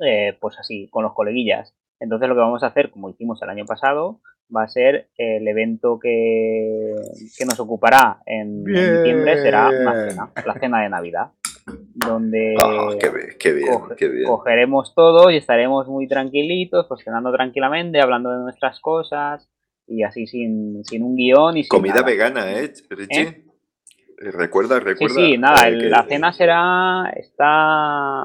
eh, 0.00 0.36
pues 0.40 0.58
así, 0.58 0.88
con 0.90 1.04
los 1.04 1.14
coleguillas. 1.14 1.74
Entonces 2.00 2.28
lo 2.28 2.34
que 2.34 2.40
vamos 2.40 2.62
a 2.62 2.66
hacer, 2.68 2.90
como 2.90 3.10
hicimos 3.10 3.40
el 3.42 3.48
año 3.50 3.64
pasado, 3.64 4.20
va 4.54 4.64
a 4.64 4.68
ser 4.68 5.08
el 5.16 5.46
evento 5.46 5.98
que, 5.98 6.94
que 7.38 7.44
nos 7.46 7.58
ocupará 7.60 8.20
en, 8.26 8.64
en 8.76 8.92
diciembre, 8.96 9.36
será 9.38 9.70
una 9.70 10.04
cena, 10.10 10.32
la 10.44 10.54
cena 10.58 10.82
de 10.82 10.88
Navidad, 10.88 11.30
donde 11.94 12.56
Ah, 12.58 12.88
qué 13.00 13.08
bien, 13.10 13.28
qué 13.38 13.52
bien, 13.52 13.72
coge- 13.72 13.94
qué 13.96 14.08
bien. 14.08 14.24
cogeremos 14.26 14.94
todo 14.94 15.30
y 15.30 15.36
estaremos 15.36 15.86
muy 15.88 16.08
tranquilitos, 16.08 16.86
pues 16.88 17.02
cenando 17.04 17.32
tranquilamente, 17.32 18.00
hablando 18.00 18.30
de 18.30 18.38
nuestras 18.42 18.80
cosas 18.80 19.48
y 19.86 20.02
así 20.02 20.26
sin, 20.26 20.84
sin 20.84 21.02
un 21.02 21.16
guion 21.16 21.56
y 21.56 21.62
sin 21.64 21.68
Comida 21.68 21.94
nada. 21.96 22.06
vegana, 22.06 22.52
¿eh, 22.52 22.72
Richie? 22.90 23.20
¿Eh? 23.22 23.44
Eh, 24.18 24.30
Recuerda, 24.30 24.78
Sí, 24.78 24.84
recuerda. 24.84 25.14
sí, 25.16 25.38
nada, 25.38 25.68
eh, 25.68 25.72
el- 25.72 25.80
que- 25.82 25.88
la 25.90 26.04
cena 26.04 26.32
será, 26.32 27.12
está 27.16 28.24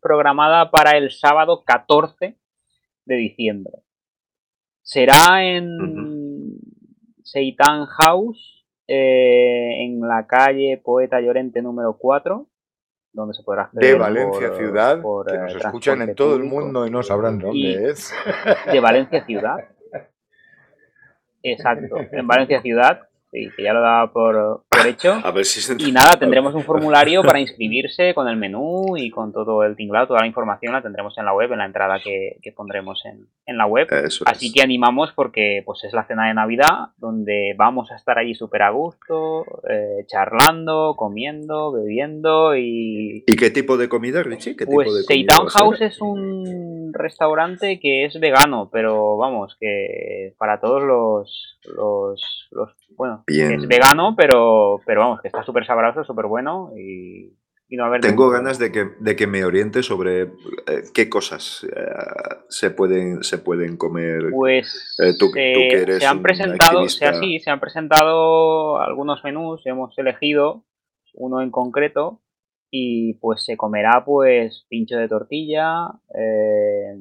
programada 0.00 0.70
para 0.70 0.96
el 0.96 1.10
sábado 1.10 1.64
14 1.64 2.36
de 3.04 3.14
diciembre. 3.16 3.72
Será 4.82 5.44
en 5.44 6.56
Seitan 7.22 7.86
House, 7.86 8.64
eh, 8.86 9.84
en 9.84 10.00
la 10.00 10.26
calle 10.26 10.80
Poeta 10.82 11.20
Llorente 11.20 11.62
número 11.62 11.96
4, 11.98 12.46
donde 13.12 13.34
se 13.34 13.42
podrá 13.42 13.62
acceder 13.62 13.92
De 13.92 13.98
Valencia 13.98 14.48
por- 14.48 14.56
Ciudad, 14.58 15.00
por, 15.02 15.26
que 15.26 15.38
nos 15.38 15.54
escuchan 15.56 16.02
en 16.02 16.14
todo 16.14 16.36
el 16.36 16.44
mundo 16.44 16.86
y 16.86 16.90
no 16.90 17.02
sabrán 17.02 17.38
dónde 17.38 17.58
Y- 17.58 17.74
es. 17.74 18.12
De 18.70 18.80
Valencia 18.80 19.24
Ciudad. 19.24 19.56
Exacto, 21.44 21.96
en 22.12 22.26
Valencia 22.26 22.60
Ciudad, 22.60 23.02
sí, 23.34 23.50
que 23.56 23.62
ya 23.64 23.72
lo 23.72 23.80
daba 23.80 24.12
por, 24.12 24.62
por 24.68 24.86
hecho. 24.86 25.20
A 25.22 25.30
ver 25.32 25.44
si 25.44 25.60
se... 25.60 25.74
Y 25.78 25.90
nada, 25.90 26.16
tendremos 26.18 26.54
un 26.54 26.62
formulario 26.62 27.22
para 27.22 27.40
inscribirse 27.40 28.14
con 28.14 28.28
el 28.28 28.36
menú 28.36 28.96
y 28.96 29.10
con 29.10 29.32
todo 29.32 29.64
el 29.64 29.74
tinglado, 29.74 30.06
toda 30.06 30.20
la 30.20 30.26
información 30.26 30.72
la 30.72 30.82
tendremos 30.82 31.18
en 31.18 31.24
la 31.24 31.34
web, 31.34 31.50
en 31.52 31.58
la 31.58 31.66
entrada 31.66 31.98
que, 32.02 32.38
que 32.40 32.52
pondremos 32.52 33.04
en, 33.04 33.26
en 33.46 33.58
la 33.58 33.66
web. 33.66 33.88
Eso 33.90 34.24
Así 34.26 34.46
es. 34.46 34.52
que 34.52 34.62
animamos 34.62 35.12
porque 35.12 35.62
pues 35.66 35.82
es 35.84 35.92
la 35.92 36.06
cena 36.06 36.28
de 36.28 36.34
Navidad, 36.34 36.90
donde 36.96 37.54
vamos 37.58 37.90
a 37.90 37.96
estar 37.96 38.18
allí 38.18 38.34
súper 38.34 38.62
a 38.62 38.70
gusto, 38.70 39.44
eh, 39.68 40.04
charlando, 40.06 40.94
comiendo, 40.96 41.72
bebiendo 41.72 42.56
y... 42.56 43.24
¿Y 43.26 43.36
qué 43.36 43.50
tipo 43.50 43.76
de 43.76 43.88
comida, 43.88 44.22
Richie? 44.22 44.54
¿Qué 44.56 44.64
tipo 44.64 44.80
de 44.80 44.84
Pues 44.84 45.06
comida 45.06 45.34
ser? 45.34 45.48
House 45.48 45.80
es 45.80 46.00
un 46.00 46.92
restaurante 46.92 47.80
que 47.80 48.04
es 48.04 48.20
vegano, 48.20 48.70
pero 48.72 49.16
vamos, 49.16 49.56
que 49.58 50.34
para 50.38 50.60
todos 50.60 50.82
los... 50.84 51.58
los, 51.76 52.48
los 52.52 52.70
bueno, 52.96 53.23
Bien. 53.26 53.52
es 53.52 53.68
vegano, 53.68 54.14
pero, 54.16 54.80
pero 54.86 55.00
vamos, 55.00 55.20
que 55.20 55.28
está 55.28 55.42
súper 55.44 55.64
sabroso, 55.66 56.04
súper 56.04 56.26
bueno 56.26 56.72
y, 56.76 57.32
y 57.68 57.76
no 57.76 57.84
haber 57.86 58.00
Tengo 58.00 58.28
ganas 58.30 58.58
de 58.58 58.70
que, 58.70 58.90
de 59.00 59.16
que 59.16 59.26
me 59.26 59.44
oriente 59.44 59.82
sobre 59.82 60.22
eh, 60.22 60.82
qué 60.92 61.08
cosas 61.08 61.66
eh, 61.74 61.86
se, 62.48 62.70
pueden, 62.70 63.22
se 63.24 63.38
pueden 63.38 63.76
comer. 63.76 64.30
Pues 64.30 64.96
Eh, 64.98 65.12
tú- 65.18 65.26
tú 65.28 65.32
se, 65.32 65.68
que 65.70 65.82
eres 65.82 65.98
se 66.00 66.06
han 66.06 66.22
presentado, 66.22 66.88
sea 66.88 67.12
se 67.14 67.50
han 67.50 67.60
presentado 67.60 68.80
algunos 68.80 69.22
menús, 69.24 69.62
hemos 69.64 69.96
elegido 69.98 70.64
uno 71.14 71.40
en 71.40 71.50
concreto 71.50 72.20
y 72.76 73.14
pues 73.14 73.44
se 73.44 73.56
comerá 73.56 74.02
pues 74.04 74.66
pincho 74.68 74.96
de 74.96 75.06
tortilla, 75.06 75.86
eh, 76.12 76.96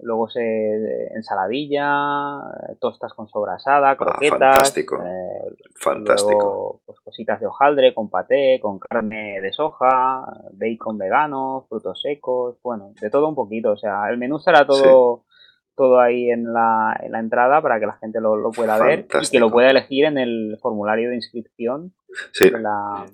luego 0.00 0.28
se 0.28 1.06
ensaladilla, 1.14 2.40
tostas 2.80 3.14
con 3.14 3.28
sobrasada, 3.28 3.90
Ah, 3.90 3.96
croquetas, 3.96 4.30
fantástico. 4.40 4.96
eh, 4.96 5.54
Fantástico. 5.76 6.32
luego, 6.32 6.80
pues, 6.84 6.98
cositas 7.00 7.38
de 7.38 7.46
hojaldre 7.46 7.94
con 7.94 8.10
paté, 8.10 8.58
con 8.60 8.80
carne 8.80 9.40
de 9.40 9.52
soja, 9.52 10.24
bacon 10.52 10.98
vegano, 10.98 11.66
frutos 11.68 12.00
secos, 12.02 12.56
bueno, 12.62 12.92
de 13.00 13.08
todo 13.08 13.28
un 13.28 13.36
poquito. 13.36 13.70
O 13.72 13.76
sea, 13.76 14.08
el 14.10 14.18
menú 14.18 14.38
estará 14.38 14.66
todo, 14.66 15.24
todo 15.76 16.00
ahí 16.00 16.28
en 16.30 16.52
la, 16.52 16.98
en 17.02 17.12
la 17.12 17.20
entrada 17.20 17.62
para 17.62 17.78
que 17.78 17.86
la 17.86 17.98
gente 17.98 18.20
lo, 18.20 18.34
lo 18.36 18.50
pueda 18.50 18.78
ver 18.82 19.06
y 19.22 19.30
que 19.30 19.38
lo 19.38 19.50
pueda 19.50 19.70
elegir 19.70 20.06
en 20.06 20.18
el 20.18 20.58
formulario 20.60 21.10
de 21.10 21.16
inscripción 21.16 21.92
Sí. 22.32 22.50
de 22.50 22.60
la, 22.60 23.06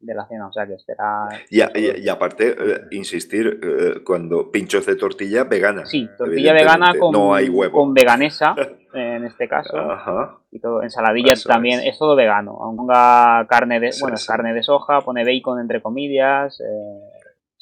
de 0.00 0.14
la 0.14 0.26
cena. 0.28 0.48
O 0.48 0.52
sea, 0.52 0.66
que 0.66 0.78
será... 0.78 1.28
Y, 1.50 1.60
a- 1.60 1.70
y- 1.74 2.02
y 2.04 2.08
aparte, 2.08 2.50
eh, 2.58 2.80
insistir, 2.90 3.58
eh, 3.62 3.94
cuando 4.04 4.50
pinchos 4.50 4.84
de 4.86 4.96
tortilla 4.96 5.44
vegana. 5.44 5.86
Sí, 5.86 6.08
tortilla 6.16 6.52
vegana 6.52 6.92
con, 6.98 7.12
No 7.12 7.34
hay 7.34 7.48
huevo. 7.48 7.78
con 7.80 7.94
veganesa, 7.94 8.54
en 8.92 9.24
este 9.24 9.48
caso. 9.48 9.76
Ajá. 9.78 10.38
y 10.50 10.58
todo, 10.60 10.82
ensaladilla 10.82 11.32
Eso 11.34 11.48
también, 11.48 11.80
es. 11.80 11.86
es. 11.94 11.98
todo 11.98 12.14
vegano. 12.16 12.56
Aunque 12.60 12.78
ponga 12.78 13.46
carne 13.48 13.80
de, 13.80 13.90
bueno, 14.00 14.14
es 14.16 14.26
carne 14.26 14.54
de 14.54 14.62
soja, 14.62 15.00
pone 15.00 15.24
bacon 15.24 15.60
entre 15.60 15.82
comillas, 15.82 16.60
eh, 16.60 16.64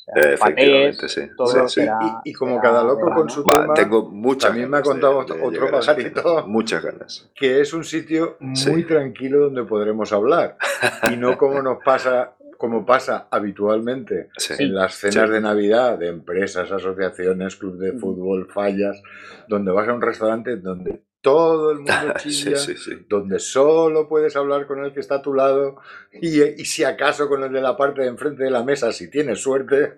sea, 0.04 0.32
Efectivamente, 0.34 0.96
patés, 0.96 1.12
sí. 1.12 1.22
todo 1.36 1.46
Sí, 1.48 1.58
sí. 1.68 1.80
será- 1.80 1.98
Y, 2.24 2.30
y 2.30 2.32
como 2.34 2.60
cada 2.60 2.82
loco 2.84 3.10
con 3.14 3.30
su 3.30 3.44
tema, 3.44 3.72
tengo 3.74 4.10
muchas 4.10 4.50
también 4.50 4.70
me 4.70 4.76
ha 4.78 4.82
contado 4.82 5.24
de 5.24 5.40
otro 5.42 5.70
pajarito. 5.70 6.46
Muchas 6.46 6.82
ganas. 6.84 7.30
que 7.34 7.60
es 7.60 7.72
un 7.72 7.84
sitio 7.84 8.36
muy 8.40 8.56
Sí. 8.56 8.84
tranquilo 8.84 9.40
donde 9.40 9.64
podremos 9.64 10.12
hablar 10.12 10.56
y 11.12 11.16
no 11.16 11.36
como 11.38 11.62
nos 11.62 11.78
pasa 11.84 12.32
como 12.56 12.86
pasa 12.86 13.26
habitualmente 13.30 14.28
Sí. 14.38 14.54
en 14.58 14.74
las 14.74 14.94
cenas 14.94 15.26
Sí. 15.28 15.32
de 15.34 15.40
Navidad 15.40 15.98
de 15.98 16.08
empresas, 16.08 16.70
asociaciones, 16.70 17.56
club 17.56 17.76
de 17.78 17.90
Ujú. 17.90 17.98
fútbol, 18.00 18.48
fallas, 18.54 19.02
donde 19.48 19.70
vas 19.72 19.86
a 19.88 19.92
un 19.92 20.00
restaurante 20.00 20.56
donde 20.56 21.02
todo 21.24 21.72
el 21.72 21.78
mundo 21.78 22.14
chilla, 22.18 22.56
sí, 22.56 22.76
sí. 22.76 23.06
donde 23.08 23.38
solo 23.38 24.06
puedes 24.06 24.36
hablar 24.36 24.66
con 24.66 24.84
el 24.84 24.92
que 24.92 25.00
está 25.00 25.16
a 25.16 25.22
tu 25.22 25.32
lado 25.32 25.80
y, 26.12 26.42
y 26.42 26.64
si 26.66 26.84
acaso 26.84 27.28
con 27.28 27.42
el 27.42 27.50
de 27.50 27.62
la 27.62 27.76
parte 27.76 28.02
de 28.02 28.08
enfrente 28.08 28.44
de 28.44 28.50
la 28.50 28.62
mesa, 28.62 28.92
si 28.92 29.08
tienes 29.10 29.40
suerte, 29.40 29.94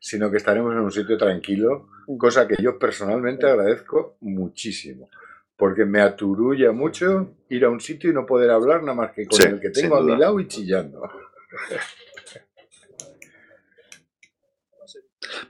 sino 0.00 0.30
que 0.32 0.38
estaremos 0.38 0.72
en 0.72 0.80
un 0.80 0.90
sitio 0.90 1.16
tranquilo, 1.16 1.88
cosa 2.18 2.48
que 2.48 2.56
yo 2.60 2.76
personalmente 2.76 3.46
agradezco 3.46 4.16
muchísimo. 4.20 5.08
Porque 5.56 5.84
me 5.84 6.00
aturulla 6.00 6.72
mucho 6.72 7.36
ir 7.48 7.64
a 7.64 7.70
un 7.70 7.78
sitio 7.78 8.10
y 8.10 8.12
no 8.12 8.26
poder 8.26 8.50
hablar 8.50 8.82
nada 8.82 8.94
más 8.94 9.12
que 9.12 9.26
con 9.26 9.40
el 9.40 9.60
que 9.60 9.70
tengo 9.70 9.96
a 9.96 10.02
mi 10.02 10.16
lado 10.16 10.40
y 10.40 10.48
chillando. 10.48 11.08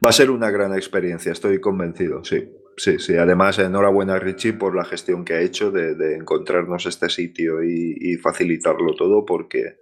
Va 0.04 0.10
a 0.10 0.12
ser 0.12 0.30
una 0.30 0.50
gran 0.50 0.74
experiencia, 0.74 1.32
estoy 1.32 1.58
convencido, 1.60 2.22
sí. 2.22 2.46
Sí, 2.76 2.98
sí. 2.98 3.16
Además, 3.16 3.58
enhorabuena 3.58 4.18
Richie 4.18 4.54
por 4.54 4.74
la 4.74 4.84
gestión 4.84 5.24
que 5.24 5.34
ha 5.34 5.40
hecho 5.40 5.70
de, 5.70 5.94
de 5.94 6.16
encontrarnos 6.16 6.86
este 6.86 7.08
sitio 7.08 7.62
y, 7.62 7.96
y 8.00 8.16
facilitarlo 8.16 8.94
todo, 8.96 9.24
porque, 9.24 9.78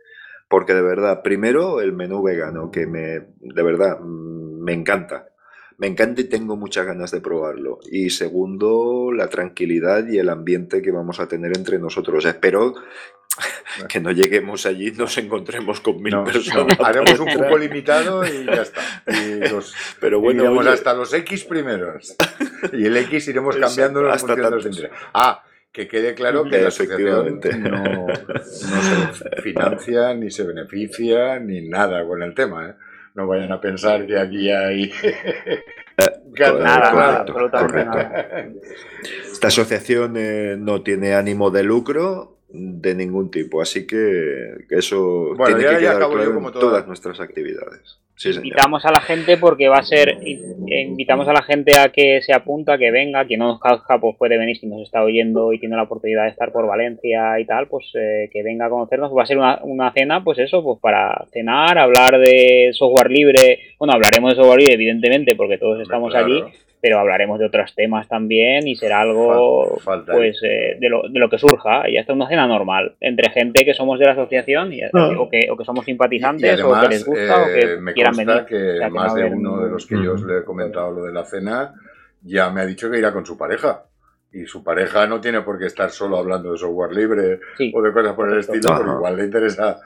porque 0.48 0.74
de 0.74 0.82
verdad, 0.82 1.22
primero 1.22 1.80
el 1.80 1.92
menú 1.92 2.22
vegano, 2.22 2.70
que 2.70 2.86
me, 2.86 3.20
de 3.40 3.62
verdad, 3.62 3.98
mm, 4.00 4.62
me 4.62 4.72
encanta. 4.74 5.28
Me 5.78 5.86
encanta 5.88 6.20
y 6.20 6.24
tengo 6.24 6.56
muchas 6.56 6.86
ganas 6.86 7.10
de 7.10 7.20
probarlo. 7.20 7.80
Y 7.90 8.10
segundo, 8.10 9.10
la 9.12 9.28
tranquilidad 9.28 10.06
y 10.06 10.18
el 10.18 10.28
ambiente 10.28 10.82
que 10.82 10.92
vamos 10.92 11.18
a 11.18 11.26
tener 11.26 11.56
entre 11.56 11.78
nosotros. 11.78 12.24
Espero 12.24 12.74
que 13.88 14.00
no 14.00 14.10
lleguemos 14.10 14.66
allí 14.66 14.90
nos 14.92 15.16
encontremos 15.18 15.80
con 15.80 16.02
mil 16.02 16.12
No, 16.12 16.24
personas. 16.24 16.78
no, 16.78 16.84
haremos 16.84 17.18
un 17.18 17.28
cupo 17.34 17.58
limitado 17.58 18.24
y 18.26 18.44
ya 18.44 18.62
está. 18.62 18.80
Y 19.06 19.48
los, 19.48 19.74
Pero 20.00 20.20
bueno, 20.20 20.42
iremos 20.44 20.64
oye, 20.64 20.74
hasta 20.74 20.94
los 20.94 21.12
X 21.12 21.44
primeros. 21.44 22.16
Y 22.72 22.86
el 22.86 22.96
X 22.98 23.28
iremos 23.28 23.56
cambiando 23.56 24.00
de 24.00 24.08
los 24.10 24.22
intereses. 24.22 24.90
Ah, 25.14 25.42
que 25.72 25.88
quede 25.88 26.14
claro 26.14 26.44
que 26.44 26.60
la 26.60 26.68
asociación 26.68 27.38
Efectivamente. 27.38 27.56
no, 27.56 28.06
no 28.06 29.14
se 29.14 29.42
financia, 29.42 30.12
ni 30.14 30.30
se 30.30 30.44
beneficia, 30.44 31.38
ni 31.38 31.66
nada 31.66 32.06
con 32.06 32.22
el 32.22 32.34
tema. 32.34 32.68
¿eh? 32.68 32.74
No 33.14 33.26
vayan 33.26 33.52
a 33.52 33.60
pensar 33.60 34.06
que 34.06 34.18
aquí 34.18 34.50
hay... 34.50 34.92
ganas. 36.32 36.62
Nada, 36.62 37.24
nada. 37.24 38.46
Esta 39.30 39.48
asociación 39.48 40.14
eh, 40.16 40.56
no 40.58 40.82
tiene 40.82 41.14
ánimo 41.14 41.50
de 41.50 41.62
lucro 41.62 42.31
de 42.54 42.94
ningún 42.94 43.30
tipo, 43.30 43.62
así 43.62 43.86
que 43.86 44.56
eso 44.70 45.34
Bueno, 45.36 45.56
tiene 45.56 45.62
ya- 45.62 45.68
que 45.78 45.84
ya 45.84 45.90
quedar 45.96 46.10
claro 46.10 46.34
como 46.34 46.48
en 46.48 46.52
toda- 46.54 46.60
todas 46.68 46.86
nuestras 46.86 47.18
actividades. 47.20 47.98
Sí, 48.14 48.28
señor. 48.32 48.46
Invitamos 48.46 48.84
a 48.84 48.92
la 48.92 49.00
gente 49.00 49.36
porque 49.38 49.68
va 49.68 49.78
a 49.78 49.82
ser, 49.82 50.16
invitamos 50.22 51.26
a 51.28 51.32
la 51.32 51.42
gente 51.42 51.72
a 51.78 51.88
que 51.88 52.20
se 52.22 52.32
apunta, 52.32 52.78
que 52.78 52.90
venga, 52.90 53.24
quien 53.24 53.40
no 53.40 53.46
nos 53.48 53.58
conozca 53.58 53.98
pues 53.98 54.16
puede 54.16 54.38
venir 54.38 54.56
si 54.58 54.66
nos 54.66 54.82
está 54.82 55.02
oyendo 55.02 55.52
y 55.52 55.58
tiene 55.58 55.76
la 55.76 55.84
oportunidad 55.84 56.24
de 56.24 56.30
estar 56.30 56.52
por 56.52 56.66
Valencia 56.66 57.40
y 57.40 57.46
tal, 57.46 57.66
pues 57.68 57.86
eh, 57.94 58.28
que 58.32 58.42
venga 58.42 58.66
a 58.66 58.70
conocernos. 58.70 59.10
Va 59.16 59.22
a 59.22 59.26
ser 59.26 59.38
una, 59.38 59.60
una 59.64 59.92
cena, 59.92 60.22
pues 60.22 60.38
eso, 60.38 60.62
pues 60.62 60.78
para 60.80 61.26
cenar, 61.32 61.78
hablar 61.78 62.18
de 62.20 62.70
software 62.74 63.10
libre. 63.10 63.60
Bueno, 63.78 63.94
hablaremos 63.94 64.30
de 64.30 64.36
software 64.36 64.60
libre, 64.60 64.74
evidentemente, 64.74 65.34
porque 65.34 65.58
todos 65.58 65.80
estamos 65.80 66.10
Claro. 66.12 66.26
allí, 66.26 66.44
pero 66.82 66.98
hablaremos 66.98 67.38
de 67.38 67.46
otros 67.46 67.72
temas 67.76 68.08
también 68.08 68.66
y 68.66 68.74
será 68.74 69.02
algo 69.02 69.76
falta 69.78 70.12
pues 70.12 70.42
eh, 70.42 70.76
de, 70.80 70.88
lo, 70.88 71.02
de 71.08 71.20
lo 71.20 71.30
que 71.30 71.38
surja. 71.38 71.88
Y 71.88 71.94
ya 71.94 72.00
está 72.00 72.12
una 72.12 72.28
cena 72.28 72.48
normal, 72.48 72.96
entre 72.98 73.30
gente 73.30 73.64
que 73.64 73.72
somos 73.72 74.00
de 74.00 74.06
la 74.06 74.12
asociación 74.12 74.72
y, 74.72 74.82
Ah. 74.82 75.10
o, 75.16 75.30
que, 75.30 75.48
o 75.48 75.56
que 75.56 75.64
somos 75.64 75.84
Y 75.84 75.92
simpatizantes 75.92 76.60
o 76.60 76.74
además, 76.74 76.82
que 76.82 76.88
les 76.94 77.06
gusta 77.06 77.42
o 77.44 77.46
eh, 77.48 77.60
que 77.60 77.76
me 77.80 77.92
quieran 77.94 78.16
venir. 78.16 78.44
que 78.46 78.56
O 78.56 78.76
sea, 78.78 78.88
que 78.88 78.92
más 78.94 79.14
de 79.14 79.24
uno 79.26 79.60
de 79.64 79.70
los 79.70 79.86
que 79.86 79.94
yo 80.02 80.14
os 80.14 80.24
le 80.24 80.38
he 80.38 80.44
comentado 80.44 80.90
lo 80.90 81.04
de 81.04 81.12
la 81.12 81.24
cena 81.24 81.72
ya 82.20 82.50
me 82.50 82.62
ha 82.62 82.66
dicho 82.66 82.90
que 82.90 82.98
irá 82.98 83.12
con 83.12 83.24
su 83.24 83.38
pareja. 83.38 83.84
Y 84.32 84.46
su 84.46 84.64
pareja 84.64 85.06
no 85.06 85.20
tiene 85.20 85.42
por 85.42 85.58
qué 85.60 85.66
estar 85.66 85.90
solo 85.90 86.16
hablando 86.16 86.50
de 86.50 86.58
software 86.58 86.92
libre 86.92 87.38
Sí. 87.58 87.70
o 87.74 87.80
de 87.80 87.92
cosas 87.92 88.14
por 88.14 88.28
el 88.32 88.40
estilo, 88.40 88.70
porque 88.76 88.90
igual 88.90 89.16
le 89.18 89.24
interesa 89.24 89.78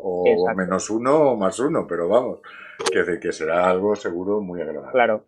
o 0.00 0.24
Exacto. 0.26 0.56
menos 0.58 0.90
uno 0.90 1.16
o 1.32 1.36
más 1.36 1.58
uno, 1.58 1.86
pero 1.88 2.06
vamos, 2.08 2.40
que, 2.92 3.02
de 3.02 3.18
que 3.18 3.32
será 3.32 3.68
algo 3.70 3.96
seguro 3.96 4.40
muy 4.42 4.60
agradable. 4.60 4.92
Claro. 4.92 5.24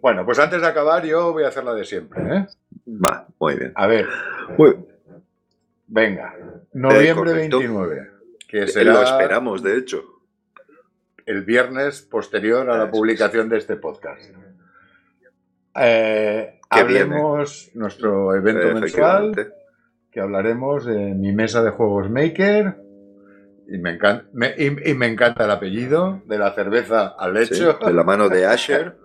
Bueno, 0.00 0.24
pues 0.24 0.38
antes 0.38 0.60
de 0.60 0.66
acabar 0.66 1.04
yo 1.04 1.32
voy 1.32 1.44
a 1.44 1.48
hacer 1.48 1.64
la 1.64 1.74
de 1.74 1.84
siempre. 1.84 2.22
¿eh? 2.36 2.46
Va, 2.86 3.26
muy 3.38 3.56
bien. 3.56 3.72
A 3.74 3.86
ver, 3.86 4.06
Muy- 4.56 4.76
venga, 5.88 6.34
noviembre 6.72 7.30
correcto. 7.32 7.58
29, 7.58 8.10
que 8.48 8.60
Lo 8.60 8.66
será 8.68 9.02
esperamos, 9.02 9.62
de 9.62 9.76
hecho. 9.78 10.04
el 11.26 11.42
viernes 11.44 12.02
posterior 12.02 12.68
a 12.70 12.76
la 12.78 12.84
Eso 12.84 12.92
publicación 12.92 13.48
de 13.48 13.58
este 13.58 13.76
podcast. 13.76 14.22
Eh, 15.74 16.60
hablemos 16.68 17.70
nuestro 17.74 18.34
evento 18.34 18.74
mensual, 18.80 19.52
que 20.10 20.20
hablaremos 20.20 20.84
de 20.84 21.14
mi 21.14 21.32
mesa 21.32 21.62
de 21.62 21.70
juegos 21.70 22.10
Maker. 22.10 22.76
Y 23.68 23.78
me, 23.78 23.92
encanta, 23.92 24.26
me, 24.34 24.54
y, 24.58 24.90
y 24.90 24.94
me 24.94 25.06
encanta 25.06 25.44
el 25.44 25.50
apellido, 25.50 26.20
de 26.26 26.36
la 26.38 26.52
cerveza 26.52 27.06
al 27.18 27.36
Sí, 27.46 27.54
hecho. 27.54 27.78
de 27.84 27.92
la 27.94 28.02
mano 28.04 28.28
de 28.28 28.44
Asher. 28.46 28.96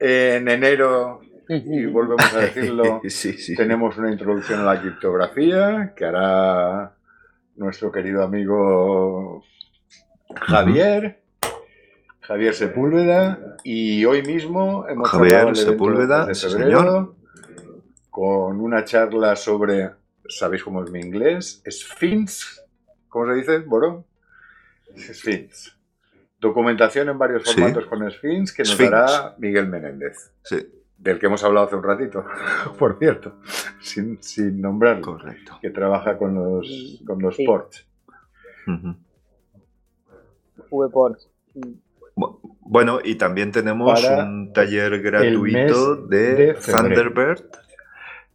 En 0.00 0.48
enero, 0.48 1.20
y 1.48 1.86
volvemos 1.92 2.34
a 2.34 2.40
decirlo, 2.40 3.00
sí, 3.08 3.34
sí. 3.34 3.54
tenemos 3.54 3.96
una 3.98 4.10
introducción 4.10 4.60
a 4.60 4.74
la 4.74 4.80
criptografía 4.80 5.92
que 5.96 6.04
hará 6.04 6.94
nuestro 7.56 7.92
querido 7.92 8.22
amigo 8.22 9.44
Javier. 10.34 11.20
Javier 12.20 12.54
Sepúlveda. 12.54 13.56
Y 13.64 14.04
hoy 14.06 14.22
mismo 14.22 14.86
hemos 14.88 15.10
Javier 15.10 15.54
Sepúlveda, 15.56 16.26
de 16.26 17.06
con 18.10 18.60
una 18.60 18.84
charla 18.84 19.34
sobre, 19.34 19.90
¿sabéis 20.28 20.62
cómo 20.62 20.84
es 20.84 20.90
mi 20.90 21.00
inglés? 21.00 21.62
Sphinx. 21.68 22.64
¿Cómo 23.08 23.26
se 23.26 23.34
dice, 23.34 23.58
Boro? 23.58 24.06
Sphinx. 24.96 25.76
Documentación 26.48 27.08
en 27.08 27.18
varios 27.18 27.42
Sí. 27.44 27.54
formatos 27.60 27.86
con 27.86 28.10
Sphinx 28.10 28.52
que 28.52 28.62
nos 28.62 28.72
Sphinx. 28.72 28.90
dará 28.90 29.34
Miguel 29.38 29.66
Menéndez 29.68 30.30
Sí, 30.42 30.58
del 30.98 31.18
que 31.18 31.26
hemos 31.26 31.42
hablado 31.42 31.66
hace 31.66 31.76
un 31.76 31.82
ratito, 31.82 32.24
por 32.78 32.98
cierto, 32.98 33.36
sin, 33.80 34.22
sin 34.22 34.60
nombrarlo, 34.60 35.02
correcto. 35.02 35.58
que 35.62 35.70
trabaja 35.70 36.18
con 36.18 36.34
los, 36.34 37.02
con 37.06 37.18
los 37.22 37.34
Sí. 37.36 37.44
ports. 37.46 37.86
VPorts. 40.70 41.28
Bu- 42.16 42.40
Bueno, 42.66 42.98
y 43.04 43.16
también 43.16 43.52
tenemos 43.52 44.00
Para 44.02 44.24
un 44.24 44.52
taller 44.52 45.00
gratuito 45.02 45.96
de. 45.96 46.54
Thunderbird 46.54 47.44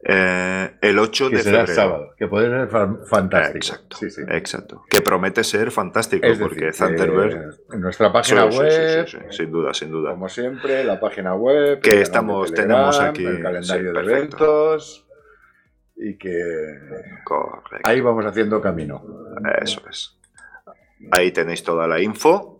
eh, 0.01 0.71
el 0.81 0.97
8 0.97 1.29
Que 1.29 1.35
de 1.37 1.41
será 1.43 1.59
febrero. 1.65 1.75
sábado, 1.75 2.13
que 2.17 2.27
puede 2.27 2.47
ser 2.49 2.67
fan- 2.69 2.99
fantástico. 3.05 3.57
Exacto, 3.57 3.97
Sí, 3.97 4.09
sí. 4.09 4.21
exacto. 4.29 4.83
Que 4.89 5.01
promete 5.01 5.43
ser 5.43 5.71
fantástico, 5.71 6.25
Es 6.25 6.39
porque 6.39 6.65
decir, 6.67 6.87
Thunderbird... 6.87 7.59
en 7.73 7.81
nuestra 7.81 8.11
página 8.11 8.49
Sí, 8.49 8.57
web, 8.57 8.71
sí, 9.05 9.11
sí, 9.11 9.17
sí, 9.29 9.37
sin 9.37 9.51
duda, 9.51 9.73
sin 9.73 9.91
duda. 9.91 10.11
como 10.11 10.29
siempre, 10.29 10.83
la 10.85 10.99
página 10.99 11.35
web, 11.35 11.81
Que 11.81 12.01
estamos- 12.01 12.49
Telegram, 12.53 12.77
tenemos 12.91 12.99
aquí- 13.01 13.25
el 13.25 13.41
calendario 13.41 13.93
de 13.93 13.99
eventos 13.99 15.05
y 15.97 16.17
que 16.17 16.41
Correcto. 17.25 17.77
ahí 17.83 17.99
vamos 17.99 18.25
haciendo 18.25 18.61
camino. 18.61 19.03
Eso 19.61 19.81
es. 19.89 20.17
Ahí 21.11 21.31
tenéis 21.31 21.63
toda 21.63 21.87
la 21.87 21.99
info. 22.01 22.58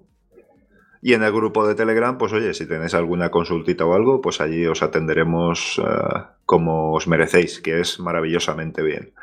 Y 1.02 1.14
en 1.14 1.24
el 1.24 1.32
grupo 1.32 1.66
de 1.66 1.76
Telegram, 1.76 2.18
pues 2.18 2.34
oye, 2.34 2.54
si 2.54 2.66
tenéis 2.66 2.94
alguna 2.94 3.32
consultita 3.32 3.86
o 3.86 3.94
algo, 3.94 4.22
pues 4.22 4.42
allí 4.42 4.66
os 4.68 4.84
atenderemos 4.84 5.80
uh, 5.80 6.26
como 6.46 6.94
os 6.94 7.08
merecéis, 7.08 7.62
que 7.62 7.80
es 7.80 8.00
maravillosamente 8.00 8.82
bien. 8.82 9.14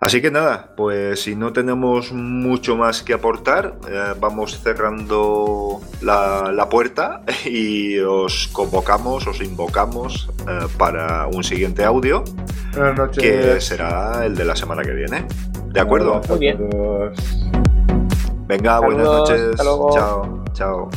Así 0.00 0.22
que 0.22 0.30
nada, 0.30 0.72
pues 0.76 1.20
si 1.22 1.36
no 1.36 1.52
tenemos 1.52 2.10
mucho 2.10 2.74
más 2.74 3.02
que 3.02 3.12
aportar, 3.12 3.76
eh, 3.86 4.14
vamos 4.18 4.58
cerrando 4.62 5.80
la, 6.00 6.50
la, 6.52 6.70
puerta 6.70 7.20
y 7.44 7.98
os 7.98 8.48
convocamos, 8.48 9.26
os 9.26 9.42
invocamos 9.42 10.30
eh, 10.48 10.66
para 10.78 11.26
un 11.26 11.44
siguiente 11.44 11.84
audio, 11.84 12.24
Buenas 12.72 12.96
noches. 12.96 13.22
que 13.22 13.60
será 13.60 14.24
el 14.24 14.34
de 14.34 14.46
la 14.46 14.56
semana 14.56 14.82
que 14.82 14.92
viene. 14.92 15.26
¿De 15.66 15.80
acuerdo? 15.80 16.22
Muy 16.30 16.38
bien. 16.38 16.58
Venga, 18.50 18.80
buenas 18.80 19.04
noches. 19.06 19.50
hasta 19.50 19.62
luego. 19.62 19.90
Chao, 19.94 20.44
chao. 20.54 20.90